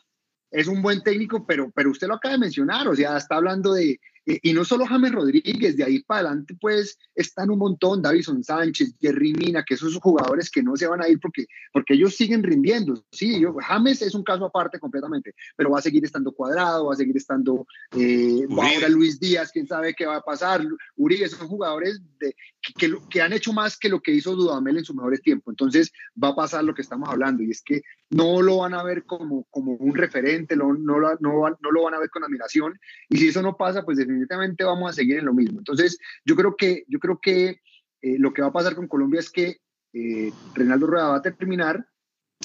es 0.51 0.67
un 0.67 0.81
buen 0.81 1.01
técnico, 1.01 1.45
pero, 1.45 1.71
pero 1.73 1.91
usted 1.91 2.07
lo 2.07 2.15
acaba 2.15 2.33
de 2.33 2.39
mencionar, 2.39 2.87
o 2.87 2.95
sea, 2.95 3.17
está 3.17 3.37
hablando 3.37 3.73
de, 3.73 3.99
eh, 4.27 4.39
y 4.43 4.53
no 4.53 4.63
solo 4.63 4.85
James 4.85 5.11
Rodríguez, 5.11 5.75
de 5.75 5.83
ahí 5.83 6.03
para 6.03 6.27
adelante 6.27 6.55
pues 6.59 6.99
están 7.15 7.49
un 7.49 7.57
montón, 7.57 8.01
Davison 8.01 8.43
Sánchez, 8.43 8.93
Jerry 9.01 9.33
Mina, 9.33 9.63
que 9.63 9.73
esos 9.73 9.95
jugadores 9.97 10.51
que 10.51 10.61
no 10.61 10.75
se 10.75 10.87
van 10.87 11.01
a 11.01 11.09
ir 11.09 11.19
porque, 11.19 11.45
porque 11.73 11.95
ellos 11.95 12.15
siguen 12.15 12.43
rindiendo. 12.43 13.03
Sí, 13.11 13.39
yo, 13.39 13.55
James 13.55 14.01
es 14.01 14.13
un 14.13 14.23
caso 14.23 14.45
aparte 14.45 14.79
completamente, 14.79 15.33
pero 15.55 15.71
va 15.71 15.79
a 15.79 15.81
seguir 15.81 16.05
estando 16.05 16.33
cuadrado, 16.33 16.87
va 16.87 16.93
a 16.93 16.97
seguir 16.97 17.17
estando 17.17 17.65
eh, 17.97 18.45
ahora 18.49 18.89
Luis 18.89 19.19
Díaz, 19.19 19.51
quién 19.51 19.65
sabe 19.65 19.95
qué 19.95 20.05
va 20.05 20.17
a 20.17 20.21
pasar. 20.21 20.63
Uribe 20.97 21.27
son 21.27 21.47
jugadores 21.47 21.99
de, 22.19 22.35
que, 22.77 22.93
que, 23.09 23.21
han 23.21 23.33
hecho 23.33 23.53
más 23.53 23.75
que 23.77 23.89
lo 23.89 24.01
que 24.01 24.11
hizo 24.11 24.35
Dudamel 24.35 24.77
en 24.77 24.85
su 24.85 24.93
mejores 24.93 25.21
tiempos. 25.21 25.51
Entonces 25.53 25.91
va 26.21 26.29
a 26.29 26.35
pasar 26.35 26.63
lo 26.63 26.75
que 26.75 26.83
estamos 26.83 27.09
hablando 27.09 27.41
y 27.41 27.49
es 27.49 27.63
que 27.63 27.81
no 28.11 28.41
lo 28.41 28.57
van 28.57 28.73
a 28.73 28.83
ver 28.83 29.05
como, 29.05 29.45
como 29.49 29.73
un 29.73 29.95
referente, 29.95 30.55
no, 30.55 30.73
no, 30.73 30.99
no, 30.99 31.11
lo 31.19 31.83
van 31.83 31.93
a 31.93 31.99
ver 31.99 32.09
con 32.09 32.23
admiración 32.23 32.77
y 33.09 33.17
si 33.17 33.29
eso 33.29 33.41
no 33.41 33.55
pasa, 33.55 33.83
pues 33.83 33.97
definitivamente 33.97 34.63
vamos 34.63 34.91
a 34.91 34.93
seguir 34.93 35.17
en 35.17 35.25
lo 35.25 35.33
mismo. 35.33 35.59
Entonces, 35.59 35.97
yo 36.25 36.35
creo 36.35 36.55
que, 36.55 36.83
yo 36.87 36.99
creo 36.99 37.19
que 37.21 37.61
eh, 38.01 38.17
lo 38.19 38.33
que 38.33 38.41
va 38.41 38.49
a 38.49 38.53
pasar 38.53 38.75
con 38.75 38.87
Colombia 38.87 39.21
es 39.21 39.29
que 39.29 39.57
eh, 39.93 40.31
Reinaldo 40.53 40.87
Rueda 40.87 41.09
va 41.09 41.17
a 41.17 41.21
terminar 41.21 41.87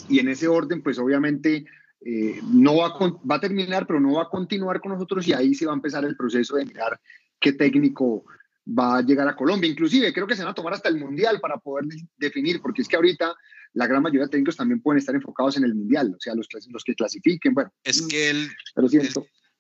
y 0.09 0.21
en 0.21 0.29
ese 0.29 0.47
orden, 0.47 0.83
pues 0.83 0.99
obviamente 0.99 1.65
eh, 2.01 2.41
no 2.49 2.77
va 2.77 2.87
a, 2.87 2.99
va 3.29 3.37
a 3.37 3.41
terminar, 3.41 3.87
pero 3.87 4.01
no 4.01 4.15
va 4.15 4.23
a 4.23 4.31
continuar 4.31 4.81
con 4.81 4.93
nosotros 4.93 5.27
y 5.27 5.33
ahí 5.33 5.55
se 5.55 5.67
va 5.67 5.73
a 5.73 5.77
empezar 5.77 6.05
el 6.05 6.17
proceso 6.17 6.57
de 6.57 6.65
mirar 6.65 7.01
qué 7.41 7.53
técnico 7.53 8.25
va 8.67 8.99
a 8.99 9.03
llegar 9.03 9.29
a 9.29 9.37
Colombia. 9.37 9.71
Inclusive 9.71 10.13
creo 10.13 10.27
que 10.27 10.37
se 10.37 10.43
van 10.43 10.51
a 10.53 10.55
tomar 10.55 10.75
hasta 10.75 10.89
el 10.89 10.99
Mundial 10.99 11.41
para 11.41 11.59
poder 11.59 11.87
definir, 12.17 12.61
porque 12.61 12.83
es 12.83 12.89
que 12.89 12.97
ahorita 12.97 13.35
la 13.75 13.87
gran 13.87 14.03
mayoría 14.03 14.25
de 14.25 14.31
técnicos 14.31 14.57
también 14.57 14.81
pueden 14.81 14.99
estar 14.99 15.15
enfocados 15.15 15.57
en 15.57 15.65
el 15.65 15.75
Mundial, 15.75 16.15
o 16.17 16.21
sea, 16.21 16.35
los, 16.35 16.49
los 16.71 16.85
que 16.85 16.95
clasifiquen, 16.95 17.55
bueno. 17.55 17.73
Es 17.85 18.03
que 18.03 18.31
él, 18.31 18.51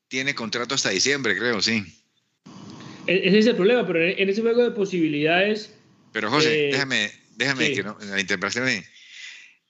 tiene 0.09 0.35
contrato 0.35 0.75
hasta 0.75 0.91
diciembre, 0.91 1.37
creo, 1.37 1.61
sí. 1.61 1.85
E-, 3.07 3.29
ese 3.29 3.39
es 3.39 3.47
el 3.47 3.57
problema, 3.57 3.87
pero 3.87 4.03
en 4.03 4.29
ese 4.29 4.41
juego 4.41 4.63
de 4.63 4.71
posibilidades. 4.71 5.75
Pero 6.13 6.31
José, 6.31 6.69
eh, 6.69 6.73
déjame, 6.73 7.13
déjame 7.37 7.73
que 7.73 7.83
no, 7.83 7.97
la 8.01 8.21
interpretación. 8.21 8.69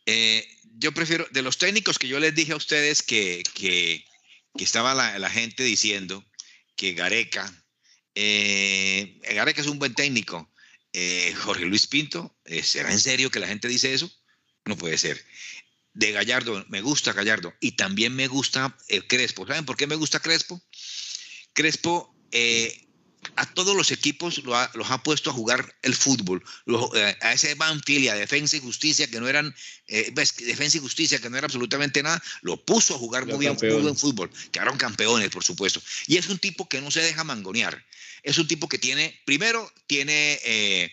Eh, 0.07 0.47
yo 0.79 0.93
prefiero, 0.93 1.27
de 1.33 1.43
los 1.43 1.59
técnicos 1.59 1.99
que 1.99 2.09
yo 2.09 2.21
les 2.21 2.35
dije 2.35 2.53
a 2.53 2.57
ustedes 2.57 3.03
que, 3.03 3.43
que, 3.55 4.05
que 4.57 4.65
estaba 4.65 4.95
la, 4.95 5.19
la, 5.19 5.31
gente 5.31 5.65
diciendo 5.65 6.25
que 6.77 6.93
Gareca, 6.93 7.53
eh, 8.17 9.21
Gareca 9.35 9.61
es 9.61 9.69
un 9.69 9.79
buen 9.79 9.95
técnico. 9.95 10.53
Eh, 10.93 11.35
Jorge 11.37 11.67
Luis 11.67 11.87
Pinto, 11.87 12.37
¿será 12.63 12.91
en 12.91 12.99
serio 12.99 13.31
que 13.31 13.39
la 13.39 13.47
gente 13.47 13.69
dice 13.69 13.93
eso? 13.93 14.11
No 14.65 14.77
puede 14.77 14.99
ser 14.99 15.23
de 15.97 16.13
Gallardo, 16.13 16.63
me 16.69 16.83
gusta 16.83 17.15
Gallardo 17.15 17.55
y 17.59 17.73
también 17.73 18.15
me 18.15 18.29
gusta 18.29 18.77
el 18.89 19.01
eh, 19.01 19.07
Crespo. 19.07 19.47
¿Saben 19.47 19.65
por 19.65 19.77
qué 19.77 19.87
me 19.87 19.95
gusta 19.95 20.21
Crespo? 20.21 20.63
Crespo 21.55 22.15
eh, 22.33 22.86
a 23.37 23.47
todos 23.53 23.77
los 23.77 23.91
equipos 23.91 24.43
los 24.45 24.91
ha 24.91 25.03
puesto 25.03 25.31
a 25.31 25.33
jugar 25.33 25.75
el 25.83 25.95
fútbol, 25.95 26.43
eh, 26.95 27.17
a 27.21 27.33
ese 27.33 27.55
Banfield 27.55 28.05
y 28.05 28.09
a 28.09 28.15
Defensa 28.15 28.57
y 28.57 28.61
Justicia 28.61 29.09
que 29.09 29.21
no 29.21 29.29
eran, 29.29 29.55
Defensa 29.87 30.79
y 30.79 30.81
Justicia 30.81 31.19
que 31.19 31.31
no 31.31 31.37
era 31.37 31.47
absolutamente 31.47 32.03
nada, 32.03 32.23
lo 32.43 32.57
puso 32.65 32.95
a 32.95 32.99
jugar 32.99 33.27
muy 33.27 33.39
bien, 33.39 33.57
muy 33.61 33.83
buen 33.83 33.97
fútbol, 33.97 34.31
quedaron 34.53 34.79
campeones 34.79 35.31
por 35.31 35.45
supuesto. 35.45 35.81
Y 36.07 36.17
es 36.17 36.29
un 36.29 36.39
tipo 36.39 36.69
que 36.69 36.81
no 36.81 36.91
se 36.91 37.03
deja 37.03 37.25
mangonear, 37.25 37.85
es 38.23 38.39
un 38.39 38.47
tipo 38.47 38.69
que 38.69 38.79
tiene, 38.79 39.21
primero 39.25 39.73
tiene 39.87 40.93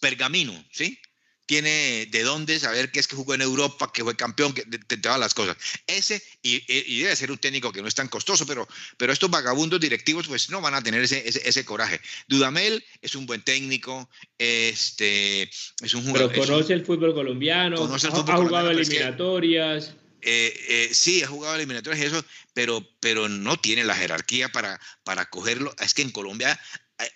pergamino, 0.00 0.64
¿sí? 0.70 0.98
Tiene 1.46 2.06
de 2.06 2.22
dónde 2.22 2.58
saber 2.58 2.90
que 2.90 3.00
es 3.00 3.06
que 3.06 3.16
jugó 3.16 3.34
en 3.34 3.42
Europa, 3.42 3.90
que 3.92 4.02
fue 4.02 4.16
campeón, 4.16 4.52
que 4.52 4.64
de, 4.64 4.78
todas 4.78 5.18
las 5.18 5.34
cosas. 5.34 5.56
Ese, 5.86 6.22
y, 6.42 7.02
debe 7.02 7.16
ser 7.16 7.30
un 7.30 7.38
técnico 7.38 7.72
que 7.72 7.82
no 7.82 7.88
es 7.88 7.94
tan 7.94 8.08
costoso, 8.08 8.46
pero, 8.46 8.68
pero 8.96 9.12
estos 9.12 9.30
vagabundos 9.30 9.80
directivos 9.80 10.28
pues 10.28 10.50
no 10.50 10.60
van 10.60 10.74
a 10.74 10.82
tener 10.82 11.02
ese, 11.02 11.22
ese, 11.26 11.64
coraje. 11.64 12.00
Dudamel 12.28 12.84
es 13.00 13.14
un 13.14 13.26
buen 13.26 13.42
técnico, 13.42 14.08
este, 14.38 15.42
es 15.42 15.94
un 15.94 16.04
jugador... 16.04 16.30
Pero 16.32 16.46
conoce 16.46 16.72
el 16.72 16.84
fútbol 16.84 17.14
colombiano, 17.14 17.76
ha, 17.76 18.36
jugado 18.36 18.70
eliminatorias. 18.70 19.94
Eh, 20.24 20.54
eh, 20.68 20.90
sí, 20.92 21.22
ha 21.22 21.26
jugado 21.26 21.56
eliminatorias 21.56 22.04
y 22.04 22.06
eso, 22.06 22.24
pero, 22.54 22.86
pero 23.00 23.28
no 23.28 23.56
tiene 23.58 23.84
la 23.84 23.96
jerarquía 23.96 24.50
para, 24.50 24.80
para 25.02 25.28
cogerlo. 25.28 25.74
Es 25.80 25.94
que 25.94 26.02
en 26.02 26.10
Colombia 26.10 26.58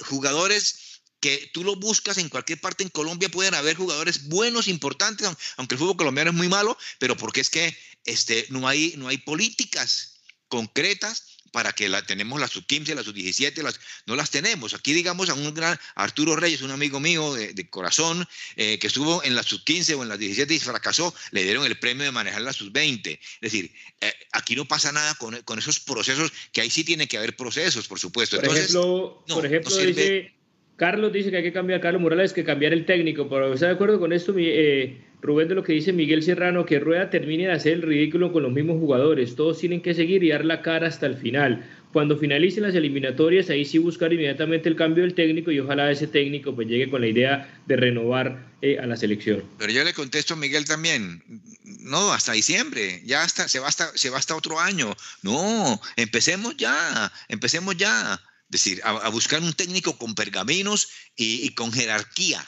jugadores 0.00 0.95
que 1.26 1.50
tú 1.52 1.64
lo 1.64 1.74
buscas 1.74 2.18
en 2.18 2.28
cualquier 2.28 2.60
parte 2.60 2.84
en 2.84 2.88
Colombia, 2.88 3.28
pueden 3.28 3.54
haber 3.54 3.76
jugadores 3.76 4.28
buenos, 4.28 4.68
importantes, 4.68 5.28
aunque 5.56 5.74
el 5.74 5.80
fútbol 5.80 5.96
colombiano 5.96 6.30
es 6.30 6.36
muy 6.36 6.48
malo, 6.48 6.78
pero 7.00 7.16
porque 7.16 7.40
es 7.40 7.50
que 7.50 7.76
este, 8.04 8.46
no, 8.50 8.68
hay, 8.68 8.94
no 8.96 9.08
hay 9.08 9.18
políticas 9.18 10.20
concretas 10.46 11.24
para 11.50 11.72
que 11.72 11.88
la, 11.88 12.06
tenemos 12.06 12.38
la 12.38 12.46
sub-15, 12.46 12.94
la 12.94 13.02
sub-17, 13.02 13.60
las, 13.62 13.80
no 14.06 14.14
las 14.14 14.30
tenemos. 14.30 14.72
Aquí 14.74 14.92
digamos 14.92 15.28
a 15.28 15.34
un 15.34 15.52
gran 15.52 15.76
Arturo 15.96 16.36
Reyes, 16.36 16.62
un 16.62 16.70
amigo 16.70 17.00
mío 17.00 17.34
de, 17.34 17.70
corazón, 17.70 18.28
eh, 18.54 18.78
que 18.78 18.86
estuvo 18.86 19.24
en 19.24 19.34
la 19.34 19.42
sub-15 19.42 19.98
o 19.98 20.02
en 20.04 20.08
las 20.08 20.20
17 20.20 20.54
y 20.54 20.60
fracasó, 20.60 21.12
le 21.32 21.42
dieron 21.42 21.66
el 21.66 21.76
premio 21.76 22.04
de 22.04 22.12
manejar 22.12 22.42
la 22.42 22.52
sub-20. 22.52 23.18
Es 23.18 23.40
decir, 23.40 23.72
eh, 24.00 24.12
aquí 24.30 24.54
no 24.54 24.66
pasa 24.66 24.92
nada 24.92 25.14
con, 25.14 25.42
con, 25.42 25.58
esos 25.58 25.80
procesos, 25.80 26.32
que 26.52 26.60
ahí 26.60 26.70
sí 26.70 26.84
tiene 26.84 27.08
que 27.08 27.18
haber 27.18 27.34
procesos, 27.34 27.88
por 27.88 27.98
supuesto. 27.98 28.40
Por 28.40 28.56
ejemplo, 28.56 29.24
por 29.26 29.44
ejemplo 29.44 29.76
dice 29.76 30.35
Carlos 30.76 31.10
dice 31.12 31.30
que 31.30 31.38
hay 31.38 31.42
que 31.42 31.52
cambiar, 31.52 31.80
Carlos 31.80 32.02
Morales, 32.02 32.32
que 32.32 32.44
cambiar 32.44 32.72
el 32.72 32.84
técnico. 32.84 33.28
Pero 33.28 33.54
¿está 33.54 33.66
de 33.66 33.72
acuerdo 33.72 33.98
con 33.98 34.12
esto, 34.12 34.34
eh, 34.36 34.98
Rubén, 35.22 35.48
de 35.48 35.54
lo 35.54 35.62
que 35.62 35.72
dice 35.72 35.92
Miguel 35.92 36.22
Serrano? 36.22 36.66
Que 36.66 36.78
Rueda 36.78 37.08
termine 37.08 37.46
de 37.46 37.52
hacer 37.52 37.72
el 37.74 37.82
ridículo 37.82 38.30
con 38.32 38.42
los 38.42 38.52
mismos 38.52 38.78
jugadores. 38.78 39.36
Todos 39.36 39.58
tienen 39.58 39.80
que 39.80 39.94
seguir 39.94 40.22
y 40.22 40.28
dar 40.28 40.44
la 40.44 40.60
cara 40.60 40.88
hasta 40.88 41.06
el 41.06 41.16
final. 41.16 41.64
Cuando 41.94 42.18
finalicen 42.18 42.64
las 42.64 42.74
eliminatorias, 42.74 43.48
ahí 43.48 43.64
sí 43.64 43.78
buscar 43.78 44.12
inmediatamente 44.12 44.68
el 44.68 44.76
cambio 44.76 45.02
del 45.02 45.14
técnico 45.14 45.50
y 45.50 45.60
ojalá 45.60 45.90
ese 45.90 46.06
técnico 46.06 46.54
pues 46.54 46.68
llegue 46.68 46.90
con 46.90 47.00
la 47.00 47.06
idea 47.06 47.58
de 47.64 47.76
renovar 47.76 48.44
eh, 48.60 48.78
a 48.78 48.84
la 48.84 48.98
selección. 48.98 49.42
Pero 49.56 49.72
yo 49.72 49.82
le 49.82 49.94
contesto 49.94 50.34
a 50.34 50.36
Miguel 50.36 50.66
también, 50.66 51.22
no, 51.64 52.12
hasta 52.12 52.32
diciembre, 52.32 53.00
ya 53.06 53.22
hasta, 53.22 53.48
se 53.48 53.60
va 53.60 53.68
hasta, 53.68 53.96
se 53.96 54.10
va 54.10 54.18
hasta 54.18 54.36
otro 54.36 54.60
año. 54.60 54.94
No, 55.22 55.80
empecemos 55.96 56.54
ya, 56.58 57.10
empecemos 57.28 57.78
ya 57.78 58.20
decir, 58.48 58.80
a, 58.84 59.08
buscar 59.08 59.42
un 59.42 59.52
técnico 59.52 59.98
con 59.98 60.14
pergaminos 60.14 60.88
y, 61.16 61.48
con 61.54 61.72
jerarquía 61.72 62.46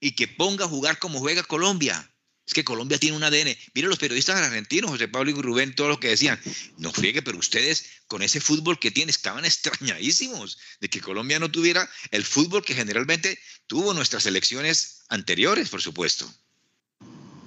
y 0.00 0.12
que 0.12 0.28
ponga 0.28 0.64
a 0.64 0.68
jugar 0.68 0.98
como 0.98 1.20
juega 1.20 1.42
Colombia. 1.42 2.08
Es 2.44 2.54
que 2.54 2.64
Colombia 2.64 2.98
tiene 2.98 3.16
un 3.16 3.22
ADN. 3.22 3.56
Miren 3.72 3.88
los 3.88 4.00
periodistas 4.00 4.36
argentinos, 4.36 4.90
José 4.90 5.06
Pablo 5.06 5.30
y 5.30 5.34
Rubén, 5.34 5.76
todo 5.76 5.88
lo 5.88 6.00
que 6.00 6.08
decían. 6.08 6.40
No 6.76 6.92
friegue, 6.92 7.22
pero 7.22 7.38
ustedes 7.38 7.86
con 8.08 8.20
ese 8.20 8.40
fútbol 8.40 8.80
que 8.80 8.90
tienen 8.90 9.10
estaban 9.10 9.44
extrañadísimos 9.44 10.58
de 10.80 10.88
que 10.88 11.00
Colombia 11.00 11.38
no 11.38 11.50
tuviera 11.50 11.88
el 12.10 12.24
fútbol 12.24 12.64
que 12.64 12.74
generalmente 12.74 13.38
tuvo 13.68 13.94
nuestras 13.94 14.26
elecciones 14.26 15.04
anteriores, 15.08 15.68
por 15.68 15.80
supuesto. 15.80 16.28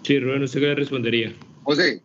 Sí, 0.04 0.18
Rubén, 0.20 0.44
¿usted 0.44 0.62
qué 0.62 0.68
le 0.68 0.76
respondería? 0.76 1.36
José, 1.64 2.02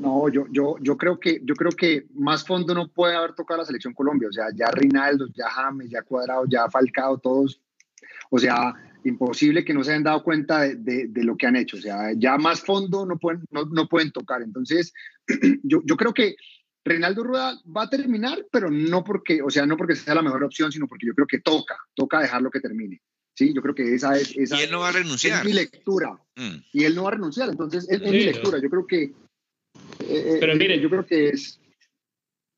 no, 0.00 0.28
yo, 0.30 0.46
yo, 0.50 0.76
yo, 0.80 0.96
creo 0.96 1.20
que, 1.20 1.40
yo 1.44 1.54
creo 1.54 1.72
que 1.72 2.06
más 2.14 2.46
fondo 2.46 2.74
no 2.74 2.88
puede 2.88 3.14
haber 3.14 3.34
tocado 3.34 3.58
la 3.58 3.66
selección 3.66 3.92
Colombia. 3.92 4.28
O 4.28 4.32
sea, 4.32 4.46
ya 4.54 4.70
Rinaldo, 4.70 5.26
ya 5.34 5.48
James, 5.50 5.90
ya 5.90 6.02
Cuadrado, 6.02 6.44
ya 6.48 6.70
Falcao, 6.70 7.18
todos. 7.18 7.60
O 8.30 8.38
sea, 8.38 8.74
imposible 9.04 9.64
que 9.64 9.74
no 9.74 9.84
se 9.84 9.90
hayan 9.90 10.04
dado 10.04 10.22
cuenta 10.22 10.62
de, 10.62 11.08
de, 11.08 11.24
lo 11.24 11.36
que 11.36 11.46
han 11.46 11.56
hecho. 11.56 11.76
O 11.76 11.80
sea, 11.80 12.12
ya 12.16 12.38
más 12.38 12.62
fondo 12.62 13.04
no 13.04 13.18
pueden, 13.18 13.44
no, 13.50 13.66
no 13.66 13.88
pueden 13.88 14.10
tocar. 14.10 14.40
Entonces, 14.40 14.94
yo, 15.62 15.82
yo 15.84 15.96
creo 15.96 16.14
que 16.14 16.36
Reinaldo 16.82 17.22
Rueda 17.22 17.60
va 17.76 17.82
a 17.82 17.90
terminar, 17.90 18.46
pero 18.50 18.70
no 18.70 19.04
porque, 19.04 19.42
o 19.42 19.50
sea, 19.50 19.66
no 19.66 19.76
porque 19.76 19.96
sea 19.96 20.14
la 20.14 20.22
mejor 20.22 20.44
opción, 20.44 20.72
sino 20.72 20.86
porque 20.86 21.06
yo 21.06 21.14
creo 21.14 21.26
que 21.26 21.40
toca, 21.40 21.76
toca 21.94 22.20
dejarlo 22.20 22.50
que 22.50 22.60
termine. 22.60 23.02
Sí, 23.34 23.52
yo 23.54 23.60
creo 23.60 23.74
que 23.74 23.94
esa 23.94 24.16
es. 24.16 24.34
Esa 24.36 24.58
y 24.58 24.62
él 24.62 24.70
no 24.70 24.80
va 24.80 24.88
a 24.88 24.92
renunciar. 24.92 25.40
Es 25.40 25.44
mi 25.44 25.52
lectura. 25.52 26.18
Mm. 26.36 26.56
Y 26.72 26.84
él 26.84 26.94
no 26.94 27.02
va 27.02 27.10
a 27.10 27.12
renunciar. 27.12 27.50
Entonces, 27.50 27.86
es, 27.88 28.00
es 28.00 28.10
mi 28.10 28.24
lectura. 28.24 28.58
Yo 28.58 28.70
creo 28.70 28.86
que 28.86 29.12
eh, 30.08 30.36
Pero 30.40 30.56
mire, 30.56 30.80
yo 30.80 30.88
creo 30.88 31.06
que 31.06 31.28
es... 31.28 31.60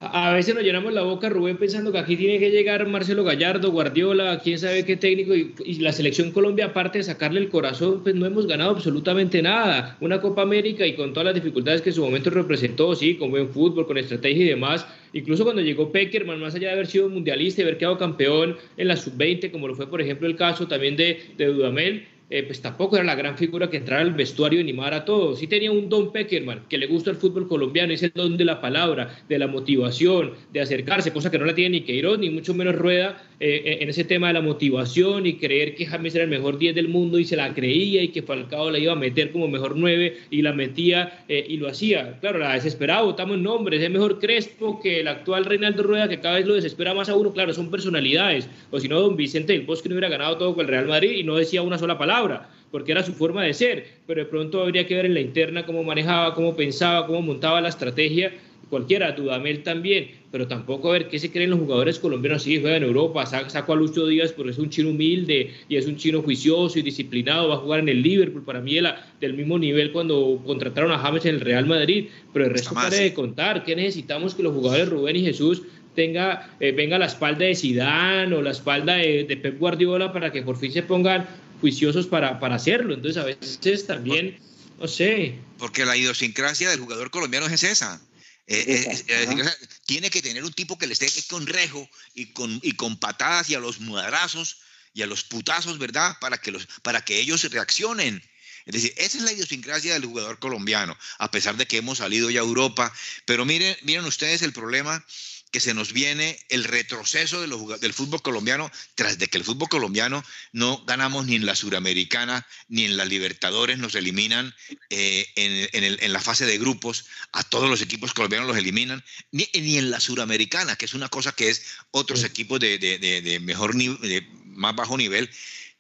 A 0.05 0.33
veces 0.33 0.53
nos 0.53 0.65
llenamos 0.65 0.93
la 0.93 1.03
boca, 1.03 1.29
Rubén, 1.29 1.59
pensando 1.59 1.93
que 1.93 1.99
aquí 1.99 2.17
tiene 2.17 2.41
que 2.41 2.51
llegar 2.51 2.85
Marcelo 2.89 3.23
Gallardo, 3.23 3.71
Guardiola, 3.71 4.41
quién 4.43 4.59
sabe 4.59 4.85
qué 4.85 4.97
técnico, 4.97 5.33
y, 5.33 5.75
la 5.79 5.93
selección 5.93 6.33
Colombia, 6.33 6.67
aparte 6.67 6.99
de 6.99 7.05
sacarle 7.05 7.39
el 7.39 7.51
corazón, 7.51 8.03
pues 8.03 8.17
no 8.17 8.27
hemos 8.27 8.49
ganado 8.49 8.73
absolutamente 8.73 9.41
nada. 9.43 9.97
Una 10.01 10.21
Copa 10.21 10.43
América 10.43 10.85
y 10.85 10.97
con 10.97 11.13
todas 11.13 11.27
las 11.27 11.37
dificultades 11.37 11.83
que 11.83 11.91
en 11.91 11.95
su 11.95 12.03
momento 12.03 12.31
representó, 12.31 12.97
sí, 12.97 13.15
con 13.15 13.31
buen 13.31 13.51
fútbol, 13.51 13.87
con 13.87 13.97
estrategia 13.97 14.45
y 14.45 14.49
demás. 14.49 14.85
Incluso 15.13 15.45
cuando 15.45 15.63
llegó 15.63 15.93
Peckerman, 15.93 16.41
más 16.41 16.57
allá 16.57 16.69
de 16.69 16.75
haber 16.75 16.89
sido 16.89 17.09
mundialista 17.09 17.61
y 17.61 17.65
haber 17.65 17.79
quedado 17.79 17.97
campeón 17.97 18.57
en 18.77 18.89
la 18.89 18.97
sub-20, 18.97 19.53
como 19.53 19.69
lo 19.69 19.77
fue, 19.77 19.89
por 19.89 20.01
ejemplo, 20.01 20.27
el 20.27 20.35
caso 20.35 20.67
también 20.67 20.97
de, 20.97 21.21
de 21.37 21.47
Dudamel, 21.47 22.09
eh, 22.35 22.45
pues 22.45 22.63
tampoco 22.63 22.97
era 22.97 23.05
la 23.05 23.15
gran 23.15 23.37
figura 23.37 23.69
que 23.69 23.77
entrara 23.77 24.01
al 24.01 24.15
vestuario 24.15 24.59
y 24.59 24.63
animara 24.63 24.97
a 24.97 25.05
todos. 25.05 25.39
Sí 25.39 25.47
tenía 25.49 25.71
un 25.71 25.91
don 25.91 26.13
Peckerman, 26.13 26.65
que 26.67 26.79
le 26.79 26.87
gusta 26.87 27.11
el 27.11 27.17
fútbol 27.17 27.47
colombiano, 27.47 27.93
es 27.93 28.03
el 28.03 28.13
don 28.15 28.39
de 28.39 28.47
la 28.47 28.59
palabra, 28.59 29.19
de 29.29 29.39
la 29.39 29.49
motivación, 29.49 30.33
de 30.51 30.63
acercarse, 30.63 31.13
cosa 31.13 31.31
que 31.31 31.39
no 31.39 31.45
la 31.45 31.55
tiene 31.55 31.81
ni 31.81 31.85
Queiroz, 31.85 32.19
ni 32.19 32.31
mucho 32.31 32.55
menos 32.55 32.75
Rueda 32.75 33.23
eh, 33.45 33.79
en 33.81 33.89
ese 33.89 34.05
tema 34.05 34.29
de 34.29 34.35
la 34.35 34.41
motivación 34.41 35.27
y 35.27 35.35
creer 35.35 35.75
que 35.75 35.85
James 35.85 36.15
era 36.15 36.23
el 36.23 36.31
mejor 36.31 36.59
10 36.59 36.77
del 36.77 36.87
mundo 36.87 37.19
y 37.19 37.25
se 37.25 37.35
la 37.35 37.53
creía 37.53 38.01
y 38.01 38.11
que 38.11 38.23
Falcao 38.23 38.71
la 38.71 38.79
iba 38.79 38.93
a 38.93 38.95
meter 38.95 39.33
como 39.33 39.49
mejor 39.49 39.77
9 39.77 40.17
y 40.31 40.43
la 40.43 40.53
metía 40.53 41.25
eh, 41.29 41.45
y 41.49 41.57
lo 41.57 41.67
hacía. 41.67 42.21
Claro, 42.21 42.39
la 42.39 42.55
desesperaba, 42.55 43.03
votamos 43.03 43.39
nombres, 43.39 43.83
es 43.83 43.91
mejor 43.91 44.21
Crespo 44.21 44.79
que 44.79 45.01
el 45.01 45.09
actual 45.09 45.45
Reinaldo 45.45 45.83
Rueda, 45.83 46.09
que 46.09 46.21
cada 46.21 46.37
vez 46.37 46.47
lo 46.47 46.55
desespera 46.55 46.95
más 46.95 47.09
a 47.09 47.17
uno. 47.17 47.33
Claro, 47.33 47.53
son 47.53 47.69
personalidades. 47.69 48.49
O 48.71 48.79
si 48.79 48.87
no, 48.87 49.01
don 49.01 49.17
Vicente 49.17 49.55
del 49.55 49.63
Bosque 49.63 49.89
no 49.89 49.97
hubiera 49.97 50.09
ganado 50.09 50.39
todo 50.39 50.55
con 50.55 50.67
el 50.67 50.71
Real 50.71 50.87
Madrid 50.87 51.11
y 51.11 51.25
no 51.25 51.35
decía 51.35 51.63
una 51.63 51.79
sola 51.79 51.99
palabra 51.99 52.49
porque 52.71 52.93
era 52.93 53.03
su 53.03 53.13
forma 53.13 53.43
de 53.43 53.53
ser, 53.53 53.87
pero 54.07 54.25
de 54.25 54.31
pronto 54.31 54.63
habría 54.63 54.87
que 54.87 54.95
ver 54.95 55.05
en 55.05 55.15
la 55.15 55.21
interna 55.21 55.67
cómo 55.67 55.85
manejaba, 55.85 56.33
cómo 56.33 56.57
pensaba, 56.57 57.07
cómo 57.07 57.21
montaba 57.21 57.61
la 57.61 57.69
estrategia 57.69 58.33
cualquiera, 58.73 59.13
Dudamel 59.13 59.63
también, 59.63 60.11
pero 60.31 60.49
tampoco 60.49 60.89
a 60.89 60.93
ver 60.93 61.11
qué 61.11 61.19
se 61.19 61.31
creen 61.31 61.51
los 61.51 61.59
jugadores 61.59 61.99
colombianos, 61.99 62.43
sí, 62.43 62.59
juega 62.59 62.79
en 62.79 62.85
Europa, 62.85 63.27
saco 63.27 63.75
a 63.75 63.77
Lucho 63.77 64.07
Díaz 64.07 64.33
porque 64.33 64.53
es 64.53 64.57
un 64.57 64.71
chino 64.71 64.89
humilde 64.89 65.53
y 65.69 65.77
es 65.77 65.85
un 65.85 65.99
chino 65.99 66.23
juicioso 66.23 66.79
y 66.79 66.83
disciplinado, 66.83 67.51
va 67.51 67.57
a 67.57 67.59
jugar 67.59 67.81
en 67.81 67.91
el 67.91 68.01
Liverpool, 68.01 68.43
para 68.43 68.63
mí 68.63 68.79
era 68.79 69.13
del 69.21 69.35
mismo 69.35 69.59
nivel 69.59 69.93
cuando 69.93 70.41
contrataron 70.47 70.91
a 70.91 70.99
James 70.99 71.27
en 71.27 71.35
el 71.35 71.43
Real 71.43 71.67
Madrid, 71.67 72.07
pero 72.33 72.47
el 72.47 72.51
resto 72.51 72.73
pare 72.73 72.97
de 72.97 73.13
contar, 73.13 73.63
¿qué 73.63 73.77
necesitamos 73.77 74.35
que 74.35 74.43
los 74.43 74.55
jugadores 74.55 74.89
Rubén 74.89 75.17
y 75.17 75.21
Jesús 75.23 75.65
tenga, 75.95 76.57
eh, 76.59 76.73
venga 76.73 76.99
la 76.99 77.07
espalda 77.07 77.45
de 77.45 77.55
Sidán 77.55 78.33
o 78.33 78.41
la 78.41 78.53
espalda 78.53 78.95
de, 78.95 79.25
de, 79.25 79.37
Pep 79.37 79.59
Guardiola 79.59 80.15
para 80.15 80.33
que 80.33 80.41
por 80.41 80.57
fin 80.57 80.73
se 80.73 80.83
pongan 80.83 81.29
juiciosos 81.61 82.07
para, 82.07 82.41
para 82.41 82.55
hacerlo, 82.55 82.95
entonces 82.95 83.23
a 83.23 83.27
veces 83.27 83.87
también, 83.87 84.39
no 84.81 84.89
sé. 84.89 85.35
Porque 85.59 85.85
la 85.85 85.95
idiosincrasia 85.95 86.71
del 86.71 86.81
jugador 86.81 87.11
colombiano 87.11 87.45
es 87.45 87.63
esa 87.65 88.01
eh, 88.47 88.65
eh, 88.67 89.05
eh, 89.09 89.45
tiene 89.87 90.11
que 90.11 90.23
tener 90.23 90.45
un 90.45 90.53
tipo 90.53 90.77
que 90.79 90.87
le 90.87 90.95
esté 90.95 91.09
con 91.29 91.47
rejo 91.47 91.89
y 92.15 92.33
con, 92.33 92.59
y 92.63 92.73
con 92.73 92.99
patadas 92.99 93.49
y 93.51 93.55
a 93.55 93.61
los 93.61 93.81
mudrazos 93.81 94.59
y 94.95 95.03
a 95.03 95.07
los 95.07 95.25
putazos, 95.25 95.79
¿verdad? 95.79 96.17
Para 96.21 96.39
que, 96.39 96.51
los, 96.51 96.67
para 96.83 97.05
que 97.05 97.19
ellos 97.19 97.45
reaccionen. 97.51 98.23
Es 98.67 98.75
decir, 98.75 98.95
esa 98.97 99.19
es 99.19 99.25
la 99.25 99.33
idiosincrasia 99.33 99.95
del 99.95 100.05
jugador 100.05 100.39
colombiano, 100.39 100.97
a 101.19 101.31
pesar 101.31 101.57
de 101.57 101.67
que 101.67 101.79
hemos 101.79 101.99
salido 101.99 102.31
ya 102.31 102.41
a 102.41 102.45
Europa. 102.45 102.93
Pero 103.25 103.45
miren, 103.45 103.77
miren 103.83 104.05
ustedes 104.05 104.43
el 104.43 104.53
problema 104.53 105.05
que 105.53 105.61
se 105.61 105.75
nos 105.75 105.93
viene 105.93 106.39
el 106.49 106.65
retroceso 106.65 107.41
del 107.43 107.93
fútbol 107.93 108.23
colombiano, 108.23 108.73
tras 108.95 109.19
de 109.19 109.29
que 109.29 109.37
el 109.37 109.45
fútbol 109.45 109.69
colombiano 109.69 110.25
no 110.53 110.83
ganamos 110.87 111.27
ni 111.27 111.37
en 111.37 111.45
la 111.45 111.55
Suramericana 111.55 112.47
ni 112.69 112.87
en 112.87 112.97
la 112.97 113.05
Libertadores, 113.05 113.79
nos 113.79 113.95
eliminan 113.95 114.55
eh, 114.89 115.27
en, 115.37 116.13
la 116.13 116.21
fase 116.21 116.47
de 116.47 116.59
grupos, 116.59 117.05
a 117.33 117.45
todos 117.45 117.69
los 117.69 117.83
equipos 117.83 118.15
colombianos 118.15 118.49
los 118.49 118.57
eliminan, 118.57 119.05
ni, 119.31 119.47
en 119.53 119.91
la 119.91 120.01
Suramericana, 120.01 120.77
que 120.77 120.87
es 120.87 120.95
una 120.95 121.11
cosa 121.11 121.33
que 121.33 121.51
es 121.51 121.63
otros 121.91 122.25
equipos 122.25 122.59
de, 122.59 122.79
de 122.79 123.41
mejor 123.41 123.77
de 123.77 124.27
más 124.47 124.75
bajo 124.75 124.97
nivel, 124.97 125.31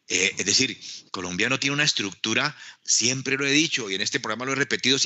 eh, 0.08 0.34
es 0.36 0.44
decir, 0.44 0.78
colombiano 1.10 1.60
tiene 1.60 1.74
una 1.74 1.84
estructura, 1.84 2.56
siempre 2.84 3.36
lo 3.36 3.46
he 3.46 3.52
dicho 3.52 3.88
y 3.88 3.94
en 3.94 4.00
este 4.00 4.18
programa 4.18 4.44
lo 4.44 4.52
he 4.52 4.56
repetido 4.56 4.98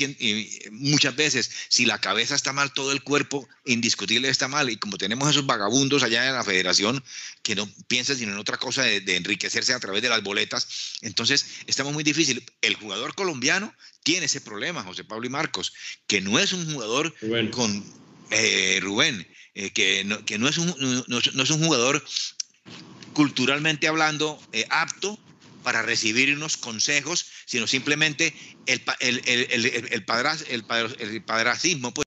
muchas 0.71 1.15
veces, 1.15 1.49
si 1.69 1.85
la 1.85 2.01
cabeza 2.01 2.35
está 2.35 2.51
mal, 2.51 2.73
todo 2.73 2.91
el 2.91 3.03
cuerpo 3.03 3.47
indiscutible 3.65 4.27
está 4.27 4.47
mal. 4.47 4.69
Y 4.69 4.77
como 4.77 4.97
tenemos 4.97 5.29
esos 5.29 5.45
vagabundos 5.45 6.03
allá 6.03 6.27
en 6.27 6.33
la 6.33 6.43
federación 6.43 7.03
que 7.43 7.55
no 7.55 7.69
piensan 7.87 8.17
sino 8.17 8.31
en 8.31 8.39
otra 8.39 8.57
cosa 8.57 8.83
de, 8.83 9.15
enriquecerse 9.15 9.73
a 9.73 9.79
través 9.79 10.01
de 10.01 10.09
las 10.09 10.23
boletas, 10.23 10.97
entonces 11.01 11.45
estamos 11.67 11.93
muy 11.93 12.03
difícil. 12.03 12.43
El 12.61 12.75
jugador 12.75 13.13
colombiano 13.13 13.73
tiene 14.03 14.25
ese 14.25 14.41
problema, 14.41 14.83
José 14.83 15.03
Pablo 15.03 15.27
y 15.27 15.29
Marcos, 15.29 15.73
que 16.07 16.21
no 16.21 16.39
es 16.39 16.53
un 16.53 16.73
jugador 16.73 17.13
con 17.51 17.85
eh, 18.31 18.79
Rubén, 18.81 19.27
eh, 19.53 19.69
que, 19.71 20.03
no, 20.03 20.25
que 20.25 20.37
no, 20.37 20.49
es 20.49 20.57
un, 20.57 20.67
no, 21.07 21.19
no 21.33 21.43
es 21.43 21.49
un 21.49 21.63
jugador 21.63 22.03
culturalmente 23.17 23.87
hablando 23.87 24.39
eh, 24.51 24.67
apto 24.69 25.17
para 25.63 25.81
recibir 25.81 26.31
unos 26.35 26.55
consejos, 26.55 27.25
sino 27.45 27.65
simplemente 27.65 28.31
el, 28.67 28.79
el, 28.99 29.23
el, 29.25 29.65
el, 29.65 29.89
el, 29.91 31.23
padracismo, 31.23 31.91
pues, 31.91 31.95